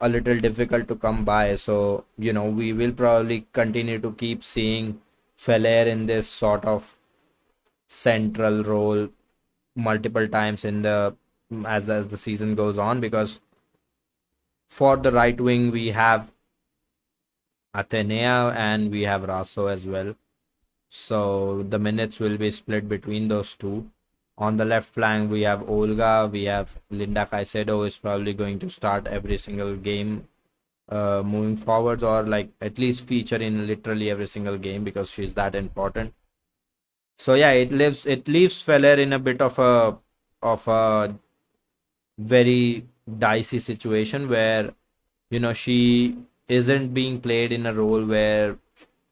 a 0.00 0.08
little 0.08 0.38
difficult 0.38 0.86
to 0.88 0.96
come 0.96 1.24
by. 1.24 1.54
So, 1.56 2.04
you 2.18 2.32
know, 2.32 2.44
we 2.44 2.72
will 2.72 2.92
probably 2.92 3.46
continue 3.52 3.98
to 4.00 4.12
keep 4.12 4.44
seeing 4.44 5.00
Feller 5.36 5.84
in 5.94 6.06
this 6.06 6.28
sort 6.28 6.64
of 6.64 6.94
central 7.94 8.62
role 8.64 9.08
multiple 9.76 10.28
times 10.28 10.64
in 10.64 10.82
the 10.82 11.14
as 11.66 11.88
as 11.88 12.08
the 12.08 12.16
season 12.16 12.54
goes 12.54 12.78
on 12.78 13.00
because 13.00 13.40
for 14.66 14.96
the 14.96 15.12
right 15.12 15.40
wing, 15.40 15.70
we 15.70 15.88
have 15.88 16.32
Athenea 17.74 18.54
and 18.54 18.90
we 18.90 19.02
have 19.02 19.22
Raso 19.22 19.70
as 19.70 19.86
well. 19.86 20.14
So 20.88 21.64
the 21.68 21.78
minutes 21.78 22.20
will 22.20 22.36
be 22.36 22.50
split 22.50 22.88
between 22.88 23.28
those 23.28 23.54
two. 23.54 23.90
On 24.36 24.56
the 24.56 24.64
left 24.64 24.92
flank, 24.92 25.30
we 25.30 25.42
have 25.42 25.68
Olga, 25.68 26.28
we 26.30 26.44
have 26.44 26.80
Linda 26.90 27.26
Caicedo, 27.30 27.86
is 27.86 27.96
probably 27.96 28.32
going 28.32 28.58
to 28.60 28.68
start 28.68 29.06
every 29.06 29.38
single 29.38 29.76
game 29.76 30.28
uh, 30.88 31.22
moving 31.24 31.56
forwards, 31.56 32.02
or 32.02 32.24
like 32.24 32.50
at 32.60 32.78
least 32.78 33.06
feature 33.06 33.36
in 33.36 33.66
literally 33.66 34.10
every 34.10 34.26
single 34.26 34.58
game 34.58 34.82
because 34.82 35.10
she's 35.10 35.34
that 35.34 35.54
important. 35.54 36.12
So 37.18 37.34
yeah, 37.34 37.52
it 37.52 37.72
leaves 37.72 38.06
it 38.06 38.28
leaves 38.28 38.60
Feller 38.62 38.94
in 38.94 39.12
a 39.12 39.18
bit 39.18 39.40
of 39.40 39.58
a 39.58 39.96
of 40.42 40.68
a 40.68 41.14
very 42.18 42.86
dicey 43.18 43.58
situation 43.58 44.28
where 44.28 44.72
you 45.30 45.40
know 45.40 45.52
she 45.52 46.16
isn't 46.48 46.94
being 46.94 47.20
played 47.20 47.52
in 47.52 47.66
a 47.66 47.74
role 47.74 48.04
where 48.04 48.58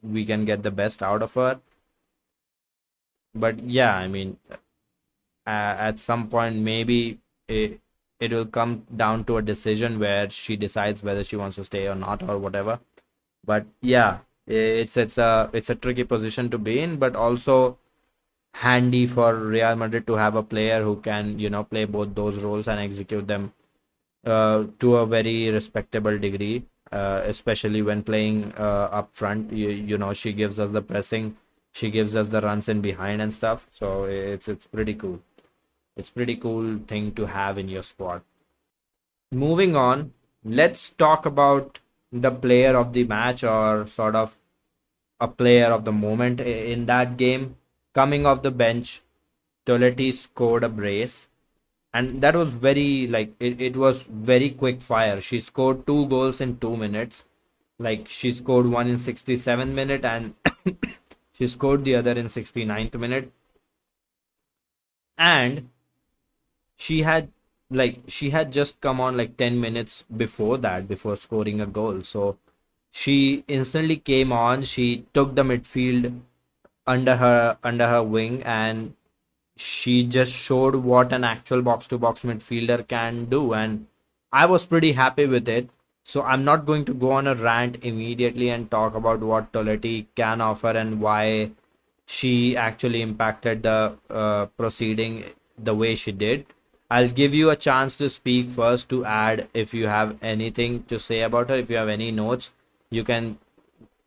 we 0.02 0.24
can 0.24 0.44
get 0.44 0.62
the 0.62 0.70
best 0.70 1.02
out 1.02 1.22
of 1.22 1.34
her. 1.34 1.60
But 3.34 3.60
yeah 3.64 3.96
i 3.96 4.08
mean 4.08 4.36
uh, 5.46 5.74
at 5.88 5.98
some 5.98 6.28
point 6.28 6.56
maybe 6.56 7.18
it, 7.48 7.80
it 8.20 8.32
will 8.32 8.46
come 8.46 8.86
down 8.96 9.24
to 9.24 9.38
a 9.38 9.42
decision 9.42 9.98
where 9.98 10.28
she 10.30 10.56
decides 10.56 11.02
whether 11.02 11.24
she 11.24 11.36
wants 11.36 11.56
to 11.56 11.64
stay 11.64 11.88
or 11.88 11.94
not 11.94 12.22
or 12.28 12.38
whatever. 12.38 12.78
But 13.44 13.66
yeah 13.80 14.18
it's 14.46 14.96
it's 14.96 15.18
a 15.18 15.50
it's 15.52 15.70
a 15.70 15.74
tricky 15.74 16.04
position 16.04 16.50
to 16.50 16.58
be 16.58 16.80
in 16.80 16.96
but 16.98 17.16
also 17.16 17.78
handy 18.54 19.06
for 19.06 19.34
Real 19.36 19.76
Madrid 19.76 20.06
to 20.06 20.14
have 20.14 20.34
a 20.34 20.42
player 20.42 20.82
who 20.82 20.96
can 20.96 21.38
you 21.38 21.50
know 21.50 21.64
play 21.64 21.84
both 21.84 22.14
those 22.14 22.38
roles 22.38 22.68
and 22.68 22.80
execute 22.80 23.26
them 23.26 23.52
uh, 24.26 24.64
to 24.78 24.96
a 24.96 25.06
very 25.06 25.50
respectable 25.50 26.18
degree 26.18 26.64
uh, 26.92 27.22
especially 27.24 27.82
when 27.82 28.02
playing 28.02 28.52
uh, 28.58 28.88
up 28.92 29.14
front. 29.14 29.52
You, 29.52 29.70
you 29.70 29.98
know 29.98 30.12
she 30.12 30.32
gives 30.32 30.60
us 30.60 30.70
the 30.70 30.82
pressing 30.82 31.36
she 31.72 31.90
gives 31.90 32.14
us 32.14 32.28
the 32.28 32.42
runs 32.42 32.68
in 32.68 32.82
behind 32.82 33.22
and 33.22 33.32
stuff. 33.32 33.66
So 33.72 34.04
it's 34.04 34.48
it's 34.48 34.66
pretty 34.66 34.94
cool. 34.94 35.20
It's 35.96 36.10
pretty 36.10 36.36
cool 36.36 36.80
thing 36.86 37.12
to 37.12 37.26
have 37.26 37.58
in 37.58 37.68
your 37.68 37.82
squad. 37.82 38.22
Moving 39.32 39.74
on 39.76 40.12
let's 40.44 40.90
talk 40.90 41.24
about 41.24 41.78
the 42.10 42.30
player 42.30 42.76
of 42.76 42.92
the 42.92 43.04
match 43.04 43.44
or 43.44 43.86
sort 43.86 44.16
of 44.16 44.38
a 45.20 45.28
player 45.28 45.66
of 45.66 45.84
the 45.84 45.92
moment 45.92 46.40
in 46.40 46.86
that 46.86 47.16
game 47.16 47.56
coming 47.94 48.26
off 48.26 48.42
the 48.42 48.50
bench 48.50 49.02
Toletti 49.66 50.12
scored 50.12 50.64
a 50.64 50.68
brace. 50.68 51.28
And 51.94 52.22
that 52.22 52.34
was 52.34 52.52
very 52.52 53.06
like 53.06 53.34
it, 53.38 53.60
it 53.60 53.76
was 53.76 54.04
very 54.04 54.50
quick 54.50 54.80
fire. 54.80 55.20
She 55.20 55.40
scored 55.40 55.86
two 55.86 56.06
goals 56.06 56.40
in 56.40 56.58
two 56.58 56.76
minutes. 56.76 57.24
Like 57.78 58.08
she 58.08 58.32
scored 58.32 58.66
one 58.66 58.88
in 58.88 58.98
67 58.98 59.74
minute 59.74 60.04
and 60.04 60.34
she 61.32 61.48
scored 61.48 61.84
the 61.84 61.96
other 61.96 62.12
in 62.12 62.26
69th 62.26 62.98
minute. 62.98 63.30
And 65.18 65.68
she 66.76 67.02
had 67.02 67.28
like 67.70 68.00
she 68.08 68.30
had 68.30 68.52
just 68.52 68.80
come 68.80 69.00
on 69.00 69.16
like 69.16 69.36
10 69.36 69.60
minutes 69.60 70.04
before 70.16 70.56
that 70.58 70.88
before 70.88 71.16
scoring 71.16 71.60
a 71.60 71.66
goal. 71.66 72.02
So 72.02 72.38
she 72.90 73.44
instantly 73.48 73.96
came 73.96 74.32
on. 74.32 74.62
She 74.62 75.04
took 75.12 75.34
the 75.34 75.42
midfield 75.42 76.20
under 76.86 77.16
her 77.16 77.56
under 77.62 77.88
her 77.88 78.02
wing 78.02 78.42
and 78.42 78.94
she 79.56 80.02
just 80.02 80.32
showed 80.34 80.76
what 80.76 81.12
an 81.12 81.24
actual 81.24 81.62
box 81.62 81.86
to 81.86 81.98
box 81.98 82.22
midfielder 82.22 82.86
can 82.86 83.26
do 83.26 83.52
and 83.52 83.86
I 84.32 84.46
was 84.46 84.64
pretty 84.64 84.92
happy 84.92 85.26
with 85.26 85.48
it. 85.48 85.68
So 86.04 86.22
I'm 86.22 86.44
not 86.44 86.66
going 86.66 86.84
to 86.86 86.94
go 86.94 87.12
on 87.12 87.26
a 87.26 87.34
rant 87.34 87.76
immediately 87.82 88.48
and 88.48 88.70
talk 88.70 88.94
about 88.94 89.20
what 89.20 89.52
Toletti 89.52 90.06
can 90.16 90.40
offer 90.40 90.70
and 90.70 91.00
why 91.00 91.52
she 92.06 92.56
actually 92.56 93.02
impacted 93.02 93.62
the 93.62 93.96
uh, 94.10 94.46
proceeding 94.46 95.24
the 95.58 95.74
way 95.74 95.94
she 95.94 96.10
did. 96.10 96.46
I'll 96.90 97.08
give 97.08 97.34
you 97.34 97.50
a 97.50 97.56
chance 97.56 97.96
to 97.96 98.08
speak 98.08 98.50
first 98.50 98.88
to 98.88 99.04
add 99.04 99.48
if 99.54 99.72
you 99.72 99.86
have 99.86 100.16
anything 100.22 100.84
to 100.84 100.98
say 100.98 101.20
about 101.22 101.50
her. 101.50 101.56
If 101.56 101.70
you 101.70 101.76
have 101.76 101.88
any 101.88 102.10
notes, 102.10 102.50
you 102.90 103.04
can 103.04 103.38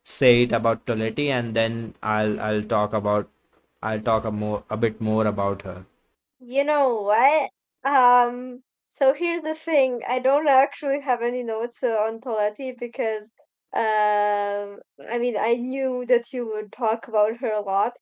say 0.05 0.43
it 0.43 0.53
about 0.53 0.85
Toletti 0.85 1.27
and 1.29 1.55
then 1.55 1.95
I'll 2.01 2.39
I'll 2.39 2.63
talk 2.63 2.93
about 2.93 3.29
I'll 3.83 4.01
talk 4.01 4.25
a 4.25 4.31
more 4.31 4.63
a 4.69 4.77
bit 4.77 5.01
more 5.01 5.25
about 5.27 5.63
her. 5.63 5.85
You 6.39 6.63
know 6.63 7.01
what? 7.01 7.51
Um, 7.83 8.63
so 8.89 9.13
here's 9.13 9.41
the 9.41 9.55
thing. 9.55 10.01
I 10.07 10.19
don't 10.19 10.47
actually 10.47 11.01
have 11.01 11.21
any 11.21 11.43
notes 11.43 11.83
uh, 11.83 11.87
on 12.07 12.19
Toletti 12.21 12.77
because 12.77 13.23
um 13.73 14.79
I 15.09 15.17
mean 15.19 15.35
I 15.37 15.55
knew 15.55 16.05
that 16.07 16.31
you 16.31 16.47
would 16.47 16.71
talk 16.71 17.07
about 17.09 17.37
her 17.37 17.51
a 17.51 17.61
lot. 17.61 17.93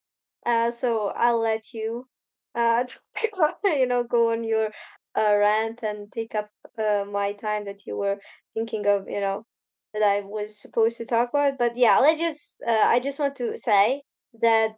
Uh, 0.46 0.70
so 0.72 1.08
I'll 1.10 1.40
let 1.40 1.74
you 1.74 2.08
uh 2.56 2.86
you 3.66 3.88
know 3.88 4.04
go 4.04 4.32
on 4.32 4.44
your 4.44 4.68
uh, 5.16 5.36
rant 5.38 5.80
and 5.84 6.12
take 6.12 6.36
up 6.36 6.50
uh, 6.78 7.06
my 7.10 7.34
time 7.34 7.66
that 7.66 7.86
you 7.88 7.96
were 7.98 8.20
thinking 8.56 8.86
of, 8.88 9.08
you 9.10 9.20
know, 9.22 9.46
that 9.94 10.04
I 10.04 10.22
was 10.22 10.60
supposed 10.60 10.98
to 10.98 11.06
talk 11.06 11.30
about. 11.30 11.58
But 11.58 11.78
yeah, 11.78 12.00
let's 12.00 12.20
just 12.20 12.56
uh, 12.68 12.72
I 12.86 13.00
just 13.00 13.20
want 13.20 13.36
to 13.38 13.58
say 13.58 14.04
that 14.42 14.72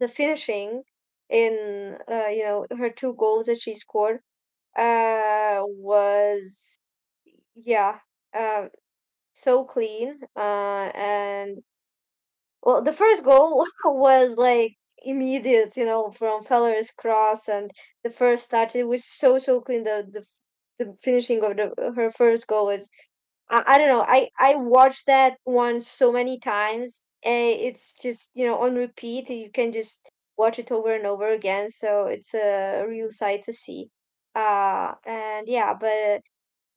the 0.00 0.08
finishing 0.08 0.82
in 1.28 1.98
uh, 2.10 2.28
you 2.28 2.44
know 2.44 2.66
her 2.78 2.90
two 2.90 3.14
goals 3.14 3.46
that 3.46 3.60
she 3.60 3.74
scored 3.74 4.20
uh 4.78 5.62
was 5.66 6.78
yeah 7.56 7.98
uh, 8.34 8.66
so 9.34 9.64
clean 9.64 10.20
uh 10.36 10.90
and 10.94 11.62
well 12.62 12.82
the 12.82 12.92
first 12.92 13.22
goal 13.24 13.66
was 13.84 14.36
like 14.36 14.72
immediate 15.04 15.76
you 15.76 15.84
know 15.84 16.10
from 16.12 16.42
Feller's 16.42 16.90
cross 16.90 17.48
and 17.48 17.70
the 18.04 18.10
first 18.10 18.50
touch 18.50 18.74
it 18.76 18.84
was 18.84 19.04
so 19.04 19.38
so 19.38 19.60
clean 19.60 19.84
the 19.84 20.06
the, 20.12 20.24
the 20.84 20.96
finishing 21.02 21.42
of 21.44 21.56
the 21.56 21.72
her 21.96 22.10
first 22.12 22.46
goal 22.46 22.66
was 22.66 22.88
I, 23.48 23.62
I 23.66 23.78
don't 23.78 23.88
know 23.88 24.04
I 24.06 24.30
I 24.38 24.54
watched 24.56 25.06
that 25.06 25.38
one 25.44 25.80
so 25.80 26.12
many 26.12 26.38
times 26.38 27.02
and 27.24 27.58
it's 27.60 27.94
just 27.94 28.32
you 28.34 28.46
know 28.46 28.58
on 28.62 28.74
repeat 28.74 29.30
you 29.30 29.50
can 29.50 29.72
just 29.72 30.10
watch 30.36 30.58
it 30.58 30.72
over 30.72 30.94
and 30.94 31.06
over 31.06 31.28
again 31.32 31.70
so 31.70 32.06
it's 32.06 32.34
a 32.34 32.84
real 32.88 33.10
sight 33.10 33.42
to 33.42 33.52
see. 33.52 33.90
Uh 34.34 34.94
and 35.06 35.48
yeah 35.48 35.74
but 35.74 36.22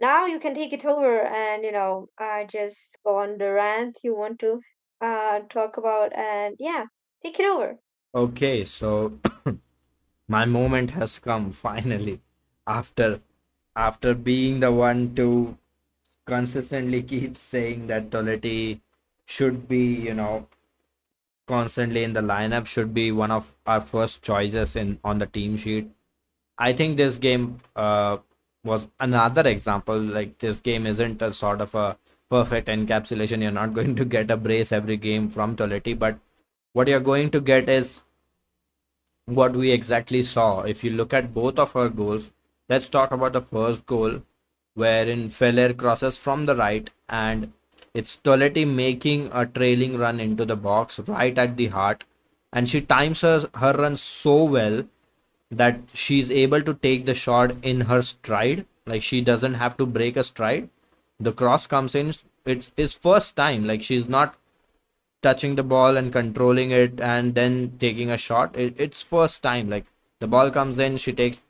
now 0.01 0.26
you 0.26 0.39
can 0.39 0.55
take 0.55 0.74
it 0.74 0.86
over 0.86 1.22
and 1.24 1.63
you 1.63 1.72
know 1.72 2.07
uh 2.20 2.43
just 2.45 2.97
go 3.05 3.18
on 3.18 3.38
the 3.38 3.51
rant 3.51 3.99
you 4.03 4.16
want 4.16 4.39
to 4.39 4.61
uh 5.01 5.39
talk 5.49 5.78
about 5.78 6.13
and 6.13 6.55
yeah 6.59 6.86
take 7.24 7.39
it 7.39 7.45
over. 7.45 7.80
Okay, 8.16 8.66
so 8.66 9.20
my 10.28 10.45
moment 10.45 10.91
has 10.91 11.20
come 11.20 11.51
finally 11.51 12.22
after 12.68 13.22
after 13.76 14.13
being 14.16 14.59
the 14.61 14.72
one 14.72 15.16
to 15.16 15.57
consistently 16.26 17.01
keeps 17.03 17.41
saying 17.41 17.88
that 17.88 18.09
Toletti 18.09 18.82
should 19.26 19.67
be, 19.67 19.84
you 19.84 20.13
know, 20.13 20.47
constantly 21.47 22.03
in 22.03 22.13
the 22.13 22.21
lineup, 22.21 22.65
should 22.65 22.93
be 22.93 23.11
one 23.11 23.32
of 23.32 23.53
our 23.65 23.82
first 23.82 24.21
choices 24.21 24.76
in 24.76 24.99
on 25.03 25.19
the 25.19 25.26
team 25.26 25.57
sheet. 25.57 25.89
I 26.57 26.73
think 26.73 26.97
this 26.97 27.17
game 27.17 27.57
uh, 27.76 28.17
was 28.63 28.88
another 28.99 29.47
example. 29.47 29.99
Like 29.99 30.39
this 30.39 30.59
game 30.59 30.88
isn't 30.88 31.21
a 31.21 31.34
sort 31.34 31.61
of 31.61 31.76
a 31.76 31.97
perfect 32.30 32.67
encapsulation. 32.67 33.41
You're 33.41 33.51
not 33.51 33.73
going 33.80 33.95
to 33.95 34.05
get 34.05 34.32
a 34.32 34.38
brace 34.38 34.71
every 34.71 34.97
game 34.97 35.30
from 35.30 35.55
Toletti, 35.55 35.97
but 35.97 36.17
what 36.73 36.88
you're 36.88 36.99
going 36.99 37.30
to 37.32 37.41
get 37.41 37.69
is 37.69 38.01
what 39.26 39.55
we 39.55 39.71
exactly 39.71 40.23
saw. 40.23 40.61
If 40.61 40.84
you 40.84 40.91
look 40.91 41.13
at 41.13 41.34
both 41.34 41.59
of 41.59 41.73
her 41.73 41.89
goals, 41.89 42.32
let's 42.69 42.89
talk 42.89 43.11
about 43.11 43.34
the 43.34 43.41
first 43.41 43.86
goal, 43.86 44.21
wherein 44.76 45.30
Feller 45.30 45.73
crosses 45.73 46.17
from 46.17 46.45
the 46.45 46.55
right 46.55 46.89
and 47.09 47.51
it's 47.93 48.17
Toletti 48.17 48.67
making 48.67 49.30
a 49.32 49.45
trailing 49.45 49.97
run 49.97 50.19
into 50.19 50.43
the 50.43 50.57
box 50.57 50.99
right 50.99 51.38
at 51.38 51.55
the 51.55 51.67
heart, 51.67 52.03
and 52.51 52.67
she 52.67 52.82
times 52.82 53.21
her, 53.21 53.49
her 53.55 53.71
run 53.71 53.95
so 53.95 54.43
well 54.43 54.84
that 55.49 55.80
she's 55.93 56.30
able 56.30 56.61
to 56.61 56.73
take 56.73 57.05
the 57.05 57.13
shot 57.13 57.55
in 57.63 57.82
her 57.82 58.01
stride. 58.01 58.65
Like 58.86 59.01
she 59.01 59.21
doesn't 59.21 59.53
have 59.55 59.78
to 59.78 59.86
break 59.86 60.17
a 60.17 60.26
stride. 60.26 60.69
The 61.19 61.32
cross 61.32 61.67
comes 61.67 61.95
in. 61.95 62.11
It's 62.43 62.71
his 62.76 62.93
first 62.93 63.38
time. 63.38 63.65
Like 63.65 63.82
she's 63.82 64.09
not 64.09 64.36
touching 65.23 65.55
the 65.55 65.63
ball 65.63 65.95
and 65.95 66.11
controlling 66.11 66.71
it 66.71 66.99
and 66.99 67.34
then 67.34 67.78
taking 67.80 68.11
a 68.11 68.17
shot. 68.17 68.55
It, 68.57 68.76
it's 68.78 69.01
first 69.01 69.41
time. 69.41 69.69
Like 69.69 69.86
the 70.19 70.28
ball 70.28 70.51
comes 70.51 70.80
in, 70.80 70.97
she 70.97 71.13
takes 71.13 71.41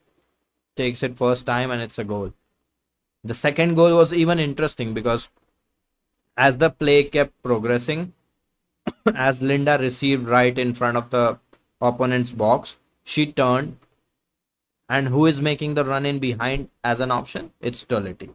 takes 0.76 1.02
it 1.02 1.16
first 1.16 1.44
time 1.44 1.72
and 1.72 1.82
it's 1.82 1.98
a 1.98 2.04
goal. 2.04 2.32
The 3.26 3.34
second 3.34 3.74
goal 3.74 3.96
was 3.96 4.12
even 4.12 4.38
interesting 4.38 4.94
because 4.94 5.28
as 6.36 6.58
the 6.58 6.70
play 6.70 7.04
kept 7.04 7.42
progressing, 7.42 8.12
as 9.14 9.42
Linda 9.42 9.78
received 9.78 10.24
right 10.24 10.56
in 10.58 10.74
front 10.74 10.96
of 10.96 11.10
the 11.10 11.38
opponent's 11.80 12.32
box, 12.32 12.76
she 13.04 13.26
turned. 13.32 13.78
And 14.88 15.08
who 15.08 15.26
is 15.26 15.40
making 15.40 15.74
the 15.74 15.84
run 15.84 16.06
in 16.06 16.20
behind 16.20 16.70
as 16.84 17.00
an 17.00 17.10
option? 17.10 17.50
It's 17.60 17.84
Toletti. 17.84 18.30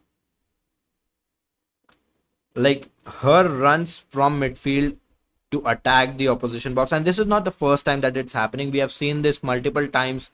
like 2.55 2.89
her 3.05 3.47
runs 3.47 4.05
from 4.09 4.39
midfield 4.39 4.97
to 5.51 5.61
attack 5.65 6.17
the 6.17 6.27
opposition 6.27 6.73
box 6.73 6.91
and 6.91 7.05
this 7.05 7.19
is 7.19 7.25
not 7.25 7.45
the 7.45 7.51
first 7.51 7.85
time 7.85 8.01
that 8.01 8.17
it's 8.17 8.33
happening 8.33 8.71
we 8.71 8.79
have 8.79 8.91
seen 8.91 9.21
this 9.21 9.41
multiple 9.43 9.87
times 9.87 10.31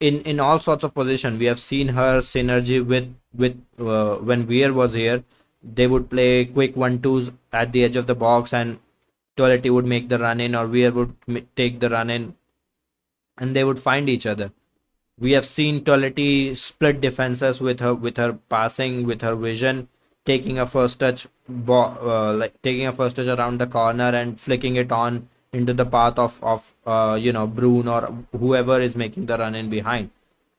in 0.00 0.20
in 0.22 0.40
all 0.40 0.58
sorts 0.58 0.84
of 0.84 0.94
position 0.94 1.38
we 1.38 1.46
have 1.46 1.58
seen 1.58 1.88
her 1.88 2.18
synergy 2.18 2.84
with 2.84 3.14
with 3.36 3.56
uh, 3.78 4.16
when 4.16 4.46
Weir 4.46 4.72
was 4.72 4.94
here 4.94 5.24
they 5.62 5.86
would 5.86 6.08
play 6.08 6.44
quick 6.44 6.76
one 6.76 7.00
twos 7.00 7.30
at 7.52 7.72
the 7.72 7.84
edge 7.84 7.96
of 7.96 8.06
the 8.06 8.14
box 8.14 8.52
and 8.52 8.78
Toletti 9.36 9.70
would 9.70 9.84
make 9.84 10.08
the 10.08 10.18
run 10.18 10.40
in 10.40 10.54
or 10.54 10.66
Weir 10.66 10.92
would 10.92 11.14
take 11.56 11.80
the 11.80 11.90
run 11.90 12.10
in 12.10 12.34
and 13.38 13.54
they 13.54 13.64
would 13.64 13.78
find 13.78 14.08
each 14.08 14.26
other 14.26 14.52
we 15.18 15.32
have 15.32 15.46
seen 15.46 15.82
Toletti 15.82 16.56
split 16.56 17.00
defenses 17.00 17.60
with 17.60 17.80
her 17.80 17.94
with 17.94 18.16
her 18.16 18.34
passing 18.48 19.06
with 19.06 19.22
her 19.22 19.34
vision 19.34 19.88
taking 20.26 20.58
a 20.58 20.66
first 20.66 20.98
touch 21.00 21.26
uh, 21.68 22.32
like 22.34 22.60
taking 22.62 22.86
a 22.86 22.92
first 22.92 23.16
touch 23.16 23.26
around 23.26 23.58
the 23.58 23.66
corner 23.66 24.10
and 24.20 24.38
flicking 24.38 24.76
it 24.76 24.92
on 24.92 25.28
into 25.52 25.72
the 25.72 25.86
path 25.86 26.18
of 26.18 26.42
of 26.42 26.74
uh, 26.86 27.16
you 27.18 27.32
know 27.32 27.46
Bruun 27.46 27.90
or 27.90 28.02
whoever 28.38 28.80
is 28.80 28.96
making 28.96 29.26
the 29.26 29.38
run 29.38 29.54
in 29.54 29.70
behind. 29.70 30.10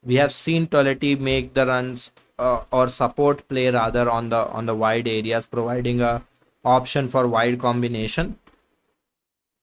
We 0.03 0.15
have 0.15 0.31
seen 0.31 0.67
Toletti 0.67 1.19
make 1.19 1.53
the 1.53 1.65
runs 1.65 2.11
uh, 2.39 2.61
or 2.71 2.87
support 2.87 3.47
play 3.47 3.69
rather 3.69 4.09
on 4.09 4.29
the 4.29 4.47
on 4.47 4.65
the 4.65 4.75
wide 4.75 5.07
areas, 5.07 5.45
providing 5.45 6.01
a 6.01 6.23
option 6.63 7.09
for 7.09 7.27
wide 7.27 7.59
combination, 7.59 8.37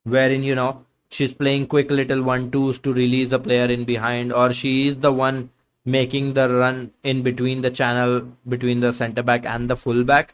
wherein 0.03 0.43
you 0.43 0.55
know 0.55 0.85
she's 1.09 1.33
playing 1.33 1.67
quick 1.67 1.91
little 1.91 2.23
one 2.23 2.51
twos 2.51 2.79
to 2.79 2.93
release 2.93 3.31
a 3.31 3.39
player 3.39 3.65
in 3.65 3.85
behind, 3.85 4.33
or 4.33 4.51
she 4.53 4.87
is 4.87 4.97
the 4.97 5.11
one 5.11 5.49
making 5.85 6.33
the 6.33 6.49
run 6.49 6.91
in 7.03 7.21
between 7.21 7.61
the 7.61 7.69
channel 7.69 8.21
between 8.47 8.79
the 8.79 8.91
center 8.91 9.21
back 9.23 9.45
and 9.45 9.69
the 9.69 9.77
full 9.77 10.03
back 10.03 10.33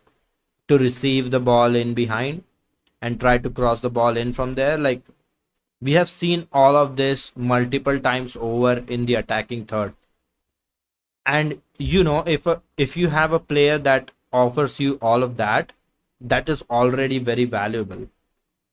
to 0.68 0.78
receive 0.78 1.32
the 1.32 1.40
ball 1.40 1.76
in 1.76 1.94
behind 1.94 2.44
and 3.02 3.20
try 3.20 3.38
to 3.38 3.50
cross 3.50 3.82
the 3.82 3.90
ball 3.90 4.16
in 4.16 4.32
from 4.32 4.56
there. 4.56 4.78
Like 4.78 5.02
we 5.82 5.94
have 5.94 6.08
seen 6.10 6.48
all 6.54 6.78
of 6.78 6.96
this 6.96 7.32
multiple 7.36 8.00
times 8.00 8.38
over 8.40 8.84
in 8.88 9.06
the 9.06 9.16
attacking 9.16 9.66
third 9.66 9.94
and 11.26 11.62
you 11.78 12.04
know 12.04 12.24
if 12.26 12.46
a, 12.46 12.62
if 12.78 12.98
you 12.98 13.10
have 13.10 13.34
a 13.34 13.40
player 13.40 13.78
that 13.78 14.12
offers 14.32 14.80
you 14.80 14.98
all 15.02 15.24
of 15.24 15.38
that 15.38 15.74
that 16.20 16.50
is 16.50 16.64
already 16.70 17.18
very 17.20 17.46
valuable. 17.46 18.08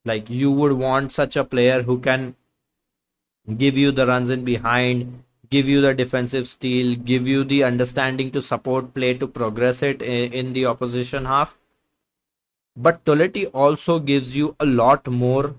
Like 0.05 0.29
you 0.31 0.51
would 0.51 0.73
want 0.73 1.13
such 1.13 1.37
a 1.37 1.45
player 1.45 1.83
who 1.83 1.99
can 1.99 2.37
give 3.57 3.77
you 3.77 3.91
the 3.91 4.07
runs 4.07 4.31
in 4.31 4.45
behind 4.45 5.25
give 5.51 5.67
you 5.67 5.81
the 5.81 5.95
defensive 5.95 6.47
steal 6.47 6.95
give 6.95 7.27
you 7.27 7.43
the 7.43 7.65
understanding 7.65 8.31
to 8.31 8.43
support 8.43 8.93
play 8.93 9.15
to 9.15 9.27
progress 9.27 9.83
it 9.83 10.03
in, 10.03 10.33
in 10.33 10.53
the 10.53 10.67
opposition 10.67 11.25
half. 11.25 11.57
But 12.77 13.05
Toletti 13.05 13.51
also 13.53 13.99
gives 13.99 14.37
you 14.37 14.55
a 14.61 14.67
lot 14.67 15.07
more 15.07 15.55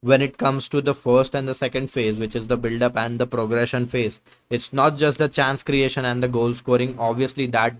when 0.00 0.22
it 0.22 0.38
comes 0.38 0.68
to 0.68 0.80
the 0.80 0.94
first 0.94 1.34
and 1.34 1.48
the 1.48 1.54
second 1.54 1.90
phase, 1.90 2.18
which 2.18 2.36
is 2.36 2.46
the 2.46 2.56
build 2.56 2.82
up 2.82 2.96
and 2.96 3.18
the 3.18 3.26
progression 3.26 3.86
phase. 3.86 4.20
It's 4.48 4.72
not 4.72 4.96
just 4.96 5.18
the 5.18 5.28
chance 5.28 5.62
creation 5.62 6.04
and 6.04 6.22
the 6.22 6.28
goal 6.28 6.54
scoring. 6.54 6.96
Obviously, 6.98 7.46
that 7.46 7.76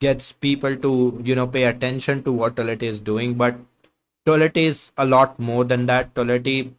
gets 0.00 0.32
people 0.32 0.76
to 0.76 1.20
you 1.24 1.34
know 1.34 1.46
pay 1.46 1.64
attention 1.64 2.22
to 2.24 2.32
what 2.32 2.56
Toletti 2.56 2.84
is 2.84 3.00
doing, 3.00 3.34
but 3.34 3.56
Toletti 4.26 4.64
is 4.64 4.90
a 4.96 5.04
lot 5.04 5.38
more 5.38 5.64
than 5.64 5.86
that. 5.86 6.14
Toletti 6.14 6.72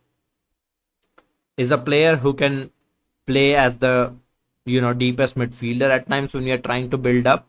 is 1.57 1.71
a 1.71 1.77
player 1.77 2.15
who 2.15 2.33
can 2.33 2.71
play 3.27 3.55
as 3.55 3.77
the 3.77 4.13
you 4.65 4.81
know 4.81 4.93
deepest 4.93 5.35
midfielder 5.35 5.89
at 5.89 6.09
times 6.09 6.33
when 6.33 6.43
you're 6.43 6.57
trying 6.57 6.89
to 6.89 6.97
build 6.97 7.27
up, 7.27 7.47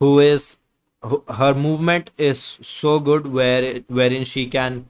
who 0.00 0.18
is 0.18 0.56
her 1.28 1.54
movement 1.54 2.10
is 2.18 2.58
so 2.60 2.98
good 2.98 3.26
where 3.26 3.80
wherein 3.86 4.24
she 4.24 4.46
can 4.46 4.86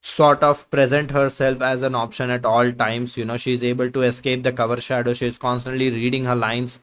sort 0.00 0.42
of 0.42 0.68
present 0.70 1.10
herself 1.10 1.60
as 1.60 1.82
an 1.82 1.94
option 1.94 2.30
at 2.30 2.44
all 2.44 2.72
times 2.72 3.16
you 3.16 3.24
know 3.24 3.36
she's 3.36 3.64
able 3.64 3.90
to 3.90 4.02
escape 4.02 4.42
the 4.42 4.52
cover 4.52 4.80
shadow 4.80 5.12
she's 5.12 5.38
constantly 5.38 5.90
reading 5.90 6.24
her 6.24 6.36
lines 6.36 6.78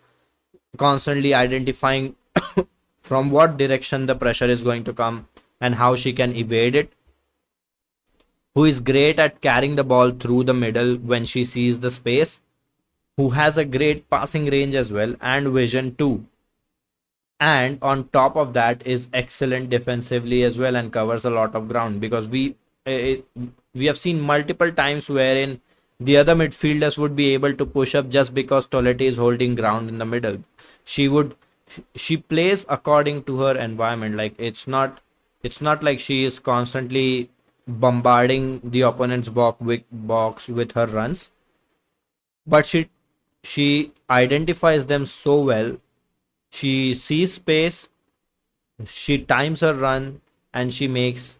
constantly 0.76 1.34
identifying 1.34 2.16
from 3.00 3.30
what 3.32 3.58
direction 3.58 4.06
the 4.06 4.16
pressure 4.16 4.46
is 4.46 4.64
going 4.64 4.84
to 4.84 4.94
come 4.94 5.28
and 5.62 5.76
how 5.76 5.96
she 5.96 6.14
can 6.14 6.36
evade 6.36 6.76
it. 6.76 6.92
Who 8.54 8.66
is 8.66 8.80
great 8.80 9.20
at 9.20 9.42
carrying 9.42 9.76
the 9.76 9.84
ball 9.84 10.12
through 10.12 10.46
the 10.46 10.54
middle 10.54 10.96
when 10.96 11.26
she 11.26 11.44
sees 11.44 11.80
the 11.80 11.92
space 11.92 12.40
who 13.18 13.30
has 13.32 13.58
a 13.58 13.66
great 13.66 14.10
passing 14.10 14.46
range 14.46 14.76
as 14.76 14.92
well 14.92 15.16
and 15.22 15.50
vision 15.50 15.96
too. 15.96 16.26
And 17.40 17.80
on 17.82 18.08
top 18.10 18.38
of 18.38 18.54
that 18.54 18.86
is 18.88 19.10
excellent 19.14 19.70
defensively 19.70 20.44
as 20.44 20.58
well 20.58 20.76
and 20.76 20.92
covers 20.92 21.26
a 21.26 21.30
lot 21.30 21.54
of 21.54 21.68
ground 21.68 22.00
because 22.00 22.30
we 22.30 22.56
we 22.86 23.86
have 23.86 23.98
seen 23.98 24.22
multiple 24.22 24.72
times 24.72 25.10
wherein 25.10 25.62
the 26.00 26.18
other 26.18 26.36
midfielders 26.36 26.98
would 26.98 27.16
be 27.16 27.34
able 27.34 27.54
to 27.54 27.66
push 27.66 27.96
up 27.96 28.10
just 28.10 28.34
because 28.34 28.68
Toletti 28.68 29.02
is 29.02 29.18
holding 29.18 29.56
ground 29.56 29.90
in 29.90 29.98
the 29.98 30.06
middle. 30.06 30.44
She 30.84 31.08
would 31.08 31.36
she 31.96 32.18
plays 32.18 32.66
according 32.70 33.24
to 33.24 33.40
her 33.40 33.58
environment. 33.58 34.16
Like 34.16 34.36
it's 34.38 34.68
not 34.68 35.02
it's 35.44 35.62
not 35.62 35.84
like 35.84 36.00
she 36.00 36.24
is 36.24 36.40
constantly 36.40 37.30
bombarding 37.68 38.62
the 38.64 38.82
opponent's 38.82 39.30
box 39.30 39.60
with 39.60 39.84
box 39.92 40.48
with 40.48 40.74
her 40.74 40.86
runs, 40.86 41.32
but 42.46 42.66
she 42.66 42.90
she 43.44 43.92
identifies 44.10 44.86
them 44.86 45.06
so 45.06 45.42
well 45.42 45.78
she 46.56 46.94
sees 46.94 47.34
space, 47.34 47.90
she 48.86 49.18
times 49.20 49.60
her 49.60 49.74
run, 49.74 50.22
and 50.54 50.74
she 50.74 50.88
makes 50.88 51.36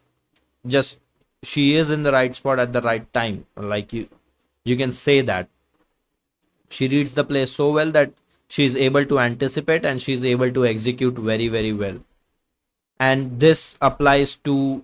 just 0.68 0.98
she 1.46 1.76
is 1.76 1.92
in 1.92 2.04
the 2.04 2.12
right 2.12 2.36
spot 2.36 2.60
at 2.60 2.74
the 2.74 2.82
right 2.82 3.12
time. 3.14 3.46
Like 3.56 3.94
you, 3.94 4.08
you 4.64 4.76
can 4.76 4.92
say 4.92 5.22
that 5.22 5.50
she 6.70 6.88
reads 6.88 7.14
the 7.14 7.24
play 7.24 7.46
so 7.46 7.72
well 7.72 7.92
that 7.92 8.14
she 8.48 8.66
is 8.66 8.76
able 8.76 9.06
to 9.06 9.20
anticipate 9.20 9.86
and 9.86 10.02
she 10.02 10.14
is 10.14 10.24
able 10.24 10.52
to 10.52 10.66
execute 10.66 11.16
very 11.16 11.48
very 11.48 11.74
well. 11.74 12.00
And 13.00 13.40
this 13.40 13.78
applies 13.82 14.36
to 14.38 14.84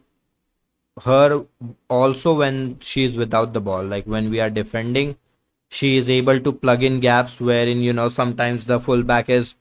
her 1.03 1.45
also 1.89 2.33
when 2.35 2.79
she 2.79 3.05
is 3.05 3.13
without 3.13 3.53
the 3.53 3.61
ball. 3.61 3.83
Like 3.83 4.05
when 4.05 4.29
we 4.29 4.39
are 4.39 4.49
defending, 4.49 5.17
she 5.69 5.97
is 5.97 6.09
able 6.09 6.39
to 6.39 6.51
plug 6.51 6.83
in 6.83 6.99
gaps 6.99 7.39
wherein 7.39 7.81
you 7.81 7.93
know 7.93 8.09
sometimes 8.09 8.65
the 8.65 8.79
fullback 8.79 9.29
is 9.29 9.55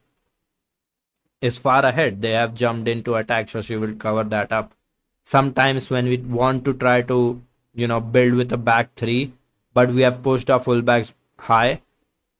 is 1.40 1.58
far 1.58 1.84
ahead. 1.84 2.20
They 2.20 2.32
have 2.32 2.54
jumped 2.54 2.88
into 2.88 3.14
attack, 3.14 3.48
so 3.48 3.60
she 3.62 3.76
will 3.76 3.94
cover 3.94 4.24
that 4.24 4.52
up. 4.52 4.74
Sometimes 5.22 5.90
when 5.90 6.06
we 6.06 6.16
want 6.18 6.64
to 6.64 6.74
try 6.74 7.02
to, 7.02 7.40
you 7.74 7.86
know, 7.86 8.00
build 8.00 8.34
with 8.34 8.52
a 8.52 8.56
back 8.56 8.90
three, 8.96 9.32
but 9.74 9.90
we 9.90 10.02
have 10.02 10.22
pushed 10.22 10.50
our 10.50 10.60
fullbacks 10.60 11.12
high, 11.38 11.82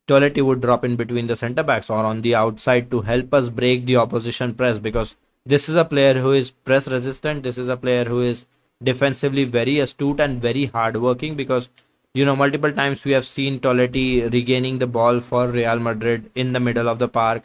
Toletti 0.09 0.45
would 0.45 0.61
drop 0.61 0.85
in 0.85 0.97
between 0.97 1.29
the 1.29 1.37
centre 1.37 1.63
backs 1.63 1.89
or 1.89 2.05
on 2.05 2.23
the 2.23 2.35
outside 2.35 2.91
to 2.91 3.03
help 3.03 3.33
us 3.33 3.49
break 3.49 3.87
the 3.87 3.97
opposition 3.97 4.55
press 4.55 4.79
because 4.79 5.15
this 5.47 5.69
is 5.69 5.77
a 5.77 5.85
player 5.85 6.15
who 6.15 6.33
is 6.33 6.51
press 6.51 6.89
resistant. 6.89 7.45
This 7.45 7.59
is 7.59 7.69
a 7.69 7.77
player 7.77 8.05
who 8.05 8.21
is 8.21 8.45
defensively 8.83 9.45
very 9.45 9.79
astute 9.79 10.19
and 10.19 10.43
very 10.43 10.67
hardworking 10.67 11.37
because 11.37 11.69
you 12.13 12.25
know 12.25 12.35
multiple 12.35 12.73
times 12.73 13.05
we 13.05 13.13
have 13.13 13.25
seen 13.25 13.61
Toletti 13.61 14.33
regaining 14.33 14.79
the 14.79 14.87
ball 14.87 15.21
for 15.21 15.49
Real 15.49 15.79
Madrid 15.79 16.29
in 16.35 16.53
the 16.53 16.61
middle 16.61 16.89
of 16.89 16.99
the 16.99 17.09
park 17.09 17.45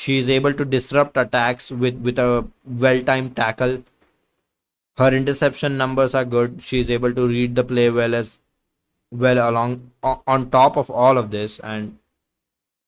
she 0.00 0.18
is 0.18 0.28
able 0.28 0.52
to 0.52 0.64
disrupt 0.64 1.16
attacks 1.16 1.70
with, 1.70 1.94
with 2.00 2.18
a 2.18 2.46
well 2.66 3.02
timed 3.02 3.34
tackle. 3.34 3.82
Her 4.98 5.08
interception 5.14 5.76
numbers 5.76 6.14
are 6.14 6.24
good. 6.24 6.62
She 6.62 6.80
is 6.80 6.90
able 6.90 7.12
to 7.12 7.28
read 7.28 7.54
the 7.54 7.64
play 7.64 7.90
well 7.90 8.14
as 8.14 8.38
well 9.10 9.48
along 9.48 9.90
on 10.02 10.50
top 10.50 10.76
of 10.76 10.90
all 10.90 11.18
of 11.18 11.30
this. 11.30 11.58
And 11.60 11.98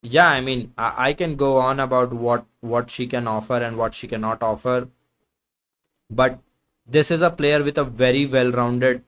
yeah 0.02 0.28
i 0.28 0.40
mean 0.40 0.72
I, 0.78 1.08
I, 1.08 1.12
can 1.12 1.34
go 1.34 1.58
on 1.58 1.80
about 1.80 2.12
what 2.12 2.44
what 2.60 2.88
she 2.88 3.06
can 3.08 3.26
offer 3.26 3.56
and 3.56 3.76
what 3.76 3.94
she 3.94 4.06
cannot 4.08 4.42
offer. 4.42 4.88
But 6.10 6.38
this 6.86 7.10
is 7.10 7.20
a 7.20 7.30
player 7.30 7.62
with 7.62 7.78
a 7.78 7.84
very 7.84 8.24
well 8.26 8.52
rounded 8.52 9.02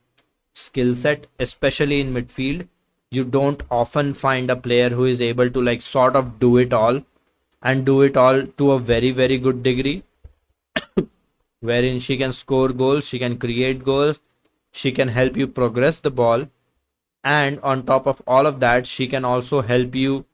skill 0.54 0.94
set 0.94 1.26
especially 1.38 2.00
in 2.00 2.12
midfield. 2.12 2.68
You 3.10 3.24
don't 3.24 3.62
often 3.70 4.14
find 4.14 4.50
a 4.50 4.56
player 4.56 4.90
who 4.90 5.04
is 5.04 5.20
able 5.20 5.50
to 5.50 5.62
like 5.62 5.82
sort 5.82 6.16
of 6.16 6.38
do 6.38 6.56
it 6.58 6.72
all 6.72 7.02
and 7.62 7.86
do 7.86 8.02
it 8.02 8.16
all 8.16 8.42
to 8.42 8.72
a 8.72 8.78
very 8.78 9.10
very 9.10 9.38
good 9.38 9.62
degree 9.62 10.02
wherein 11.60 11.98
she 11.98 12.16
can 12.16 12.32
score 12.32 12.68
goals 12.68 13.06
she 13.06 13.18
can 13.18 13.36
create 13.38 13.84
goals 13.84 14.20
she 14.70 14.92
can 14.92 15.08
help 15.08 15.36
you 15.36 15.46
progress 15.46 16.00
the 16.00 16.10
ball. 16.10 16.48
And 17.22 17.60
on 17.60 17.84
top 17.84 18.06
of 18.06 18.22
all 18.26 18.46
of 18.46 18.60
that 18.60 18.86
she 18.86 19.06
can 19.06 19.24
also 19.24 19.60
help 19.60 19.94
you 19.94 20.24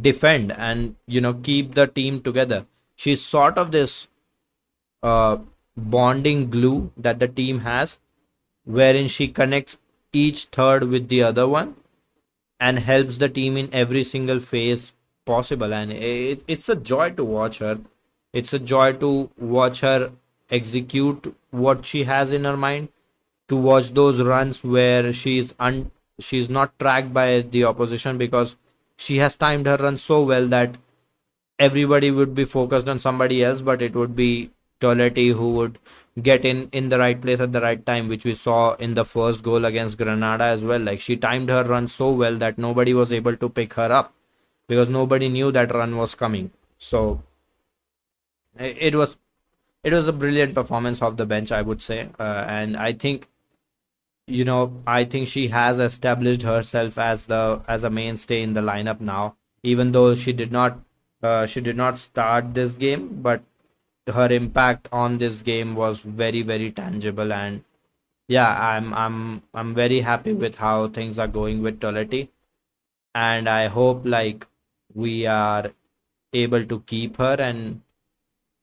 defend 0.00 0.52
and 0.52 0.96
you 1.06 1.20
know 1.20 1.34
keep 1.34 1.74
the 1.74 1.86
team 1.86 2.22
together. 2.22 2.66
She's 2.96 3.22
sort 3.22 3.58
of 3.58 3.70
this 3.72 4.08
uh, 5.02 5.38
bonding 5.76 6.48
glue 6.48 6.92
that 6.96 7.18
the 7.18 7.28
team 7.28 7.60
has 7.60 7.98
wherein 8.64 9.08
she 9.08 9.28
connects 9.28 9.76
each 10.12 10.44
third 10.44 10.84
with 10.84 11.08
the 11.08 11.22
other 11.22 11.46
one 11.46 11.74
and 12.58 12.78
helps 12.78 13.18
the 13.18 13.28
team 13.28 13.58
in 13.58 13.68
every 13.74 14.04
single 14.04 14.40
phase 14.40 14.94
possible. 15.26 15.74
And 15.74 15.92
it, 15.92 16.42
it's 16.48 16.70
a 16.70 16.76
joy 16.76 17.10
to 17.10 17.24
watch 17.24 17.58
her 17.58 17.80
it's 18.40 18.52
a 18.52 18.58
joy 18.58 18.92
to 19.04 19.10
watch 19.38 19.80
her 19.80 20.12
execute 20.50 21.34
what 21.50 21.84
she 21.92 22.04
has 22.04 22.32
in 22.38 22.44
her 22.44 22.56
mind 22.56 22.88
to 23.48 23.56
watch 23.56 23.90
those 24.00 24.22
runs 24.30 24.62
where 24.62 25.12
she's 25.12 25.54
un 25.58 25.90
she's 26.18 26.50
not 26.58 26.78
tracked 26.78 27.12
by 27.12 27.28
the 27.56 27.64
opposition 27.64 28.18
because 28.18 28.56
she 28.96 29.18
has 29.18 29.36
timed 29.36 29.66
her 29.66 29.76
run 29.76 29.98
so 29.98 30.22
well 30.22 30.46
that 30.48 30.76
everybody 31.58 32.10
would 32.10 32.34
be 32.34 32.44
focused 32.44 32.88
on 32.88 32.98
somebody 32.98 33.42
else, 33.44 33.62
but 33.62 33.82
it 33.82 33.94
would 33.94 34.14
be 34.16 34.50
Toletti 34.80 35.32
who 35.32 35.52
would 35.54 35.78
get 36.22 36.44
in 36.44 36.68
in 36.72 36.88
the 36.88 36.98
right 36.98 37.20
place 37.20 37.40
at 37.40 37.52
the 37.52 37.60
right 37.60 37.84
time, 37.84 38.08
which 38.08 38.24
we 38.24 38.34
saw 38.34 38.74
in 38.74 38.94
the 38.94 39.04
first 39.04 39.42
goal 39.42 39.64
against 39.64 39.98
Granada 39.98 40.44
as 40.44 40.62
well. 40.62 40.80
Like 40.80 41.00
she 41.00 41.16
timed 41.16 41.48
her 41.50 41.64
run 41.64 41.88
so 41.88 42.10
well 42.12 42.36
that 42.38 42.58
nobody 42.58 42.94
was 42.94 43.12
able 43.12 43.36
to 43.36 43.48
pick 43.48 43.74
her 43.74 43.90
up 43.92 44.12
because 44.68 44.88
nobody 44.88 45.28
knew 45.28 45.52
that 45.52 45.74
run 45.74 45.96
was 45.96 46.14
coming. 46.14 46.50
So 46.78 47.22
it 48.58 48.94
was 48.94 49.16
it 49.82 49.92
was 49.92 50.08
a 50.08 50.12
brilliant 50.12 50.54
performance 50.54 51.02
of 51.02 51.16
the 51.16 51.26
bench, 51.26 51.52
I 51.52 51.62
would 51.62 51.82
say, 51.82 52.08
uh, 52.18 52.44
and 52.48 52.76
I 52.76 52.92
think 52.92 53.28
you 54.26 54.44
know 54.44 54.82
I 54.86 55.04
think 55.04 55.28
she 55.28 55.48
has 55.48 55.78
established 55.78 56.42
herself 56.42 56.98
as 56.98 57.26
the 57.26 57.60
as 57.68 57.84
a 57.84 57.90
mainstay 57.90 58.42
in 58.42 58.54
the 58.54 58.60
lineup 58.60 59.00
now. 59.00 59.36
Even 59.62 59.92
though 59.92 60.14
she 60.14 60.32
did 60.32 60.52
not 60.52 60.78
uh, 61.22 61.46
she 61.46 61.60
did 61.60 61.76
not 61.76 61.98
start 61.98 62.54
this 62.54 62.72
game, 62.74 63.20
but 63.22 63.42
her 64.06 64.26
impact 64.32 64.88
on 64.92 65.18
this 65.18 65.42
game 65.42 65.74
was 65.74 66.02
very 66.02 66.42
very 66.42 66.70
tangible. 66.70 67.32
And 67.32 67.64
yeah 68.28 68.56
i'm 68.74 68.94
i'm 68.94 69.42
i'm 69.52 69.74
very 69.74 70.00
happy 70.00 70.32
with 70.32 70.56
how 70.56 70.88
things 70.88 71.18
are 71.18 71.28
going 71.28 71.62
with 71.62 71.78
Toletti 71.80 72.28
and 73.14 73.48
i 73.48 73.66
hope 73.66 74.02
like 74.04 74.46
we 74.94 75.26
are 75.26 75.70
able 76.32 76.64
to 76.64 76.80
keep 76.80 77.18
her 77.18 77.36
and 77.38 77.82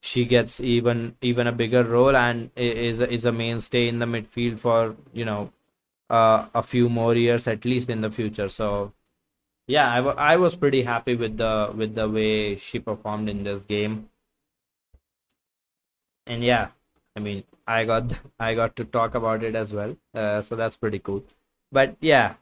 she 0.02 0.26
gets 0.26 0.60
even 0.60 1.16
even 1.22 1.48
a 1.48 1.54
bigger 1.54 1.84
role 1.86 2.16
and 2.18 2.52
is 2.58 3.00
is 3.02 3.26
a 3.26 3.32
mainstay 3.32 3.88
in 3.88 4.00
the 4.00 4.06
midfield 4.08 4.60
for 4.60 4.96
you 5.14 5.26
know 5.26 5.52
uh, 6.10 6.48
a 6.56 6.64
few 6.64 6.90
more 6.90 7.16
years 7.16 7.48
at 7.48 7.66
least 7.66 7.90
in 7.90 8.02
the 8.02 8.12
future 8.12 8.50
so 8.50 8.94
yeah, 9.68 9.92
I, 9.92 9.98
w- 9.98 10.18
I 10.18 10.38
was 10.38 10.56
pretty 10.56 10.84
happy 10.84 11.16
with 11.16 11.38
the 11.38 11.74
with 11.76 11.96
the 11.96 12.10
way 12.10 12.58
she 12.58 12.80
performed 12.80 13.30
in 13.30 13.44
this 13.44 13.62
game. 13.64 14.10
And 16.26 16.44
yeah, 16.44 16.70
I 17.16 17.20
mean, 17.20 17.44
I 17.68 17.86
got 17.86 18.18
I 18.40 18.54
got 18.56 18.76
to 18.78 18.86
talk 18.86 19.16
about 19.16 19.44
it 19.44 19.56
as 19.56 19.74
well. 19.74 19.96
Uh, 20.14 20.42
so 20.42 20.56
that's 20.56 20.78
pretty 20.78 21.00
cool. 21.00 21.24
But 21.72 21.96
yeah, 22.02 22.36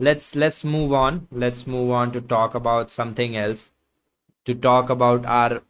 let's 0.00 0.34
let's 0.36 0.64
move 0.64 0.92
on. 0.92 1.28
Let's 1.30 1.66
move 1.66 1.90
on 1.90 2.12
to 2.12 2.20
talk 2.20 2.54
about 2.54 2.90
something 2.90 3.36
else. 3.36 3.70
To 4.46 4.54
talk 4.54 4.90
about 4.90 5.26
our 5.26 5.62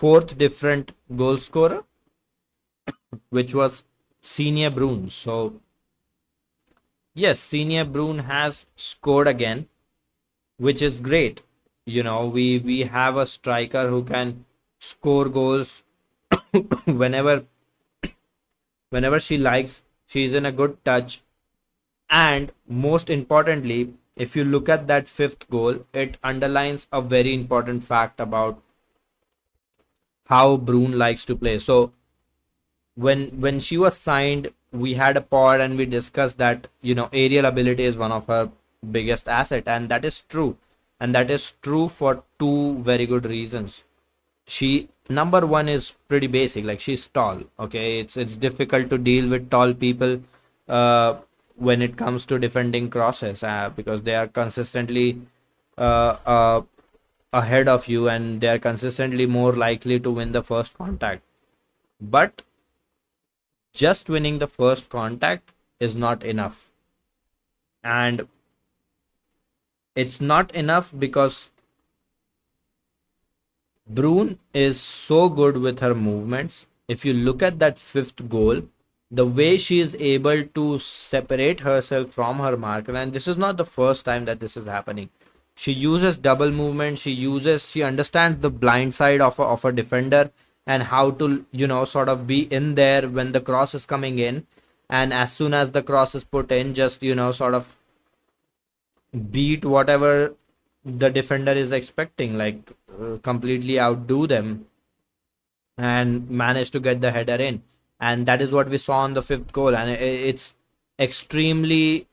fourth 0.00 0.38
different 0.38 0.92
goal 1.14 1.36
scorer, 1.36 1.84
which 3.28 3.54
was 3.54 3.84
Signe 4.22 4.70
Bruun. 4.76 5.10
So 5.10 5.60
yes, 7.14 7.40
Signe 7.40 7.84
Bruun 7.92 8.24
has 8.24 8.64
scored 8.76 9.28
again, 9.28 9.68
which 10.56 10.80
is 10.80 11.00
great. 11.00 11.42
You 11.84 12.02
know, 12.02 12.26
we 12.26 12.46
we 12.70 12.78
have 12.94 13.18
a 13.18 13.26
striker 13.26 13.88
who 13.88 14.02
can 14.04 14.46
score 14.78 15.28
goals 15.28 15.82
whenever 17.02 17.44
whenever 18.88 19.20
she 19.20 19.38
likes. 19.50 19.82
She's 20.06 20.32
in 20.42 20.46
a 20.46 20.56
good 20.62 20.78
touch. 20.84 21.22
And 22.08 22.52
most 22.66 23.10
importantly, 23.10 23.92
if 24.16 24.34
you 24.34 24.44
look 24.44 24.68
at 24.68 24.88
that 24.88 25.08
fifth 25.08 25.48
goal, 25.50 25.84
it 25.92 26.16
underlines 26.32 26.86
a 26.90 27.00
very 27.00 27.34
important 27.34 27.84
fact 27.84 28.18
about 28.18 28.60
how 30.30 30.56
Bruun 30.56 30.96
likes 30.96 31.24
to 31.26 31.36
play. 31.36 31.58
So 31.58 31.92
when 32.94 33.28
when 33.44 33.60
she 33.60 33.76
was 33.76 33.98
signed 33.98 34.50
we 34.72 34.94
had 34.94 35.16
a 35.16 35.20
pod 35.20 35.60
and 35.60 35.76
we 35.76 35.84
discussed 35.84 36.38
that 36.38 36.68
you 36.80 36.94
know 36.94 37.08
aerial 37.12 37.46
ability 37.46 37.84
is 37.84 37.96
one 37.96 38.12
of 38.12 38.26
her 38.28 38.50
biggest 38.98 39.28
asset 39.28 39.64
and 39.66 39.88
that 39.88 40.04
is 40.04 40.20
true. 40.22 40.56
And 41.02 41.14
that 41.14 41.30
is 41.30 41.54
true 41.62 41.88
for 41.88 42.22
two 42.38 42.78
very 42.82 43.06
good 43.06 43.26
reasons. 43.26 43.84
She 44.46 44.88
number 45.08 45.46
one 45.46 45.68
is 45.68 45.92
pretty 46.08 46.26
basic 46.26 46.64
like 46.64 46.80
she's 46.80 47.06
tall 47.08 47.42
okay? 47.58 48.00
It's 48.00 48.16
it's 48.16 48.36
difficult 48.36 48.90
to 48.90 48.98
deal 48.98 49.28
with 49.28 49.50
tall 49.50 49.74
people 49.74 50.20
uh, 50.68 51.14
when 51.56 51.82
it 51.82 51.96
comes 51.96 52.26
to 52.26 52.38
defending 52.38 52.90
crosses 52.90 53.42
uh, 53.42 53.70
because 53.74 54.02
they 54.02 54.14
are 54.14 54.28
consistently 54.28 55.20
uh, 55.76 56.16
uh 56.34 56.62
ahead 57.32 57.68
of 57.68 57.88
you 57.88 58.08
and 58.08 58.40
they 58.40 58.48
are 58.48 58.58
consistently 58.58 59.26
more 59.26 59.52
likely 59.54 60.00
to 60.00 60.10
win 60.10 60.32
the 60.32 60.42
first 60.42 60.76
contact 60.76 61.22
but 62.00 62.42
just 63.72 64.08
winning 64.08 64.38
the 64.38 64.48
first 64.48 64.90
contact 64.90 65.52
is 65.78 65.94
not 65.94 66.24
enough. 66.24 66.70
And 67.82 68.28
it's 69.94 70.20
not 70.20 70.54
enough 70.54 70.92
because 70.96 71.50
Bruun 73.92 74.38
is 74.52 74.80
so 74.80 75.28
good 75.28 75.56
with 75.56 75.80
her 75.80 75.94
movements. 75.94 76.66
If 76.88 77.04
you 77.04 77.14
look 77.14 77.42
at 77.42 77.58
that 77.60 77.78
fifth 77.78 78.28
goal, 78.28 78.62
the 79.10 79.26
way 79.26 79.56
she 79.56 79.80
is 79.80 79.96
able 79.98 80.44
to 80.44 80.78
separate 80.78 81.60
herself 81.60 82.10
from 82.10 82.38
her 82.38 82.56
marker, 82.56 82.94
and 82.94 83.12
this 83.12 83.26
is 83.26 83.36
not 83.36 83.56
the 83.56 83.64
first 83.64 84.04
time 84.04 84.24
that 84.26 84.40
this 84.40 84.56
is 84.56 84.66
happening. 84.66 85.10
She 85.60 85.72
uses 85.72 86.16
double 86.16 86.50
movement. 86.50 86.98
She 86.98 87.10
uses. 87.10 87.68
She 87.68 87.82
understands 87.82 88.40
the 88.40 88.48
blind 88.48 88.94
side 88.94 89.20
of 89.20 89.38
a, 89.38 89.42
of 89.42 89.62
a 89.66 89.72
defender 89.72 90.30
and 90.66 90.84
how 90.84 91.10
to 91.22 91.44
you 91.50 91.66
know 91.66 91.84
sort 91.84 92.08
of 92.08 92.26
be 92.26 92.40
in 92.58 92.74
there 92.76 93.08
when 93.08 93.32
the 93.32 93.40
cross 93.40 93.74
is 93.74 93.84
coming 93.84 94.18
in 94.18 94.46
and 94.88 95.12
as 95.12 95.32
soon 95.32 95.52
as 95.54 95.72
the 95.72 95.82
cross 95.82 96.14
is 96.14 96.24
put 96.24 96.50
in 96.50 96.72
just 96.74 97.02
you 97.02 97.14
know 97.14 97.30
sort 97.32 97.54
of 97.54 97.76
beat 99.30 99.64
whatever 99.64 100.34
the 100.84 101.10
defender 101.10 101.52
is 101.52 101.72
expecting 101.72 102.38
like 102.38 102.72
uh, 103.00 103.16
completely 103.22 103.80
outdo 103.80 104.26
them 104.26 104.66
and 105.78 106.30
manage 106.30 106.70
to 106.70 106.80
get 106.80 107.00
the 107.00 107.10
header 107.10 107.40
in 107.48 107.62
and 107.98 108.26
that 108.26 108.40
is 108.40 108.52
what 108.52 108.68
we 108.68 108.78
saw 108.78 109.00
on 109.00 109.14
the 109.14 109.22
fifth 109.22 109.52
goal 109.52 109.74
and 109.74 109.90
it's 109.90 110.54
extremely 110.98 112.06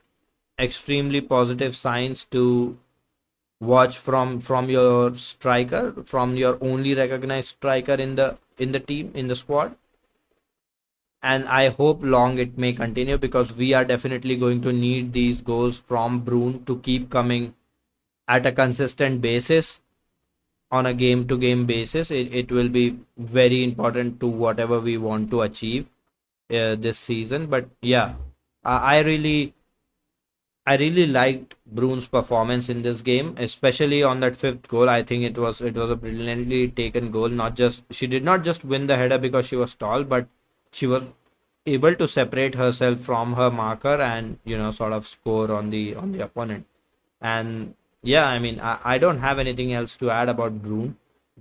extremely 0.58 1.20
positive 1.20 1.76
signs 1.76 2.24
to 2.24 2.76
watch 3.60 3.98
from 3.98 4.40
from 4.40 4.70
your 4.70 5.14
striker 5.14 5.92
from 6.04 6.36
your 6.36 6.56
only 6.60 6.94
recognized 6.94 7.48
striker 7.48 7.94
in 7.94 8.14
the 8.16 8.36
in 8.58 8.72
the 8.72 8.80
team 8.80 9.10
in 9.14 9.28
the 9.28 9.36
squad? 9.36 9.76
And 11.20 11.48
i 11.48 11.68
hope 11.68 12.00
long 12.02 12.38
it 12.38 12.56
may 12.56 12.72
continue 12.72 13.18
because 13.18 13.52
we 13.52 13.74
are 13.74 13.84
definitely 13.84 14.36
going 14.36 14.60
to 14.62 14.72
need 14.72 15.12
these 15.12 15.40
goals 15.40 15.78
from 15.78 16.22
Bruun 16.22 16.64
to 16.66 16.78
keep 16.78 17.10
coming 17.10 17.54
at 18.28 18.46
a 18.46 18.52
consistent 18.52 19.20
basis 19.20 19.80
on 20.70 20.86
a 20.86 20.94
game 20.94 21.26
to 21.26 21.36
game 21.38 21.66
basis. 21.66 22.10
It, 22.10 22.32
it 22.32 22.52
will 22.52 22.68
be 22.68 22.98
very 23.16 23.64
important 23.64 24.20
to 24.20 24.28
whatever 24.28 24.78
we 24.78 24.96
want 24.96 25.30
to 25.32 25.42
achieve 25.42 25.86
uh, 26.50 26.76
this 26.76 26.98
season. 26.98 27.46
But 27.46 27.68
yeah 27.82 28.14
I, 28.64 28.96
I 28.96 28.98
really 29.00 29.54
I 30.68 30.76
really 30.76 31.06
liked 31.06 31.54
Bruun's 31.74 32.06
performance 32.06 32.68
in 32.68 32.82
this 32.82 33.00
game, 33.00 33.34
especially 33.38 34.02
on 34.02 34.20
that 34.20 34.36
fifth 34.36 34.68
goal. 34.68 34.90
I 34.94 35.02
think 35.02 35.22
it 35.24 35.38
was 35.38 35.62
it 35.62 35.74
was 35.82 35.90
a 35.90 35.96
brilliantly 35.96 36.68
taken 36.80 37.10
goal. 37.10 37.28
Not 37.28 37.56
just 37.60 37.84
she 37.90 38.06
did 38.06 38.22
not 38.22 38.44
just 38.48 38.66
win 38.72 38.86
the 38.86 38.98
header 39.02 39.18
because 39.18 39.46
she 39.46 39.56
was 39.56 39.74
tall, 39.74 40.04
but 40.04 40.26
she 40.70 40.86
was 40.86 41.04
able 41.64 41.94
to 42.02 42.08
separate 42.16 42.54
herself 42.54 43.00
from 43.00 43.32
her 43.38 43.50
marker 43.50 43.94
and 44.08 44.38
you 44.44 44.58
know 44.58 44.70
sort 44.80 44.92
of 44.98 45.06
score 45.06 45.50
on 45.60 45.70
the 45.70 45.94
on 45.94 46.12
the 46.12 46.20
opponent. 46.26 46.66
And 47.22 47.74
yeah, 48.02 48.26
I 48.26 48.38
mean 48.38 48.60
I, 48.60 48.76
I 48.96 48.98
don't 48.98 49.24
have 49.24 49.38
anything 49.38 49.72
else 49.72 49.96
to 50.04 50.10
add 50.10 50.28
about 50.28 50.62
Bruun. 50.66 50.94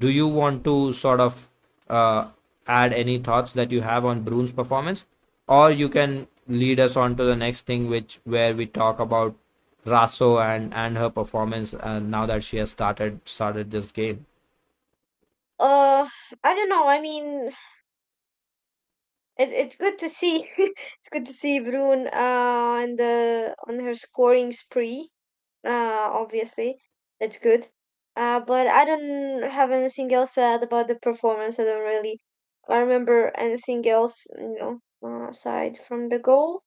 Do 0.05 0.09
you 0.21 0.28
want 0.39 0.63
to 0.71 0.93
sort 0.93 1.19
of 1.19 1.49
uh, 1.89 2.28
add 2.80 2.93
any 2.93 3.17
thoughts 3.30 3.51
that 3.59 3.71
you 3.71 3.82
have 3.82 4.05
on 4.05 4.23
Bruun's 4.23 4.51
performance, 4.63 5.05
or 5.47 5.69
you 5.84 5.89
can 5.89 6.28
lead 6.48 6.80
us 6.80 6.95
on 6.95 7.16
to 7.18 7.24
the 7.24 7.36
next 7.36 7.66
thing, 7.66 7.88
which 7.89 8.20
where 8.24 8.56
we 8.56 8.66
talk 8.66 9.00
about 9.00 9.36
Raso 9.86 10.39
and 10.43 10.74
and 10.74 10.98
her 10.98 11.10
performance 11.10 11.74
uh, 11.74 12.00
now 12.00 12.26
that 12.26 12.43
she 12.43 12.58
has 12.58 12.70
started 12.72 13.22
started 13.26 13.72
this 13.72 13.91
game. 13.91 14.26
Uh, 15.60 16.08
I 16.43 16.56
don't 16.56 16.70
know. 16.70 16.88
I 16.88 17.00
mean, 17.02 17.52
it's 19.38 19.52
it's 19.52 19.76
good 19.76 19.98
to 20.00 20.10
see. 20.10 20.48
it's 20.58 21.10
good 21.12 21.26
to 21.26 21.34
see 21.34 21.60
Bruun 21.60 22.08
uh 22.14 22.82
on 22.84 22.95
the 22.98 23.56
on 23.68 23.80
her 23.80 23.95
scoring 23.95 24.52
spree. 24.52 25.10
Uh, 25.66 26.10
obviously, 26.22 26.78
that's 27.20 27.39
good. 27.39 27.68
Uh, 28.18 28.39
but 28.41 28.68
I 28.68 28.86
don't 28.86 29.43
have 29.52 29.72
anything 29.72 30.14
else 30.14 30.34
to 30.36 30.41
add 30.41 30.64
about 30.64 30.88
the 30.89 30.95
performance. 30.95 31.60
I 31.60 31.66
don't 31.66 31.84
really 31.84 32.20
I 32.70 32.78
remember 32.80 33.32
anything 33.38 33.88
else, 33.89 34.28
you 34.38 34.58
know, 34.60 34.80
uh, 35.04 35.30
aside 35.30 35.78
from 35.88 36.10
the 36.10 36.20
goal. 36.20 36.64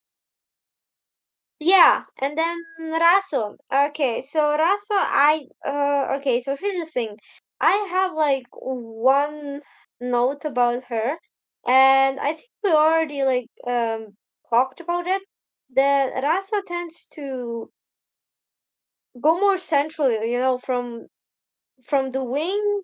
Yeah, 1.60 2.06
and 2.18 2.36
then 2.36 2.64
Raso. 2.80 3.56
Okay, 3.72 4.20
so 4.20 4.56
Raso, 4.58 4.94
I 4.96 5.46
uh 5.64 6.16
okay, 6.18 6.40
so 6.40 6.56
here's 6.56 6.76
the 6.84 6.90
thing. 6.90 7.18
I 7.60 7.76
have 7.88 8.14
like 8.14 8.46
one 8.52 9.62
note 10.00 10.44
about 10.44 10.84
her, 10.86 11.18
and 11.66 12.18
I 12.18 12.32
think 12.34 12.50
we 12.64 12.72
already 12.72 13.22
like 13.22 13.48
um 13.64 14.16
talked 14.50 14.80
about 14.80 15.06
it. 15.06 15.22
That 15.70 16.24
Raso 16.24 16.62
tends 16.66 17.06
to 17.12 17.70
go 19.20 19.38
more 19.38 19.58
centrally, 19.58 20.32
you 20.32 20.38
know, 20.38 20.58
from 20.58 21.06
from 21.84 22.10
the 22.12 22.24
wing. 22.24 22.82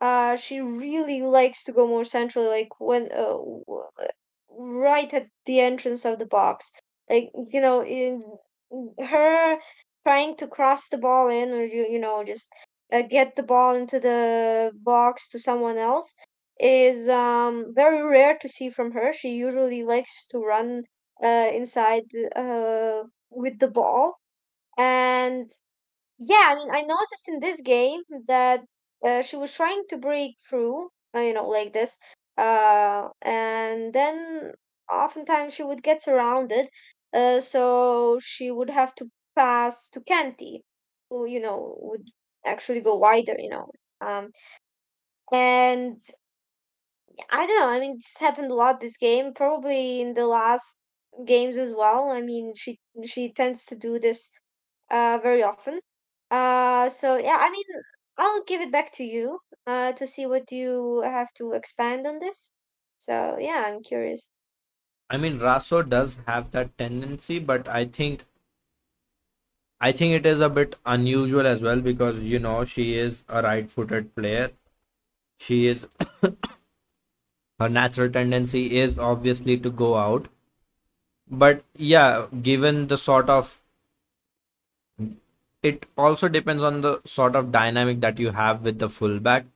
Uh, 0.00 0.36
she 0.36 0.60
really 0.60 1.22
likes 1.22 1.64
to 1.64 1.72
go 1.72 1.86
more 1.86 2.04
centrally, 2.04 2.48
like 2.48 2.80
when 2.80 3.10
uh, 3.12 3.38
right 4.58 5.12
at 5.14 5.28
the 5.46 5.60
entrance 5.60 6.04
of 6.04 6.18
the 6.18 6.26
box. 6.26 6.70
Like 7.08 7.30
you 7.34 7.60
know, 7.60 7.82
in 7.84 8.22
her 8.98 9.58
trying 10.06 10.36
to 10.36 10.46
cross 10.46 10.88
the 10.88 10.98
ball 10.98 11.28
in, 11.28 11.50
or 11.50 11.64
you 11.64 11.86
you 11.88 11.98
know, 11.98 12.24
just 12.24 12.48
uh, 12.92 13.02
get 13.02 13.36
the 13.36 13.42
ball 13.42 13.74
into 13.74 14.00
the 14.00 14.72
box 14.74 15.28
to 15.30 15.38
someone 15.38 15.76
else 15.78 16.14
is 16.58 17.08
um 17.08 17.72
very 17.74 18.02
rare 18.02 18.36
to 18.38 18.48
see 18.48 18.70
from 18.70 18.92
her. 18.92 19.12
She 19.12 19.30
usually 19.30 19.82
likes 19.84 20.26
to 20.30 20.38
run 20.38 20.84
uh 21.22 21.50
inside 21.52 22.04
uh 22.36 23.04
with 23.30 23.58
the 23.58 23.68
ball 23.70 24.14
and 24.78 25.50
yeah, 26.18 26.46
I 26.50 26.54
mean, 26.56 26.70
I 26.70 26.82
noticed 26.82 27.28
in 27.28 27.40
this 27.40 27.60
game 27.60 28.02
that 28.26 28.60
uh, 29.04 29.22
she 29.22 29.36
was 29.36 29.54
trying 29.54 29.84
to 29.88 29.96
break 29.96 30.36
through, 30.48 30.90
uh, 31.14 31.20
you 31.20 31.32
know, 31.32 31.48
like 31.48 31.72
this, 31.72 31.96
uh, 32.40 33.08
and 33.22 33.92
then 33.94 34.52
oftentimes 34.90 35.54
she 35.54 35.62
would 35.64 35.82
get 35.82 36.02
surrounded, 36.02 36.68
uh, 37.14 37.40
so 37.40 38.18
she 38.22 38.50
would 38.50 38.70
have 38.70 38.94
to 38.96 39.10
pass 39.36 39.88
to 39.90 40.00
Kenti, 40.00 40.60
who, 41.10 41.26
you 41.26 41.40
know, 41.40 41.76
would 41.80 42.08
actually 42.46 42.80
go 42.80 42.94
wider, 42.96 43.36
you 43.38 43.50
know. 43.50 43.70
Um, 44.00 44.30
and 45.32 46.00
I 47.30 47.44
don't 47.46 47.58
know, 47.60 47.68
I 47.68 47.80
mean, 47.80 47.96
this 47.96 48.18
happened 48.18 48.50
a 48.50 48.54
lot 48.54 48.78
this 48.80 48.96
game, 48.96 49.34
probably 49.34 50.00
in 50.00 50.14
the 50.14 50.26
last 50.26 50.78
games 51.24 51.56
as 51.58 51.72
well. 51.72 52.10
I 52.10 52.20
mean, 52.20 52.54
she 52.54 52.78
she 53.04 53.32
tends 53.32 53.64
to 53.66 53.76
do 53.76 53.98
this 53.98 54.30
uh, 54.90 55.18
very 55.22 55.42
often. 55.42 55.80
Uh, 56.30 56.88
so 56.90 57.16
yeah, 57.18 57.36
I 57.40 57.50
mean, 57.50 57.64
I'll 58.18 58.42
give 58.44 58.60
it 58.60 58.72
back 58.72 58.92
to 58.92 59.04
you 59.04 59.40
uh, 59.66 59.92
to 59.92 60.06
see 60.06 60.26
what 60.26 60.50
you 60.52 61.02
have 61.04 61.32
to 61.34 61.52
expand 61.52 62.06
on 62.06 62.18
this. 62.18 62.50
So 62.98 63.38
yeah, 63.40 63.64
I'm 63.66 63.82
curious. 63.82 64.26
I 65.08 65.16
mean, 65.16 65.38
Raso 65.38 65.88
does 65.88 66.18
have 66.26 66.50
that 66.52 66.76
tendency, 66.78 67.38
but 67.38 67.68
I 67.68 67.86
think 67.86 68.24
I 69.80 69.92
think 69.92 70.14
it 70.14 70.26
is 70.26 70.40
a 70.40 70.48
bit 70.48 70.76
unusual 70.84 71.46
as 71.46 71.60
well 71.60 71.80
because 71.80 72.22
you 72.22 72.38
know 72.38 72.64
she 72.64 72.94
is 72.96 73.24
a 73.28 73.42
right-footed 73.42 74.14
player. 74.14 74.50
She 75.38 75.66
is 75.66 75.86
her 77.58 77.68
natural 77.68 78.10
tendency 78.10 78.78
is 78.78 78.98
obviously 78.98 79.56
to 79.58 79.70
go 79.70 79.96
out, 79.96 80.28
but 81.30 81.64
yeah, 81.76 82.26
given 82.42 82.88
the 82.88 82.98
sort 82.98 83.30
of 83.30 83.59
it 85.62 85.86
also 85.96 86.28
depends 86.28 86.62
on 86.62 86.80
the 86.80 87.00
sort 87.04 87.36
of 87.36 87.52
dynamic 87.52 88.00
that 88.00 88.18
you 88.18 88.30
have 88.32 88.62
with 88.62 88.78
the 88.78 88.88
fullback. 88.88 89.46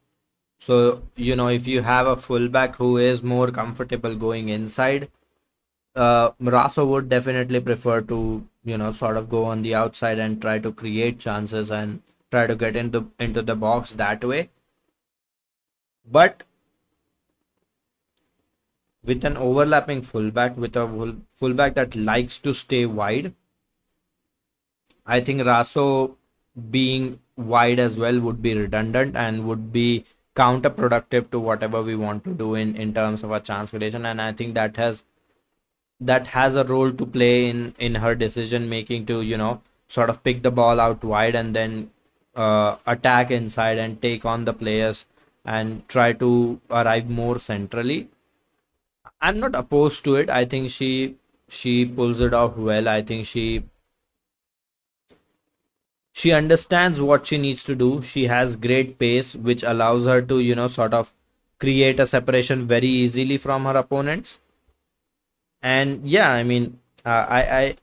So, 0.58 1.02
you 1.16 1.36
know, 1.36 1.48
if 1.48 1.66
you 1.66 1.82
have 1.82 2.06
a 2.06 2.16
fullback 2.16 2.76
who 2.76 2.96
is 2.98 3.22
more 3.22 3.50
comfortable 3.50 4.14
going 4.14 4.48
inside, 4.48 5.10
uh, 5.96 6.30
Raso 6.42 6.86
would 6.88 7.08
definitely 7.08 7.60
prefer 7.60 8.00
to, 8.02 8.46
you 8.64 8.78
know, 8.78 8.92
sort 8.92 9.16
of 9.16 9.28
go 9.28 9.44
on 9.44 9.62
the 9.62 9.74
outside 9.74 10.18
and 10.18 10.40
try 10.40 10.58
to 10.58 10.72
create 10.72 11.18
chances 11.18 11.70
and 11.70 12.02
try 12.30 12.46
to 12.46 12.56
get 12.56 12.76
into 12.76 13.10
into 13.18 13.42
the 13.42 13.56
box 13.56 13.92
that 13.92 14.24
way. 14.24 14.50
But 16.10 16.44
with 19.04 19.24
an 19.24 19.36
overlapping 19.36 20.02
fullback, 20.02 20.56
with 20.56 20.76
a 20.76 21.16
fullback 21.28 21.74
that 21.74 21.94
likes 21.94 22.38
to 22.38 22.54
stay 22.54 22.86
wide, 22.86 23.34
I 25.06 25.20
think 25.20 25.42
Raso 25.42 26.16
being 26.70 27.20
wide 27.36 27.78
as 27.78 27.96
well 27.96 28.20
would 28.20 28.42
be 28.42 28.54
redundant 28.56 29.16
and 29.16 29.46
would 29.46 29.72
be 29.72 30.04
counterproductive 30.36 31.30
to 31.30 31.38
whatever 31.38 31.82
we 31.82 31.94
want 31.94 32.24
to 32.24 32.34
do 32.34 32.54
in 32.54 32.74
in 32.76 32.92
terms 32.94 33.22
of 33.22 33.30
a 33.30 33.40
chance 33.40 33.70
creation. 33.70 34.06
And 34.06 34.20
i 34.20 34.32
think 34.32 34.54
that 34.54 34.76
has 34.76 35.04
that 36.00 36.28
has 36.28 36.54
a 36.54 36.64
role 36.64 36.92
to 36.92 37.06
play 37.06 37.48
in 37.48 37.74
in 37.78 37.96
her 37.96 38.14
decision 38.14 38.68
making 38.68 39.06
to 39.06 39.20
you 39.22 39.36
know 39.36 39.60
sort 39.88 40.10
of 40.10 40.22
pick 40.24 40.42
the 40.42 40.50
ball 40.50 40.80
out 40.80 41.04
wide 41.04 41.34
and 41.34 41.54
then 41.54 41.90
uh, 42.36 42.76
attack 42.86 43.30
inside 43.30 43.78
and 43.78 44.00
take 44.02 44.24
on 44.24 44.44
the 44.44 44.52
players 44.52 45.06
and 45.44 45.86
try 45.88 46.12
to 46.12 46.60
arrive 46.70 47.08
more 47.08 47.38
centrally. 47.38 48.08
I'm 49.20 49.40
not 49.40 49.54
opposed 49.54 50.04
to 50.04 50.16
it. 50.16 50.30
I 50.30 50.44
think 50.44 50.70
she 50.70 51.16
she 51.48 51.84
pulls 51.86 52.20
it 52.20 52.34
off 52.34 52.56
well. 52.56 52.88
I 52.88 53.02
think 53.02 53.26
she 53.26 53.64
she 56.20 56.30
understands 56.30 57.00
what 57.00 57.26
she 57.26 57.38
needs 57.38 57.64
to 57.64 57.74
do. 57.74 58.00
She 58.00 58.26
has 58.28 58.54
great 58.54 58.98
pace 58.98 59.34
which 59.34 59.64
allows 59.64 60.04
her 60.06 60.22
to 60.22 60.38
you 60.38 60.54
know 60.54 60.68
sort 60.68 60.94
of 60.94 61.12
create 61.58 61.98
a 61.98 62.06
separation 62.06 62.66
very 62.68 62.86
easily 62.86 63.36
from 63.36 63.64
her 63.64 63.76
opponents. 63.76 64.38
And 65.60 66.08
yeah 66.08 66.30
i 66.30 66.42
mean 66.44 66.78
uh, 67.04 67.24
i 67.38 67.40
i 67.58 67.76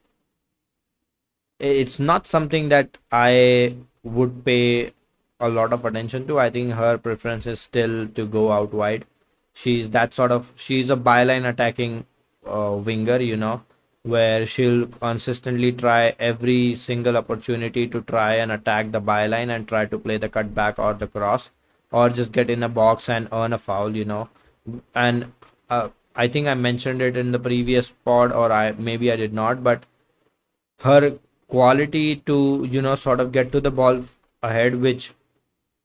it's 1.60 2.00
not 2.00 2.28
something 2.28 2.70
that 2.70 2.98
i 3.12 3.76
would 4.04 4.46
pay 4.46 4.94
a 5.40 5.50
lot 5.50 5.74
of 5.74 5.86
attention 5.86 6.28
to. 6.28 6.40
I 6.40 6.50
think 6.52 6.74
her 6.74 6.98
preference 6.98 7.48
is 7.48 7.60
still 7.60 8.08
to 8.08 8.26
go 8.26 8.52
out 8.52 8.74
wide. 8.74 9.06
She's 9.54 9.90
that 9.92 10.14
sort 10.14 10.32
of 10.32 10.54
she's 10.56 10.90
a 10.90 10.96
byline 10.96 11.50
attacking 11.50 12.06
uh, 12.48 12.72
winger 12.90 13.20
you 13.20 13.38
know 13.38 13.64
where 14.04 14.46
she'll 14.46 14.88
consistently 14.88 15.72
try 15.72 16.16
every 16.20 16.76
single 16.76 17.18
opportunity 17.18 17.88
to 17.88 18.02
try 18.02 18.34
and 18.34 18.52
attack 18.52 18.92
the 18.92 19.02
byline 19.02 19.56
and 19.56 19.68
try 19.68 19.86
to 19.86 20.00
play 20.00 20.18
the 20.18 20.30
cutback 20.30 20.80
or 20.80 20.94
the 20.94 21.08
cross 21.08 21.52
or 21.92 22.10
just 22.10 22.32
get 22.32 22.50
in 22.50 22.64
a 22.64 22.70
box 22.70 23.10
and 23.10 23.28
earn 23.32 23.54
a 23.54 23.58
foul, 23.58 23.96
you 23.96 24.06
know. 24.06 24.30
And 24.96 25.32
uh, 25.70 25.90
I 26.16 26.28
think 26.28 26.48
I 26.48 26.54
mentioned 26.56 27.02
it 27.02 27.16
in 27.16 27.32
the 27.32 27.40
previous 27.40 27.92
pod, 28.06 28.32
or 28.32 28.52
I 28.52 28.72
maybe 28.72 29.12
I 29.12 29.16
did 29.16 29.34
not, 29.34 29.64
but 29.64 29.86
her 30.80 31.18
quality 31.48 32.16
to 32.16 32.66
you 32.70 32.82
know 32.82 32.96
sort 32.96 33.20
of 33.20 33.32
get 33.32 33.52
to 33.52 33.62
the 33.62 33.72
ball 33.72 34.04
ahead, 34.42 34.76
which 34.76 35.14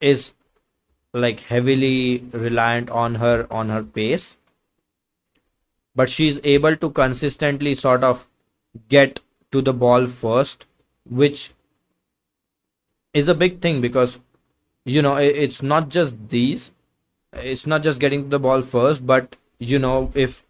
is 0.01 0.33
like 1.13 1.41
heavily 1.41 2.25
reliant 2.33 2.91
on 2.91 3.17
her 3.17 3.47
on 3.51 3.69
her 3.71 3.83
pace 3.83 4.37
but 5.97 6.11
she's 6.11 6.39
able 6.45 6.77
to 6.77 6.91
consistently 6.91 7.75
sort 7.75 8.05
of 8.05 8.27
get 8.89 9.21
to 9.51 9.63
the 9.63 9.73
ball 9.73 10.07
first, 10.07 10.67
which 11.09 11.53
is 13.15 13.29
a 13.29 13.35
big 13.35 13.61
thing 13.61 13.81
because 13.81 14.19
you 14.85 15.03
know 15.03 15.17
it's 15.17 15.63
not 15.63 15.89
just 15.89 16.29
these, 16.29 16.71
it's 17.33 17.67
not 17.67 17.83
just 17.83 17.99
getting 17.99 18.25
to 18.25 18.29
the 18.29 18.39
ball 18.39 18.63
first, 18.63 19.07
but 19.07 19.37
you 19.59 19.79
know 19.79 20.11
if 20.15 20.45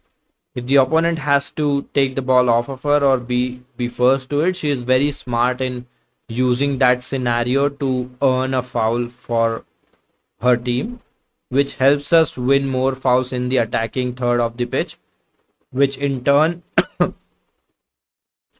if 0.53 0.65
the 0.65 0.75
opponent 0.75 1.19
has 1.19 1.49
to 1.51 1.87
take 1.93 2.15
the 2.15 2.21
ball 2.21 2.49
off 2.49 2.67
of 2.67 2.83
her 2.83 3.03
or 3.03 3.17
be 3.17 3.63
be 3.77 3.87
first 3.87 4.29
to 4.31 4.41
it, 4.41 4.55
she 4.55 4.69
is 4.69 4.83
very 4.83 5.11
smart 5.11 5.61
in 5.61 5.85
using 6.27 6.77
that 6.79 7.03
scenario 7.03 7.69
to 7.69 8.11
earn 8.21 8.53
a 8.53 8.61
foul 8.61 9.07
for 9.07 9.63
her 10.41 10.57
team, 10.57 10.99
which 11.47 11.75
helps 11.75 12.11
us 12.11 12.37
win 12.37 12.67
more 12.67 12.95
fouls 12.95 13.31
in 13.31 13.47
the 13.49 13.57
attacking 13.57 14.13
third 14.13 14.41
of 14.41 14.57
the 14.57 14.65
pitch 14.65 14.97
which 15.71 15.97
in 15.97 16.23
turn 16.23 16.63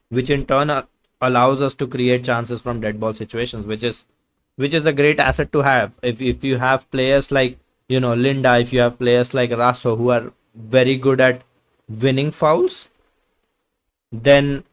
which 0.10 0.30
in 0.30 0.46
turn 0.46 0.70
uh, 0.70 0.84
allows 1.22 1.62
us 1.62 1.74
to 1.74 1.88
create 1.88 2.24
chances 2.24 2.62
from 2.62 2.80
dead 2.82 3.00
ball 3.00 3.14
situations 3.14 3.66
which 3.66 3.84
is 3.84 4.06
which 4.56 4.74
is 4.74 4.86
a 4.86 4.94
great 4.94 5.20
asset 5.20 5.52
to 5.52 5.62
have. 5.62 5.92
If 6.02 6.22
if 6.22 6.44
you 6.44 6.58
have 6.58 6.90
players 6.92 7.32
like 7.32 7.58
you 7.88 8.00
know 8.00 8.14
Linda 8.14 8.58
if 8.58 8.74
you 8.74 8.80
have 8.82 9.00
players 9.00 9.34
like 9.34 9.52
Raso 9.52 9.98
who 9.98 10.10
are 10.10 10.34
very 10.56 10.98
good 10.98 11.22
at 11.22 11.44
winning 11.88 12.32
fouls 12.32 12.88
then 14.12 14.64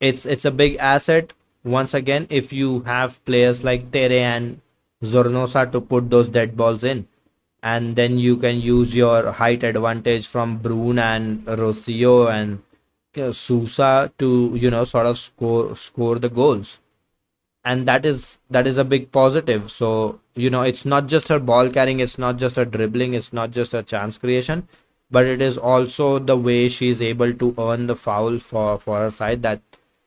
it's 0.00 0.24
it's 0.24 0.44
a 0.44 0.50
big 0.50 0.76
asset. 0.76 1.32
Once 1.62 1.92
again 1.92 2.26
if 2.30 2.52
you 2.52 2.80
have 2.80 3.22
players 3.26 3.62
like 3.62 3.90
Tere 3.90 4.20
and 4.20 4.60
Zornoza 5.04 5.70
to 5.72 5.80
put 5.80 6.08
those 6.10 6.28
dead 6.28 6.56
balls 6.56 6.84
in 6.84 7.06
and 7.62 7.96
then 7.96 8.18
you 8.18 8.36
can 8.36 8.60
use 8.60 8.94
your 8.94 9.32
height 9.32 9.62
advantage 9.64 10.26
from 10.26 10.60
Bruun 10.60 10.98
and 10.98 11.44
Rocio 11.46 12.30
and 12.32 12.62
Sousa 13.34 14.12
to 14.18 14.52
you 14.54 14.70
know 14.70 14.84
sort 14.84 15.06
of 15.06 15.18
score 15.18 15.74
score 15.74 16.18
the 16.18 16.28
goals. 16.28 16.78
And 17.64 17.86
that 17.86 18.06
is 18.06 18.38
that 18.50 18.66
is 18.66 18.78
a 18.78 18.84
big 18.84 19.12
positive. 19.12 19.70
So 19.70 20.20
you 20.34 20.50
know 20.50 20.62
it's 20.62 20.84
not 20.84 21.06
just 21.06 21.28
her 21.28 21.38
ball 21.38 21.68
carrying 21.70 22.00
it's 22.00 22.18
not 22.18 22.38
just 22.38 22.56
her 22.56 22.64
dribbling 22.64 23.14
it's 23.14 23.32
not 23.32 23.50
just 23.50 23.72
her 23.72 23.82
chance 23.82 24.16
creation 24.16 24.66
but 25.10 25.24
it 25.26 25.42
is 25.42 25.58
also 25.58 26.18
the 26.18 26.36
way 26.36 26.68
she's 26.68 27.02
able 27.02 27.34
to 27.34 27.54
earn 27.58 27.86
the 27.86 27.96
foul 27.96 28.38
for 28.38 28.78
for 28.78 28.98
her 28.98 29.10
side 29.10 29.42
that 29.42 29.60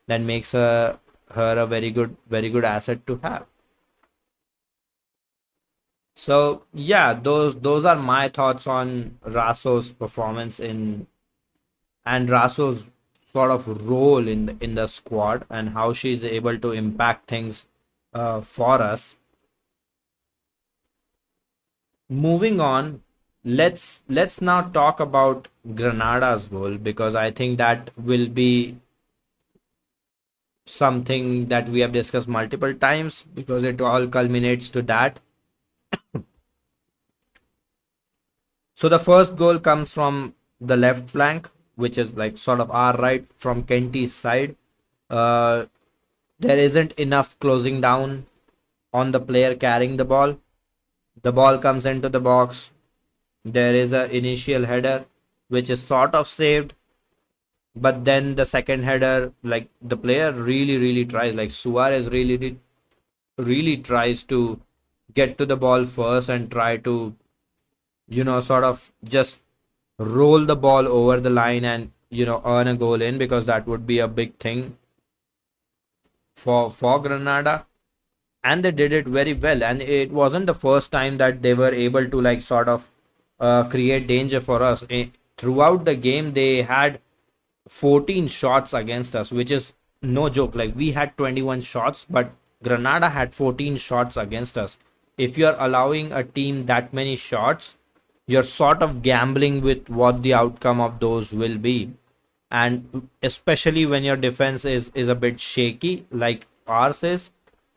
that 0.06 0.20
makes 0.20 0.52
her 0.52 0.98
her 1.32 1.58
a 1.58 1.66
very 1.66 1.90
good 1.90 2.16
very 2.28 2.48
good 2.48 2.64
asset 2.64 3.06
to 3.06 3.20
have 3.22 3.46
So 6.16 6.62
yeah, 6.72 7.14
those 7.14 7.54
those 7.56 7.84
are 7.84 7.96
my 7.96 8.28
thoughts 8.28 8.66
on 8.66 9.18
Raso's 9.24 9.92
performance 9.92 10.60
in 10.60 11.06
and 12.04 12.30
Raso's 12.30 12.88
sort 13.24 13.50
of 13.50 13.88
role 13.88 14.28
in 14.28 14.46
the, 14.46 14.56
in 14.60 14.74
the 14.74 14.86
squad 14.86 15.44
and 15.50 15.70
how 15.70 15.92
she's 15.92 16.24
able 16.24 16.58
to 16.58 16.72
impact 16.72 17.28
things 17.28 17.66
uh, 18.12 18.40
for 18.40 18.80
us. 18.80 19.16
Moving 22.08 22.60
on, 22.60 23.02
let's 23.44 24.04
let's 24.08 24.40
now 24.40 24.62
talk 24.62 25.00
about 25.00 25.48
Granada's 25.74 26.48
goal 26.48 26.76
because 26.78 27.14
I 27.14 27.30
think 27.30 27.58
that 27.58 27.90
will 27.98 28.28
be 28.28 28.76
something 30.66 31.46
that 31.48 31.68
we 31.68 31.80
have 31.80 31.92
discussed 31.92 32.28
multiple 32.28 32.74
times 32.74 33.24
because 33.34 33.64
it 33.64 33.80
all 33.80 34.06
culminates 34.06 34.68
to 34.70 34.82
that. 34.82 35.18
so 38.74 38.88
the 38.88 38.98
first 38.98 39.36
goal 39.36 39.58
comes 39.58 39.92
from 39.92 40.34
the 40.60 40.76
left 40.76 41.10
flank, 41.10 41.48
which 41.76 41.98
is 41.98 42.12
like 42.12 42.38
sort 42.38 42.60
of 42.60 42.70
our 42.70 42.96
right 42.96 43.26
from 43.36 43.62
Kenti's 43.64 44.14
side. 44.14 44.56
Uh, 45.10 45.66
there 46.38 46.58
isn't 46.58 46.92
enough 46.92 47.38
closing 47.38 47.80
down 47.80 48.26
on 48.92 49.12
the 49.12 49.20
player 49.20 49.54
carrying 49.54 49.96
the 49.96 50.04
ball. 50.04 50.38
The 51.22 51.32
ball 51.32 51.58
comes 51.58 51.86
into 51.86 52.08
the 52.08 52.20
box. 52.20 52.70
There 53.44 53.74
is 53.74 53.92
a 53.92 54.10
initial 54.14 54.64
header 54.64 55.04
which 55.48 55.68
is 55.70 55.82
sort 55.82 56.14
of 56.14 56.28
saved 56.28 56.74
but 57.76 58.04
then 58.04 58.34
the 58.36 58.46
second 58.46 58.84
header 58.84 59.32
like 59.42 59.68
the 59.82 59.96
player 59.96 60.32
really 60.32 60.78
really 60.78 61.04
tries 61.04 61.34
like 61.34 61.50
suarez 61.50 62.06
really 62.08 62.56
really 63.38 63.76
tries 63.76 64.22
to 64.22 64.60
get 65.14 65.36
to 65.38 65.46
the 65.46 65.56
ball 65.56 65.86
first 65.86 66.28
and 66.28 66.50
try 66.50 66.76
to 66.76 67.14
you 68.08 68.24
know 68.24 68.40
sort 68.40 68.64
of 68.64 68.92
just 69.04 69.40
roll 69.98 70.44
the 70.44 70.56
ball 70.56 70.88
over 70.88 71.20
the 71.20 71.30
line 71.30 71.64
and 71.64 71.90
you 72.10 72.26
know 72.26 72.40
earn 72.44 72.68
a 72.68 72.74
goal 72.74 73.00
in 73.00 73.18
because 73.18 73.46
that 73.46 73.66
would 73.66 73.86
be 73.86 73.98
a 73.98 74.08
big 74.08 74.36
thing 74.38 74.76
for 76.34 76.70
for 76.70 77.00
granada 77.00 77.64
and 78.42 78.64
they 78.64 78.72
did 78.72 78.92
it 78.92 79.06
very 79.06 79.32
well 79.32 79.62
and 79.62 79.80
it 79.82 80.10
wasn't 80.12 80.46
the 80.46 80.54
first 80.54 80.92
time 80.92 81.16
that 81.18 81.40
they 81.42 81.54
were 81.54 81.72
able 81.72 82.08
to 82.08 82.20
like 82.20 82.42
sort 82.42 82.68
of 82.68 82.90
uh, 83.40 83.64
create 83.64 84.06
danger 84.06 84.40
for 84.40 84.62
us 84.62 84.84
throughout 85.36 85.84
the 85.84 85.94
game 85.94 86.32
they 86.34 86.62
had 86.62 87.00
14 87.68 88.28
shots 88.28 88.74
against 88.74 89.16
us, 89.16 89.30
which 89.30 89.50
is 89.50 89.72
no 90.02 90.28
joke. 90.28 90.54
Like 90.54 90.76
we 90.76 90.92
had 90.92 91.16
21 91.16 91.62
shots, 91.62 92.06
but 92.08 92.32
Granada 92.62 93.10
had 93.10 93.34
14 93.34 93.76
shots 93.76 94.16
against 94.16 94.58
us. 94.58 94.76
If 95.16 95.38
you're 95.38 95.56
allowing 95.58 96.12
a 96.12 96.24
team 96.24 96.66
that 96.66 96.92
many 96.92 97.16
shots, 97.16 97.76
you're 98.26 98.42
sort 98.42 98.82
of 98.82 99.02
gambling 99.02 99.60
with 99.60 99.88
what 99.88 100.22
the 100.22 100.34
outcome 100.34 100.80
of 100.80 100.98
those 101.00 101.32
will 101.32 101.58
be. 101.58 101.92
And 102.50 103.08
especially 103.22 103.86
when 103.86 104.04
your 104.04 104.16
defense 104.16 104.64
is, 104.64 104.90
is 104.94 105.08
a 105.08 105.14
bit 105.14 105.40
shaky, 105.40 106.06
like 106.10 106.46
ours 106.66 107.02
is, 107.02 107.30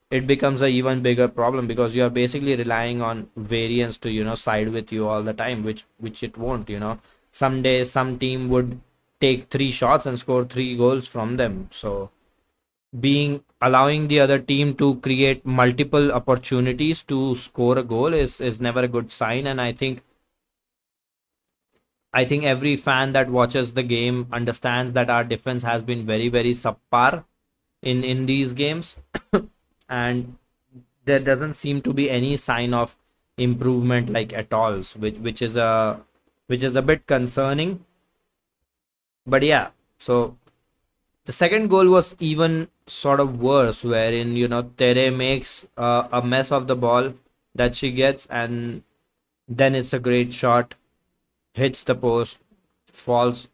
it 0.10 0.26
becomes 0.26 0.62
a 0.62 0.68
even 0.68 1.02
bigger 1.02 1.28
problem 1.28 1.68
because 1.68 1.94
you 1.94 2.04
are 2.04 2.10
basically 2.10 2.56
relying 2.56 3.02
on 3.02 3.30
variance 3.36 3.98
to 3.98 4.10
you 4.10 4.24
know 4.24 4.36
side 4.36 4.70
with 4.70 4.90
you 4.90 5.06
all 5.06 5.22
the 5.22 5.34
time 5.34 5.66
which 5.66 5.84
which 5.98 6.24
it 6.24 6.38
won't 6.38 6.70
you 6.70 6.80
know 6.80 6.98
Someday 7.38 7.84
some 7.84 8.18
team 8.18 8.50
would 8.50 8.82
take 9.22 9.50
three 9.52 9.70
shots 9.70 10.08
and 10.08 10.20
score 10.20 10.44
three 10.44 10.76
goals 10.76 11.08
from 11.08 11.38
them. 11.38 11.68
So 11.72 12.10
being 13.00 13.44
allowing 13.62 14.08
the 14.08 14.20
other 14.20 14.40
team 14.40 14.74
to 14.76 14.96
create 14.98 15.46
multiple 15.46 16.12
opportunities 16.12 17.04
to 17.04 17.36
score 17.36 17.78
a 17.78 17.84
goal 17.84 18.14
is 18.14 18.40
is 18.40 18.60
never 18.60 18.82
a 18.82 18.88
good 18.88 19.12
sign. 19.12 19.48
And 19.48 19.62
I 19.62 19.72
think 19.72 20.02
I 22.14 22.26
think 22.26 22.44
every 22.44 22.76
fan 22.76 23.14
that 23.14 23.30
watches 23.30 23.74
the 23.74 23.84
game 23.84 24.28
understands 24.32 24.94
that 24.94 25.10
our 25.10 25.24
defense 25.24 25.64
has 25.64 25.82
been 25.82 26.06
very 26.06 26.30
very 26.30 26.54
subpar 26.54 27.26
in 27.82 28.04
in 28.04 28.26
these 28.26 28.54
games. 28.54 28.98
And 29.90 30.36
there 31.06 31.20
doesn't 31.20 31.54
seem 31.54 31.82
to 31.82 31.94
be 31.94 32.10
any 32.10 32.36
sign 32.36 32.74
of 32.74 32.98
improvement 33.38 34.10
like 34.10 34.34
at 34.34 34.52
all 34.52 34.82
which 35.04 35.16
which 35.16 35.42
is 35.42 35.56
a 35.56 36.02
which 36.48 36.64
is 36.64 36.76
a 36.76 36.82
bit 36.82 37.06
concerning. 37.08 37.86
But 39.26 39.44
yeah, 39.44 39.70
so 39.98 40.37
the 41.28 41.34
second 41.34 41.68
goal 41.68 41.90
was 41.90 42.16
even 42.20 42.70
sort 42.88 43.20
of 43.20 43.42
worse, 43.42 43.84
wherein 43.84 44.38
you 44.38 44.48
know 44.48 44.62
Tere 44.78 45.12
makes 45.12 45.68
uh, 45.78 46.08
a 46.10 46.22
mess 46.22 46.54
of 46.54 46.68
the 46.68 46.76
ball 46.76 47.14
that 47.54 47.76
she 47.76 47.92
gets, 47.92 48.28
and 48.28 48.84
then 49.46 49.76
it's 49.76 49.92
a 49.92 50.00
great 50.00 50.32
shot, 50.34 50.76
hits 51.54 51.84
the 51.84 51.96
post, 51.96 52.40
falls 52.94 53.50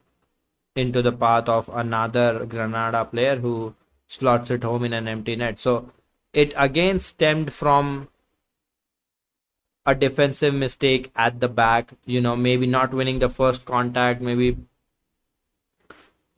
into 0.76 1.02
the 1.02 1.12
path 1.12 1.50
of 1.50 1.68
another 1.74 2.46
Granada 2.46 3.06
player 3.06 3.38
who 3.38 3.74
slots 4.08 4.52
it 4.52 4.64
home 4.64 4.84
in 4.84 4.94
an 4.94 5.08
empty 5.08 5.36
net. 5.36 5.60
So 5.60 5.92
it 6.32 6.54
again 6.56 7.00
stemmed 7.00 7.52
from 7.52 8.08
a 9.84 9.96
defensive 9.96 10.54
mistake 10.54 11.12
at 11.16 11.40
the 11.40 11.50
back, 11.50 11.94
you 12.06 12.22
know, 12.22 12.36
maybe 12.36 12.68
not 12.68 12.94
winning 12.94 13.18
the 13.18 13.30
first 13.30 13.66
contact, 13.66 14.22
maybe 14.22 14.58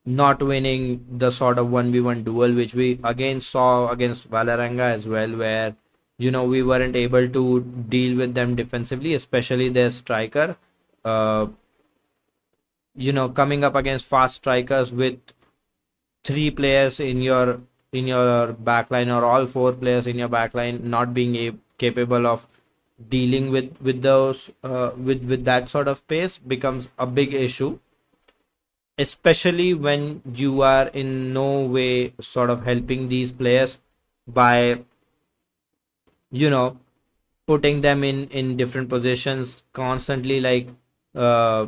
not 0.05 0.41
winning 0.41 1.03
the 1.17 1.31
sort 1.31 1.57
of 1.57 1.67
1v1 1.67 2.23
duel 2.23 2.53
which 2.53 2.75
we 2.75 2.99
again 3.03 3.41
saw 3.41 3.89
against 3.89 4.29
Vålerenga 4.29 4.93
as 4.93 5.07
well 5.07 5.35
where 5.35 5.75
you 6.17 6.31
know 6.31 6.43
we 6.43 6.61
weren't 6.61 6.95
able 6.95 7.27
to 7.27 7.61
deal 7.89 8.15
with 8.17 8.35
them 8.35 8.55
defensively 8.55 9.13
especially 9.13 9.69
their 9.69 9.89
striker. 9.89 10.55
Uh, 11.03 11.47
you 12.95 13.11
know 13.11 13.29
coming 13.29 13.63
up 13.63 13.75
against 13.75 14.05
fast 14.05 14.35
strikers 14.35 14.91
with 14.93 15.17
three 16.23 16.49
players 16.49 16.99
in 16.99 17.21
your 17.21 17.61
in 17.91 18.07
your 18.07 18.53
backline 18.53 19.13
or 19.15 19.23
all 19.25 19.45
four 19.45 19.73
players 19.73 20.07
in 20.07 20.17
your 20.17 20.29
backline 20.29 20.81
not 20.83 21.13
being 21.13 21.35
a- 21.35 21.55
capable 21.77 22.25
of 22.25 22.47
dealing 23.09 23.49
with 23.51 23.75
with 23.81 24.01
those 24.01 24.49
uh, 24.63 24.91
with 24.97 25.23
with 25.23 25.43
that 25.45 25.69
sort 25.69 25.87
of 25.87 26.05
pace 26.07 26.37
becomes 26.37 26.89
a 26.97 27.05
big 27.05 27.33
issue 27.33 27.77
especially 28.97 29.73
when 29.73 30.21
you 30.33 30.61
are 30.61 30.87
in 30.87 31.33
no 31.33 31.61
way 31.61 32.13
sort 32.19 32.49
of 32.49 32.63
helping 32.63 33.09
these 33.09 33.31
players 33.31 33.79
by 34.27 34.79
you 36.31 36.49
know 36.49 36.77
putting 37.47 37.81
them 37.81 38.03
in 38.03 38.27
in 38.29 38.57
different 38.57 38.89
positions 38.89 39.63
constantly 39.73 40.39
like 40.41 40.69
uh 41.15 41.67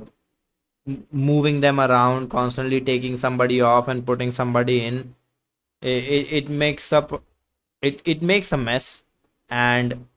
moving 1.11 1.59
them 1.59 1.79
around 1.79 2.29
constantly 2.29 2.79
taking 2.79 3.17
somebody 3.17 3.61
off 3.61 3.87
and 3.87 4.05
putting 4.05 4.31
somebody 4.31 4.83
in 4.85 5.15
it, 5.81 6.03
it, 6.05 6.33
it 6.33 6.49
makes 6.49 6.93
up 6.93 7.23
it 7.81 8.01
it 8.05 8.21
makes 8.21 8.51
a 8.53 8.57
mess. 8.57 9.03
And 9.49 10.07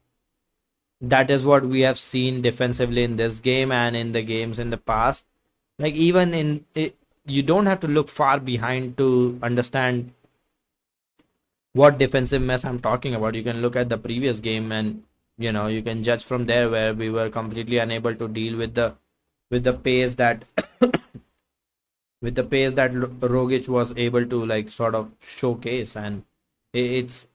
that 1.00 1.30
is 1.30 1.44
what 1.44 1.64
we 1.64 1.80
have 1.80 1.98
seen 1.98 2.42
defensively 2.42 3.02
in 3.02 3.16
this 3.16 3.40
game 3.40 3.72
and 3.72 3.96
in 3.96 4.12
the 4.12 4.22
games 4.22 4.58
in 4.58 4.70
the 4.70 4.76
past. 4.76 5.24
Like 5.78 5.94
even 5.94 6.34
in 6.34 6.64
you 7.31 7.43
don't 7.43 7.66
have 7.66 7.81
to 7.81 7.89
look 7.89 8.09
far 8.09 8.39
behind 8.41 8.97
to 8.99 9.39
understand 9.43 10.12
what 11.72 11.99
defensive 11.99 12.43
mess 12.43 12.64
I'm 12.64 12.81
talking 12.81 13.14
about. 13.14 13.35
You 13.35 13.43
can 13.43 13.62
look 13.62 13.76
at 13.76 13.89
the 13.89 13.99
previous 13.99 14.41
game 14.41 14.72
and 14.72 15.03
you 15.39 15.53
know 15.53 15.66
you 15.66 15.83
can 15.83 16.03
judge 16.03 16.24
from 16.24 16.47
there 16.47 16.68
where 16.68 16.93
we 16.93 17.11
were 17.11 17.31
completely 17.31 17.78
unable 17.78 18.14
to 18.14 18.28
deal 18.28 18.57
with 18.57 18.74
the 18.74 18.95
with 19.51 19.64
the 19.64 19.72
pace 19.72 20.14
that 20.14 20.45
with 22.22 22.35
the 22.35 22.45
pace 22.45 22.72
that 22.72 22.93
Rogic 22.93 23.68
was 23.68 23.93
able 23.97 24.26
to 24.26 24.45
like 24.45 24.68
sort 24.68 24.95
of 24.95 25.11
showcase 25.22 25.97
and 25.97 26.24
it's 26.72 27.26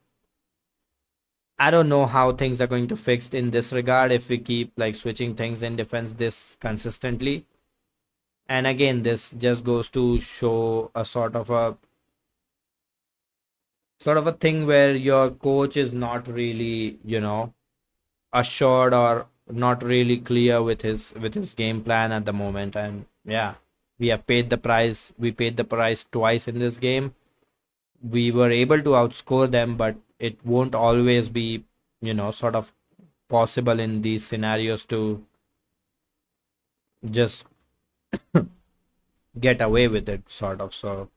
I 1.57 1.71
don't 1.71 1.87
know 1.87 2.05
how 2.05 2.33
things 2.33 2.59
are 2.59 2.67
going 2.67 2.87
to 2.89 2.97
fix 2.97 3.29
in 3.29 3.51
this 3.51 3.71
regard 3.71 4.11
if 4.11 4.27
we 4.29 4.37
keep 4.37 4.73
like 4.75 4.95
switching 4.95 5.35
things 5.35 5.61
in 5.61 5.77
defense 5.77 6.13
this 6.13 6.57
consistently 6.59 7.45
and 8.47 8.67
again 8.67 9.03
this 9.03 9.31
just 9.31 9.63
goes 9.63 9.89
to 9.89 10.19
show 10.19 10.91
a 10.93 11.03
sort 11.03 11.35
of 11.35 11.49
a 11.49 11.75
sort 13.99 14.17
of 14.17 14.27
a 14.27 14.33
thing 14.33 14.65
where 14.65 14.95
your 14.95 15.31
coach 15.31 15.77
is 15.77 15.91
not 15.91 16.27
really 16.27 16.99
you 17.03 17.19
know 17.19 17.53
assured 18.33 18.93
or 18.93 19.27
not 19.49 19.83
really 19.83 20.17
clear 20.17 20.61
with 20.61 20.81
his 20.81 21.13
with 21.19 21.33
his 21.33 21.53
game 21.53 21.83
plan 21.83 22.11
at 22.11 22.25
the 22.25 22.33
moment. 22.33 22.75
And 22.75 23.05
yeah 23.25 23.55
we 23.97 24.07
have 24.09 24.25
paid 24.27 24.49
the 24.49 24.57
price 24.57 25.13
we 25.17 25.31
paid 25.31 25.57
the 25.57 25.63
price 25.63 26.05
twice 26.11 26.47
in 26.47 26.59
this 26.59 26.77
game. 26.77 27.13
We 28.01 28.31
were 28.31 28.51
able 28.51 28.81
to 28.81 28.89
outscore 29.01 29.49
them 29.49 29.77
but 29.77 29.95
it 30.19 30.37
won't 30.45 30.75
always 30.75 31.29
be 31.29 31.63
you 32.01 32.13
know 32.13 32.31
sort 32.31 32.55
of 32.55 32.73
possible 33.29 33.79
in 33.79 34.01
these 34.01 34.25
scenarios 34.25 34.85
to 34.85 35.23
just 37.09 37.45
get 39.39 39.61
away 39.61 39.87
with 39.87 40.07
it 40.09 40.29
sort 40.29 40.61
of 40.61 40.73
so 40.73 41.09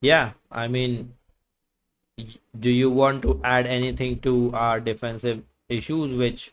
yeah 0.00 0.32
i 0.50 0.68
mean 0.68 1.14
do 2.58 2.70
you 2.70 2.90
want 2.90 3.22
to 3.22 3.40
add 3.44 3.66
anything 3.66 4.18
to 4.20 4.50
our 4.54 4.80
defensive 4.80 5.42
issues 5.68 6.12
which 6.12 6.52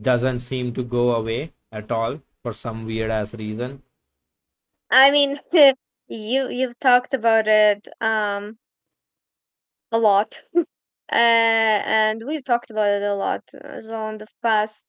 doesn't 0.00 0.40
seem 0.40 0.72
to 0.72 0.82
go 0.82 1.14
away 1.14 1.52
at 1.70 1.90
all 1.90 2.20
for 2.42 2.52
some 2.52 2.86
weird 2.86 3.10
ass 3.10 3.34
reason. 3.34 3.82
I 4.90 5.10
mean, 5.10 5.40
you 6.08 6.48
you've 6.48 6.78
talked 6.78 7.14
about 7.14 7.48
it 7.48 7.88
um 8.00 8.58
a 9.90 9.98
lot. 9.98 10.40
uh, 10.56 10.64
and 11.12 12.22
we've 12.26 12.44
talked 12.44 12.70
about 12.70 12.88
it 12.88 13.02
a 13.02 13.14
lot 13.14 13.42
as 13.62 13.86
well 13.86 14.08
in 14.10 14.18
the 14.18 14.26
past 14.42 14.84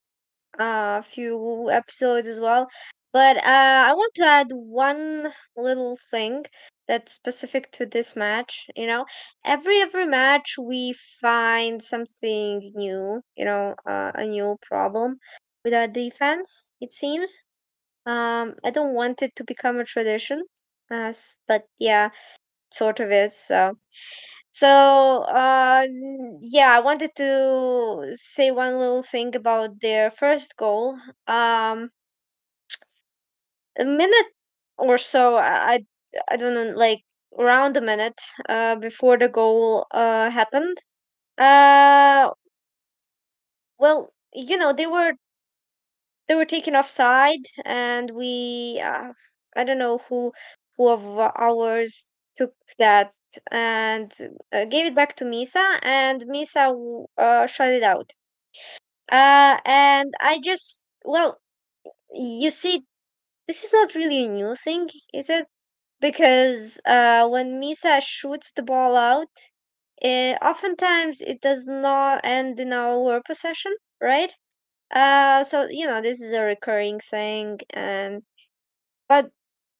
uh 0.60 1.02
few 1.02 1.70
episodes 1.72 2.28
as 2.28 2.40
well. 2.40 2.68
But 3.12 3.38
uh 3.38 3.86
I 3.90 3.94
want 3.94 4.14
to 4.16 4.26
add 4.26 4.48
one 4.52 5.34
little 5.56 5.98
thing 6.12 6.46
that's 6.88 7.14
specific 7.14 7.72
to 7.74 7.86
this 7.86 8.16
match, 8.16 8.68
you 8.76 8.88
know. 8.88 9.06
Every 9.46 9.82
every 9.82 10.06
match 10.08 10.56
we 10.60 10.94
find 11.22 11.82
something 11.82 12.72
new, 12.76 13.22
you 13.36 13.46
know, 13.46 13.76
uh, 13.88 14.12
a 14.16 14.26
new 14.26 14.58
problem 14.62 15.18
with 15.64 15.74
our 15.74 15.88
defense, 15.88 16.68
it 16.82 16.94
seems. 16.94 17.42
Um 18.06 18.56
I 18.64 18.72
don't 18.72 18.94
want 18.96 19.22
it 19.22 19.36
to 19.38 19.44
become 19.44 19.80
a 19.80 19.86
tradition. 19.86 20.44
Uh, 20.92 21.14
but 21.48 21.64
yeah, 21.80 22.10
sort 22.72 23.00
of 23.02 23.12
is. 23.12 23.38
So 23.38 23.78
so, 24.54 25.24
uh, 25.24 25.88
yeah, 26.42 26.76
I 26.78 26.80
wanted 26.80 27.12
to 27.18 28.12
say 28.16 28.52
one 28.52 28.80
little 28.80 29.04
thing 29.04 29.36
about 29.36 29.82
their 29.82 30.12
first 30.12 30.56
goal. 30.58 30.98
Um, 31.28 31.92
a 33.78 33.86
minute 33.86 34.28
or 34.78 34.98
so, 34.98 35.36
I, 35.38 35.74
I 35.76 35.86
I 36.32 36.38
don't 36.38 36.54
know, 36.54 36.74
like 36.78 37.04
around 37.38 37.76
a 37.78 37.82
minute, 37.82 38.20
uh, 38.50 38.76
before 38.76 39.18
the 39.18 39.28
goal, 39.30 39.86
uh, 39.92 40.30
happened. 40.30 40.78
Uh, 41.38 42.32
well, 43.78 44.12
you 44.34 44.58
know, 44.58 44.74
they 44.74 44.88
were 44.88 45.14
they 46.28 46.36
were 46.36 46.44
taken 46.46 46.76
offside, 46.76 47.46
and 47.64 48.12
we, 48.12 48.78
uh, 48.84 49.14
I 49.56 49.64
don't 49.64 49.78
know 49.78 50.00
who 50.10 50.34
who 50.76 50.90
of 50.90 51.02
ours 51.18 52.08
took 52.36 52.54
that 52.78 53.14
and 53.52 54.12
uh, 54.52 54.66
gave 54.66 54.86
it 54.88 54.96
back 54.96 55.16
to 55.18 55.26
Misa, 55.26 55.80
and 55.84 56.22
Misa 56.24 57.06
uh, 57.18 57.48
shut 57.48 57.74
it 57.74 57.84
out. 57.84 58.14
Uh, 59.12 59.58
and 59.66 60.14
I 60.20 60.40
just, 60.44 60.82
well, 61.06 61.40
you 62.14 62.52
see, 62.52 62.84
this 63.48 63.64
is 63.64 63.74
not 63.74 63.96
really 63.96 64.26
a 64.26 64.30
new 64.30 64.56
thing, 64.56 64.90
is 65.14 65.30
it? 65.30 65.48
Because 66.02 66.80
uh, 66.86 67.28
when 67.30 67.62
Misa 67.62 68.02
shoots 68.02 68.52
the 68.54 68.64
ball 68.64 68.98
out, 68.98 69.30
uh, 70.04 70.36
oftentimes 70.42 71.22
it 71.22 71.42
does 71.42 71.68
not 71.68 72.22
end 72.24 72.60
in 72.60 72.74
our 72.74 73.22
possession, 73.24 73.74
right? 74.02 74.34
Uh, 74.92 75.44
so 75.44 75.68
you 75.70 75.88
know 75.88 76.02
this 76.02 76.22
is 76.22 76.34
a 76.34 76.42
recurring 76.44 77.00
thing, 77.00 77.60
and 77.72 78.24
but 79.10 79.32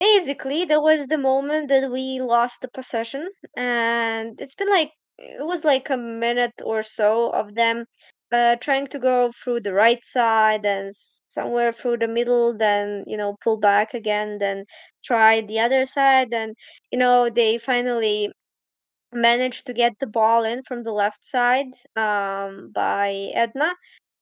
basically 0.10 0.66
there 0.66 0.82
was 0.82 1.08
the 1.08 1.18
moment 1.18 1.70
that 1.70 1.92
we 1.92 2.20
lost 2.22 2.62
the 2.62 2.68
possession, 2.80 3.30
and 3.56 4.40
it's 4.42 4.56
been 4.56 4.70
like 4.70 4.92
it 5.18 5.46
was 5.46 5.64
like 5.64 5.90
a 5.90 5.98
minute 5.98 6.58
or 6.72 6.82
so 6.84 7.30
of 7.32 7.56
them 7.56 7.86
uh 8.32 8.56
trying 8.66 8.88
to 8.88 9.00
go 9.00 9.32
through 9.40 9.60
the 9.62 9.74
right 9.74 10.04
side 10.04 10.66
and 10.66 10.92
somewhere 11.30 11.72
through 11.72 11.98
the 11.98 12.08
middle, 12.20 12.48
then 12.66 13.04
you 13.08 13.18
know 13.18 13.36
pull 13.44 13.58
back 13.58 13.94
again, 13.94 14.38
then 14.40 14.66
try 15.04 15.42
the 15.42 15.60
other 15.60 15.86
side, 15.86 16.34
and 16.34 16.56
you 16.92 16.98
know 17.00 17.30
they 17.30 17.58
finally 17.58 18.30
managed 19.14 19.66
to 19.68 19.74
get 19.74 19.94
the 20.00 20.08
ball 20.08 20.44
in 20.44 20.64
from 20.64 20.84
the 20.84 20.92
left 20.94 21.24
side 21.26 21.74
um, 21.96 22.72
by 22.74 23.32
Edna. 23.36 23.72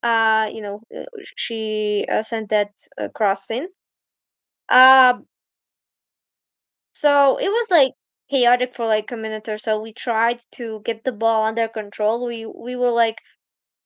Uh, 0.03 0.49
you 0.53 0.61
know, 0.61 0.81
uh, 0.97 1.05
she 1.37 2.05
uh, 2.11 2.23
sent 2.23 2.49
that 2.49 2.71
cross 3.15 3.49
in. 3.51 3.67
Uh, 4.69 5.19
so 7.01 7.37
it 7.37 7.49
was 7.49 7.67
like 7.71 7.93
chaotic 8.29 8.73
for 8.75 8.85
like 8.85 9.11
a 9.11 9.17
minute 9.17 9.47
or 9.49 9.57
so. 9.57 9.79
We 9.81 9.93
tried 9.93 10.39
to 10.53 10.81
get 10.85 11.03
the 11.03 11.11
ball 11.11 11.43
under 11.43 11.67
control. 11.67 12.25
We 12.27 12.45
we 12.45 12.75
were 12.75 12.91
like 12.91 13.17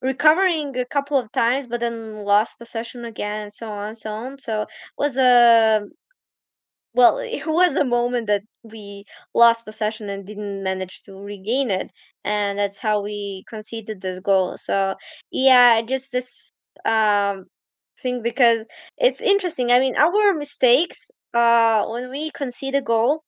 recovering 0.01 0.77
a 0.77 0.85
couple 0.85 1.17
of 1.19 1.31
times, 1.33 1.67
but 1.67 1.81
then 1.81 2.23
lost 2.25 2.59
possession 2.59 3.05
again, 3.05 3.43
and 3.45 3.53
so 3.55 3.69
on 3.71 3.87
and 3.89 3.97
so 3.97 4.11
on. 4.13 4.39
So 4.39 4.63
it 4.63 4.69
was 4.97 5.17
a 5.17 5.85
Well, 6.93 7.17
it 7.19 7.45
was 7.47 7.75
a 7.75 7.85
moment 7.85 8.27
that 8.27 8.43
we 8.63 9.05
lost 9.33 9.65
possession 9.65 10.09
and 10.09 10.25
didn't 10.25 10.63
manage 10.63 11.03
to 11.03 11.13
regain 11.13 11.69
it, 11.71 11.91
and 12.23 12.57
that's 12.59 12.79
how 12.79 13.01
we 13.01 13.43
conceded 13.47 14.01
this 14.01 14.19
goal. 14.19 14.57
So, 14.57 14.95
yeah, 15.31 15.81
just 15.83 16.11
this 16.11 16.51
um 16.85 17.45
thing 18.01 18.21
because 18.21 18.65
it's 18.97 19.21
interesting. 19.21 19.71
I 19.71 19.79
mean, 19.79 19.95
our 19.95 20.33
mistakes 20.33 21.09
uh 21.35 21.85
when 21.87 22.09
we 22.11 22.31
concede 22.31 22.75
a 22.75 22.81
goal 22.81 23.23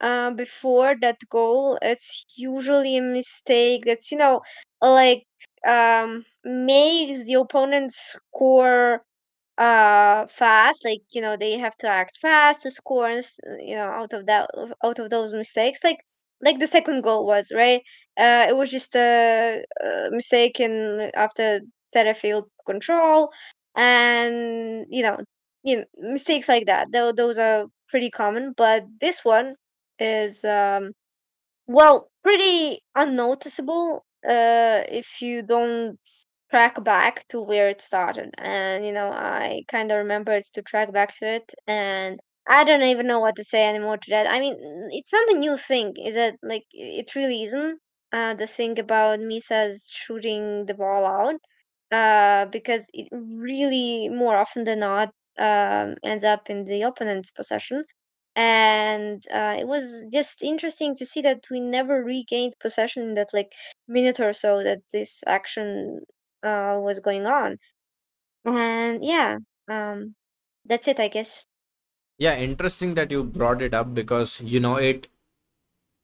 uh, 0.00 0.30
before 0.30 0.94
that 1.00 1.18
goal, 1.30 1.78
it's 1.82 2.24
usually 2.36 2.96
a 2.96 3.02
mistake 3.02 3.84
that's, 3.86 4.12
you 4.12 4.18
know, 4.18 4.40
like 4.82 5.24
um 5.66 6.24
makes 6.44 7.24
the 7.24 7.34
opponent 7.34 7.92
score 7.92 9.02
uh 9.58 10.26
fast 10.28 10.84
like 10.84 11.00
you 11.10 11.20
know 11.22 11.36
they 11.36 11.58
have 11.58 11.76
to 11.76 11.88
act 11.88 12.18
fast 12.20 12.62
to 12.62 12.70
score 12.70 13.08
and 13.08 13.24
you 13.60 13.74
know 13.74 13.86
out 13.88 14.12
of 14.12 14.26
that 14.26 14.50
out 14.84 14.98
of 14.98 15.10
those 15.10 15.32
mistakes 15.34 15.82
like 15.84 15.98
like 16.42 16.58
the 16.60 16.66
second 16.66 17.02
goal 17.02 17.26
was 17.26 17.50
right? 17.54 17.82
Uh 18.18 18.46
it 18.48 18.56
was 18.56 18.70
just 18.70 18.94
a, 18.96 19.62
a 19.82 20.10
mistake 20.10 20.60
in 20.60 21.10
after 21.14 21.60
that 21.94 22.16
field 22.16 22.44
control 22.66 23.30
and 23.76 24.86
you 24.90 25.02
know 25.02 25.16
you 25.66 25.78
know 25.78 25.84
mistakes 25.98 26.48
like 26.48 26.66
that 26.66 26.88
though 26.92 27.12
those 27.12 27.38
are 27.38 27.66
pretty 27.90 28.10
common 28.10 28.54
but 28.56 28.84
this 29.02 29.24
one 29.24 29.56
is 30.00 30.44
um 30.46 30.92
well, 31.66 32.10
pretty 32.22 32.80
unnoticeable 32.94 34.04
uh, 34.28 34.82
if 34.88 35.20
you 35.20 35.42
don't 35.42 35.98
track 36.50 36.82
back 36.84 37.26
to 37.28 37.40
where 37.40 37.68
it 37.68 37.80
started. 37.80 38.30
And, 38.38 38.86
you 38.86 38.92
know, 38.92 39.10
I 39.12 39.62
kind 39.68 39.90
of 39.90 39.98
remembered 39.98 40.44
to 40.54 40.62
track 40.62 40.92
back 40.92 41.16
to 41.18 41.26
it, 41.28 41.52
and 41.66 42.20
I 42.48 42.64
don't 42.64 42.82
even 42.82 43.06
know 43.06 43.20
what 43.20 43.36
to 43.36 43.44
say 43.44 43.66
anymore 43.68 43.96
to 43.98 44.10
that. 44.10 44.30
I 44.30 44.38
mean, 44.40 44.56
it's 44.92 45.12
not 45.12 45.30
a 45.30 45.38
new 45.38 45.56
thing, 45.56 45.94
is 46.04 46.16
it? 46.16 46.36
Like, 46.42 46.64
it 46.72 47.14
really 47.14 47.42
isn't. 47.44 47.78
Uh, 48.12 48.34
the 48.34 48.46
thing 48.46 48.78
about 48.78 49.20
Misa's 49.20 49.88
shooting 49.92 50.66
the 50.66 50.74
ball 50.74 51.04
out, 51.04 51.40
uh, 51.90 52.46
because 52.46 52.86
it 52.92 53.08
really, 53.12 54.08
more 54.08 54.36
often 54.36 54.64
than 54.64 54.80
not, 54.80 55.10
um, 55.38 55.96
ends 56.04 56.24
up 56.24 56.50
in 56.50 56.64
the 56.64 56.82
opponent's 56.82 57.30
possession. 57.30 57.84
And 58.34 59.22
uh, 59.32 59.56
it 59.58 59.66
was 59.66 60.04
just 60.12 60.42
interesting 60.42 60.94
to 60.96 61.06
see 61.06 61.22
that 61.22 61.44
we 61.50 61.60
never 61.60 62.02
regained 62.04 62.54
possession 62.60 63.02
in 63.02 63.14
that 63.14 63.28
like 63.32 63.52
minute 63.88 64.20
or 64.20 64.32
so 64.34 64.62
that 64.62 64.80
this 64.92 65.24
action 65.26 66.00
uh, 66.42 66.76
was 66.80 67.00
going 67.00 67.26
on. 67.26 67.58
And 68.46 69.04
yeah 69.04 69.38
um 69.68 70.14
that's 70.64 70.88
it 70.88 70.98
i 71.00 71.08
guess. 71.08 71.44
Yeah, 72.18 72.36
interesting 72.36 72.94
that 72.96 73.10
you 73.10 73.24
brought 73.24 73.62
it 73.62 73.72
up 73.72 73.94
because 73.94 74.40
you 74.42 74.60
know 74.60 74.76
it 74.76 75.08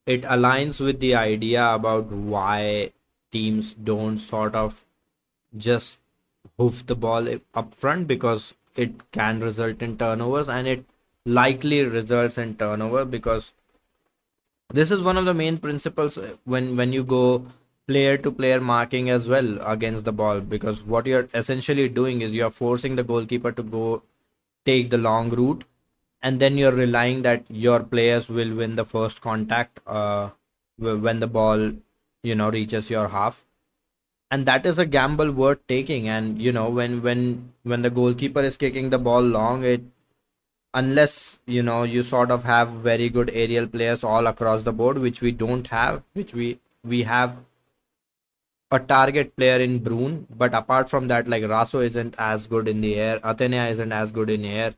it 0.06 0.22
aligns 0.22 0.80
with 0.80 1.00
the 1.00 1.14
idea 1.14 1.64
about 1.74 2.06
why 2.10 2.92
teams 3.30 3.74
don't 3.74 4.18
sort 4.18 4.54
of 4.54 4.84
just 5.56 6.00
hoof 6.58 6.86
the 6.86 6.96
ball 6.96 7.28
up 7.54 7.74
front 7.74 8.06
because 8.08 8.54
it 8.76 9.12
can 9.12 9.40
result 9.40 9.82
in 9.82 9.96
turnovers 9.96 10.48
and 10.48 10.66
it 10.66 10.84
likely 11.24 11.84
results 11.84 12.38
in 12.38 12.54
turnover 12.56 13.04
because 13.04 13.52
this 14.72 14.90
is 14.90 15.02
one 15.02 15.16
of 15.16 15.24
the 15.24 15.34
main 15.34 15.58
principles 15.58 16.18
when 16.44 16.76
when 16.76 16.92
you 16.92 17.04
go 17.04 17.46
player 17.86 18.16
to 18.16 18.30
player 18.30 18.60
marking 18.60 19.10
as 19.10 19.28
well 19.28 19.58
against 19.66 20.04
the 20.04 20.12
ball 20.12 20.40
because 20.40 20.82
what 20.82 21.06
you're 21.06 21.28
essentially 21.34 21.88
doing 21.88 22.22
is 22.22 22.32
you're 22.32 22.50
forcing 22.50 22.96
the 22.96 23.04
goalkeeper 23.04 23.52
to 23.52 23.62
go 23.62 24.02
take 24.64 24.90
the 24.90 24.98
long 24.98 25.30
route 25.30 25.64
and 26.22 26.40
then 26.40 26.56
you're 26.56 26.72
relying 26.72 27.22
that 27.22 27.44
your 27.48 27.80
players 27.80 28.28
will 28.28 28.54
win 28.54 28.76
the 28.76 28.84
first 28.84 29.20
contact 29.20 29.80
uh 29.86 30.30
when 30.78 31.20
the 31.20 31.26
ball 31.26 31.72
you 32.22 32.34
know 32.34 32.50
reaches 32.50 32.88
your 32.90 33.08
half 33.08 33.44
and 34.32 34.46
that 34.46 34.66
is 34.66 34.78
a 34.78 34.86
gamble 34.86 35.30
worth 35.30 35.64
taking. 35.68 36.08
And 36.08 36.40
you 36.42 36.52
know 36.52 36.68
when 36.70 37.02
when 37.02 37.52
when 37.62 37.82
the 37.82 37.90
goalkeeper 37.90 38.42
is 38.50 38.56
kicking 38.56 38.90
the 38.90 38.98
ball 38.98 39.20
long 39.20 39.62
it 39.62 39.82
unless 40.74 41.38
you 41.46 41.62
know 41.62 41.82
you 41.82 42.02
sort 42.02 42.30
of 42.30 42.44
have 42.44 42.76
very 42.90 43.08
good 43.10 43.30
aerial 43.34 43.66
players 43.66 44.02
all 44.02 44.26
across 44.26 44.62
the 44.62 44.72
board 44.72 44.98
which 44.98 45.20
we 45.20 45.32
don't 45.32 45.66
have 45.78 46.02
which 46.14 46.32
we 46.34 46.58
we 46.82 47.02
have 47.02 47.36
a 48.72 48.78
target 48.78 49.36
player 49.36 49.58
in 49.60 49.80
Bruun, 49.80 50.24
but 50.34 50.54
apart 50.54 50.88
from 50.88 51.08
that, 51.08 51.28
like 51.28 51.42
Raso 51.42 51.84
isn't 51.84 52.14
as 52.16 52.46
good 52.46 52.66
in 52.68 52.80
the 52.80 52.94
air, 52.94 53.18
Athenea 53.20 53.70
isn't 53.70 53.92
as 53.92 54.10
good 54.12 54.30
in 54.30 54.46
air, 54.46 54.74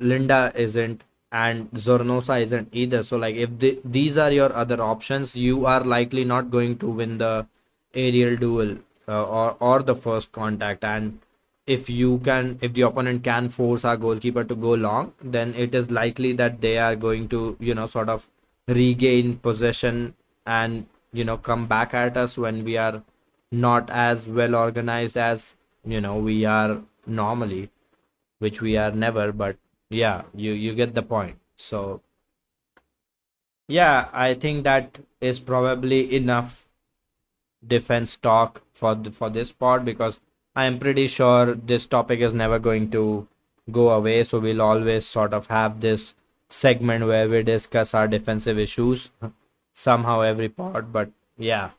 Linda 0.00 0.50
isn't, 0.56 1.04
and 1.30 1.70
Zornoza 1.70 2.40
isn't 2.42 2.70
either. 2.72 3.04
So, 3.04 3.16
like, 3.18 3.36
if 3.36 3.56
the, 3.60 3.78
these 3.84 4.18
are 4.18 4.32
your 4.32 4.52
other 4.52 4.80
options, 4.82 5.36
you 5.36 5.64
are 5.64 5.84
likely 5.84 6.24
not 6.24 6.50
going 6.50 6.76
to 6.78 6.88
win 6.88 7.18
the 7.18 7.46
aerial 7.94 8.36
duel 8.36 8.76
uh, 9.08 9.24
or 9.24 9.56
or 9.60 9.82
the 9.82 9.94
first 9.94 10.32
contact. 10.32 10.84
And 10.84 11.20
if 11.66 11.88
you 11.90 12.18
can 12.18 12.58
if 12.60 12.72
the 12.74 12.82
opponent 12.82 13.22
can 13.24 13.48
force 13.48 13.84
our 13.84 13.96
goalkeeper 13.96 14.44
to 14.44 14.54
go 14.54 14.72
long 14.74 15.12
then 15.22 15.54
it 15.54 15.74
is 15.74 15.90
likely 15.90 16.32
that 16.32 16.60
they 16.60 16.78
are 16.78 16.96
going 16.96 17.28
to 17.28 17.56
you 17.60 17.74
know 17.74 17.86
sort 17.86 18.08
of 18.08 18.26
regain 18.66 19.36
possession 19.36 20.14
and 20.46 20.86
you 21.12 21.24
know 21.24 21.36
come 21.36 21.66
back 21.66 21.94
at 21.94 22.16
us 22.16 22.36
when 22.38 22.64
we 22.64 22.76
are 22.76 23.02
not 23.52 23.90
as 23.90 24.26
well 24.26 24.54
organized 24.54 25.16
as 25.16 25.54
you 25.84 26.00
know 26.00 26.16
we 26.16 26.44
are 26.44 26.82
normally 27.06 27.70
which 28.38 28.60
we 28.62 28.76
are 28.76 28.90
never. 28.90 29.32
But 29.32 29.56
yeah 29.90 30.22
you 30.34 30.52
you 30.52 30.74
get 30.74 30.94
the 30.94 31.02
point. 31.02 31.36
So 31.56 32.00
yeah 33.70 34.08
i 34.12 34.34
think 34.34 34.64
that 34.64 34.98
is 35.20 35.38
probably 35.38 36.00
enough 36.16 36.66
defense 37.66 38.16
talk 38.16 38.62
for 38.72 38.94
the, 38.94 39.10
for 39.10 39.28
this 39.30 39.52
part 39.52 39.84
because 39.84 40.18
i 40.56 40.64
am 40.64 40.78
pretty 40.78 41.06
sure 41.06 41.54
this 41.54 41.86
topic 41.86 42.20
is 42.20 42.32
never 42.32 42.58
going 42.58 42.90
to 42.90 43.28
go 43.70 43.90
away. 43.90 44.24
So 44.24 44.38
we'll 44.38 44.62
always 44.62 45.06
sort 45.06 45.32
of 45.32 45.46
have 45.46 45.80
this 45.80 46.14
segment 46.48 47.06
where 47.06 47.28
we 47.28 47.42
discuss 47.42 47.94
our 47.94 48.08
defensive 48.08 48.58
issues 48.58 49.10
somehow 49.72 50.20
every 50.20 50.48
part 50.48 50.92
but 50.92 51.10
yeah. 51.38 51.70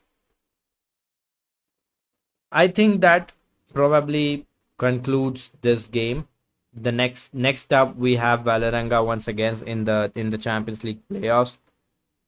I 2.50 2.68
think 2.68 3.00
that 3.02 3.32
probably 3.72 4.46
concludes 4.78 5.50
this 5.60 5.86
game. 5.86 6.26
The 6.74 6.92
next 6.92 7.34
next 7.34 7.72
up 7.72 7.96
we 7.96 8.16
have 8.16 8.40
Vålerenga 8.40 9.04
once 9.04 9.28
again 9.28 9.56
in 9.66 9.84
the 9.84 10.10
in 10.14 10.30
the 10.30 10.38
Champions 10.38 10.82
League 10.84 11.00
playoffs. 11.10 11.58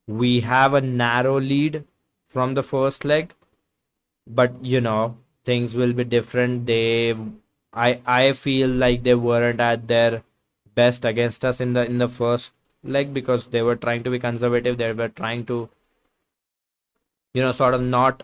We 0.06 0.40
have 0.40 0.74
a 0.74 0.82
narrow 0.82 1.40
lead 1.40 1.84
from 2.26 2.54
the 2.54 2.62
first 2.62 3.04
leg, 3.06 3.32
but 4.26 4.52
you 4.62 4.80
know 4.80 5.16
things 5.44 5.74
will 5.74 5.92
be 5.92 6.04
different. 6.04 6.66
They, 6.66 7.14
I 7.72 8.00
I 8.06 8.32
feel 8.32 8.68
like 8.70 9.02
they 9.02 9.14
weren't 9.14 9.60
at 9.60 9.88
their 9.88 10.22
best 10.74 11.04
against 11.04 11.44
us 11.44 11.60
in 11.60 11.72
the 11.72 11.84
in 11.86 11.98
the 11.98 12.08
first 12.08 12.52
leg 12.82 13.14
because 13.14 13.46
they 13.46 13.62
were 13.62 13.76
trying 13.76 14.04
to 14.04 14.10
be 14.10 14.18
conservative. 14.18 14.78
They 14.78 14.92
were 14.92 15.08
trying 15.08 15.46
to, 15.46 15.68
you 17.32 17.42
know, 17.42 17.52
sort 17.52 17.74
of 17.74 17.82
not 17.82 18.22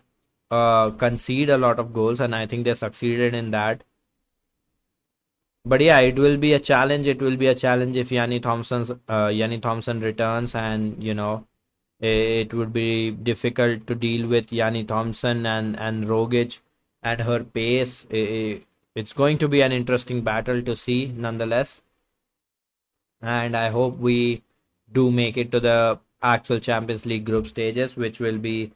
uh, 0.51 0.90
concede 0.90 1.51
a 1.51 1.59
lot 1.59 1.78
of 1.78 1.92
goals, 1.92 2.20
and 2.20 2.34
I 2.34 2.46
think 2.46 2.64
they 2.64 2.74
succeeded 2.74 3.34
in 3.34 3.51
that 3.53 3.84
but 5.64 5.80
yeah, 5.80 5.98
it 6.01 6.16
will 6.16 6.36
be 6.36 6.53
a 6.55 6.59
challenge. 6.59 7.07
It 7.07 7.20
will 7.20 7.36
be 7.36 7.46
a 7.46 7.55
challenge 7.55 7.96
if 7.96 8.11
Janni 8.11 8.40
Thomsen's 8.40 8.90
uh, 8.90 9.28
Janni 9.28 9.61
Thomsen 9.61 10.03
returns, 10.03 10.55
and 10.55 11.03
you 11.03 11.14
know, 11.14 11.46
it 12.01 12.55
would 12.55 12.72
be 12.72 13.11
difficult 13.11 13.86
to 13.86 13.94
deal 13.94 14.26
with 14.26 14.48
Janni 14.48 14.86
Thomsen 14.86 15.46
and 15.46 15.78
and 15.78 16.07
Rogic 16.07 16.61
at 17.03 17.20
her 17.20 17.44
pace. 17.44 18.07
It's 18.11 19.12
going 19.12 19.38
to 19.38 19.48
be 19.48 19.62
an 19.62 19.72
interesting 19.72 20.22
battle 20.22 20.62
to 20.62 20.76
see, 20.76 21.12
nonetheless. 21.16 21.80
And 23.22 23.57
I 23.57 23.68
hope 23.68 23.98
we 23.98 24.42
do 24.92 25.11
make 25.11 25.36
it 25.36 25.53
to 25.53 25.61
the 25.61 25.98
actual 26.22 26.59
Champions 26.59 27.07
League 27.07 27.24
group 27.24 27.46
stages, 27.46 27.96
which 27.96 28.18
will 28.20 28.38
be 28.38 28.72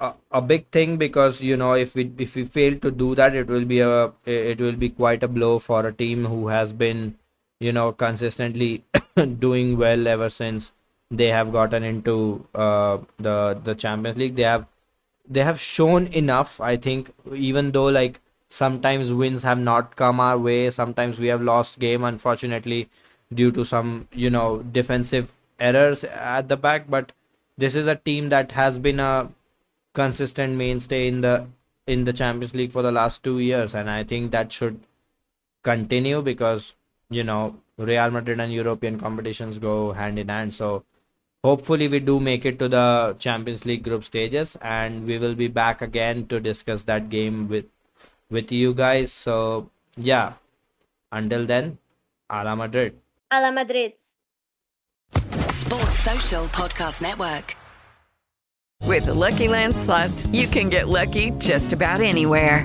a, 0.00 0.12
a 0.30 0.42
big 0.42 0.68
thing 0.70 0.96
because 0.96 1.40
you 1.40 1.56
know 1.56 1.74
if 1.74 1.94
we 1.94 2.10
if 2.18 2.34
we 2.34 2.44
fail 2.44 2.78
to 2.78 2.90
do 2.90 3.14
that 3.14 3.34
it 3.34 3.46
will 3.46 3.64
be 3.64 3.80
a 3.80 4.12
it 4.24 4.60
will 4.60 4.76
be 4.76 4.88
quite 4.88 5.22
a 5.22 5.28
blow 5.28 5.58
for 5.58 5.86
a 5.86 5.92
team 5.92 6.24
who 6.26 6.48
has 6.48 6.72
been 6.72 7.16
you 7.60 7.72
know 7.72 7.92
consistently 7.92 8.84
doing 9.38 9.76
well 9.78 10.06
ever 10.06 10.28
since 10.28 10.72
they 11.10 11.28
have 11.28 11.52
gotten 11.52 11.82
into 11.82 12.46
uh, 12.54 12.98
the 13.18 13.60
the 13.62 13.74
Champions 13.74 14.16
League. 14.16 14.36
They 14.36 14.42
have 14.42 14.66
they 15.28 15.42
have 15.42 15.60
shown 15.60 16.06
enough 16.08 16.60
I 16.60 16.76
think 16.76 17.10
even 17.34 17.72
though 17.72 17.86
like 17.86 18.20
sometimes 18.48 19.12
wins 19.12 19.42
have 19.42 19.58
not 19.58 19.96
come 19.96 20.20
our 20.20 20.38
way 20.38 20.70
sometimes 20.70 21.18
we 21.18 21.26
have 21.26 21.42
lost 21.42 21.80
game 21.80 22.04
unfortunately 22.04 22.88
due 23.34 23.50
to 23.50 23.64
some 23.64 24.06
you 24.12 24.30
know 24.30 24.62
defensive 24.62 25.32
errors 25.58 26.04
at 26.04 26.48
the 26.48 26.56
back. 26.56 26.88
But 26.88 27.12
this 27.58 27.74
is 27.74 27.86
a 27.86 27.96
team 27.96 28.28
that 28.30 28.52
has 28.52 28.78
been 28.78 29.00
a 29.00 29.30
consistent 29.94 30.56
mainstay 30.56 31.08
in 31.08 31.20
the 31.20 31.46
in 31.86 32.04
the 32.04 32.12
Champions 32.12 32.54
League 32.54 32.72
for 32.72 32.82
the 32.82 32.92
last 32.92 33.22
two 33.22 33.38
years, 33.38 33.74
and 33.74 33.88
I 33.90 34.02
think 34.04 34.32
that 34.32 34.52
should 34.52 34.80
continue 35.62 36.22
because 36.22 36.74
you 37.10 37.24
know 37.24 37.56
Real 37.78 38.10
Madrid 38.10 38.40
and 38.40 38.52
European 38.52 38.98
competitions 38.98 39.58
go 39.58 39.92
hand 39.92 40.18
in 40.18 40.28
hand. 40.28 40.54
So 40.54 40.84
hopefully 41.46 41.86
we 41.88 42.00
do 42.00 42.18
make 42.18 42.44
it 42.50 42.58
to 42.58 42.68
the 42.68 43.16
Champions 43.18 43.64
League 43.64 43.84
group 43.88 44.04
stages, 44.04 44.56
and 44.60 45.06
we 45.06 45.18
will 45.18 45.34
be 45.34 45.48
back 45.48 45.82
again 45.82 46.26
to 46.34 46.40
discuss 46.40 46.84
that 46.90 47.08
game 47.08 47.48
with 47.48 47.66
with 48.30 48.50
you 48.50 48.74
guys. 48.74 49.12
So 49.12 49.70
yeah, 49.96 50.34
until 51.12 51.46
then, 51.46 51.78
Hala 52.30 52.56
Madrid. 52.56 52.98
Hala 53.30 53.52
Madrid. 53.52 53.94
Sports 55.60 55.98
Social 56.08 56.50
Podcast 56.58 57.02
Network. 57.02 57.54
With 58.82 59.06
the 59.06 59.14
Lucky 59.14 59.48
Land 59.48 59.74
slots, 59.74 60.26
you 60.32 60.46
can 60.46 60.68
get 60.68 60.88
lucky 60.88 61.30
just 61.38 61.72
about 61.72 62.00
anywhere. 62.00 62.64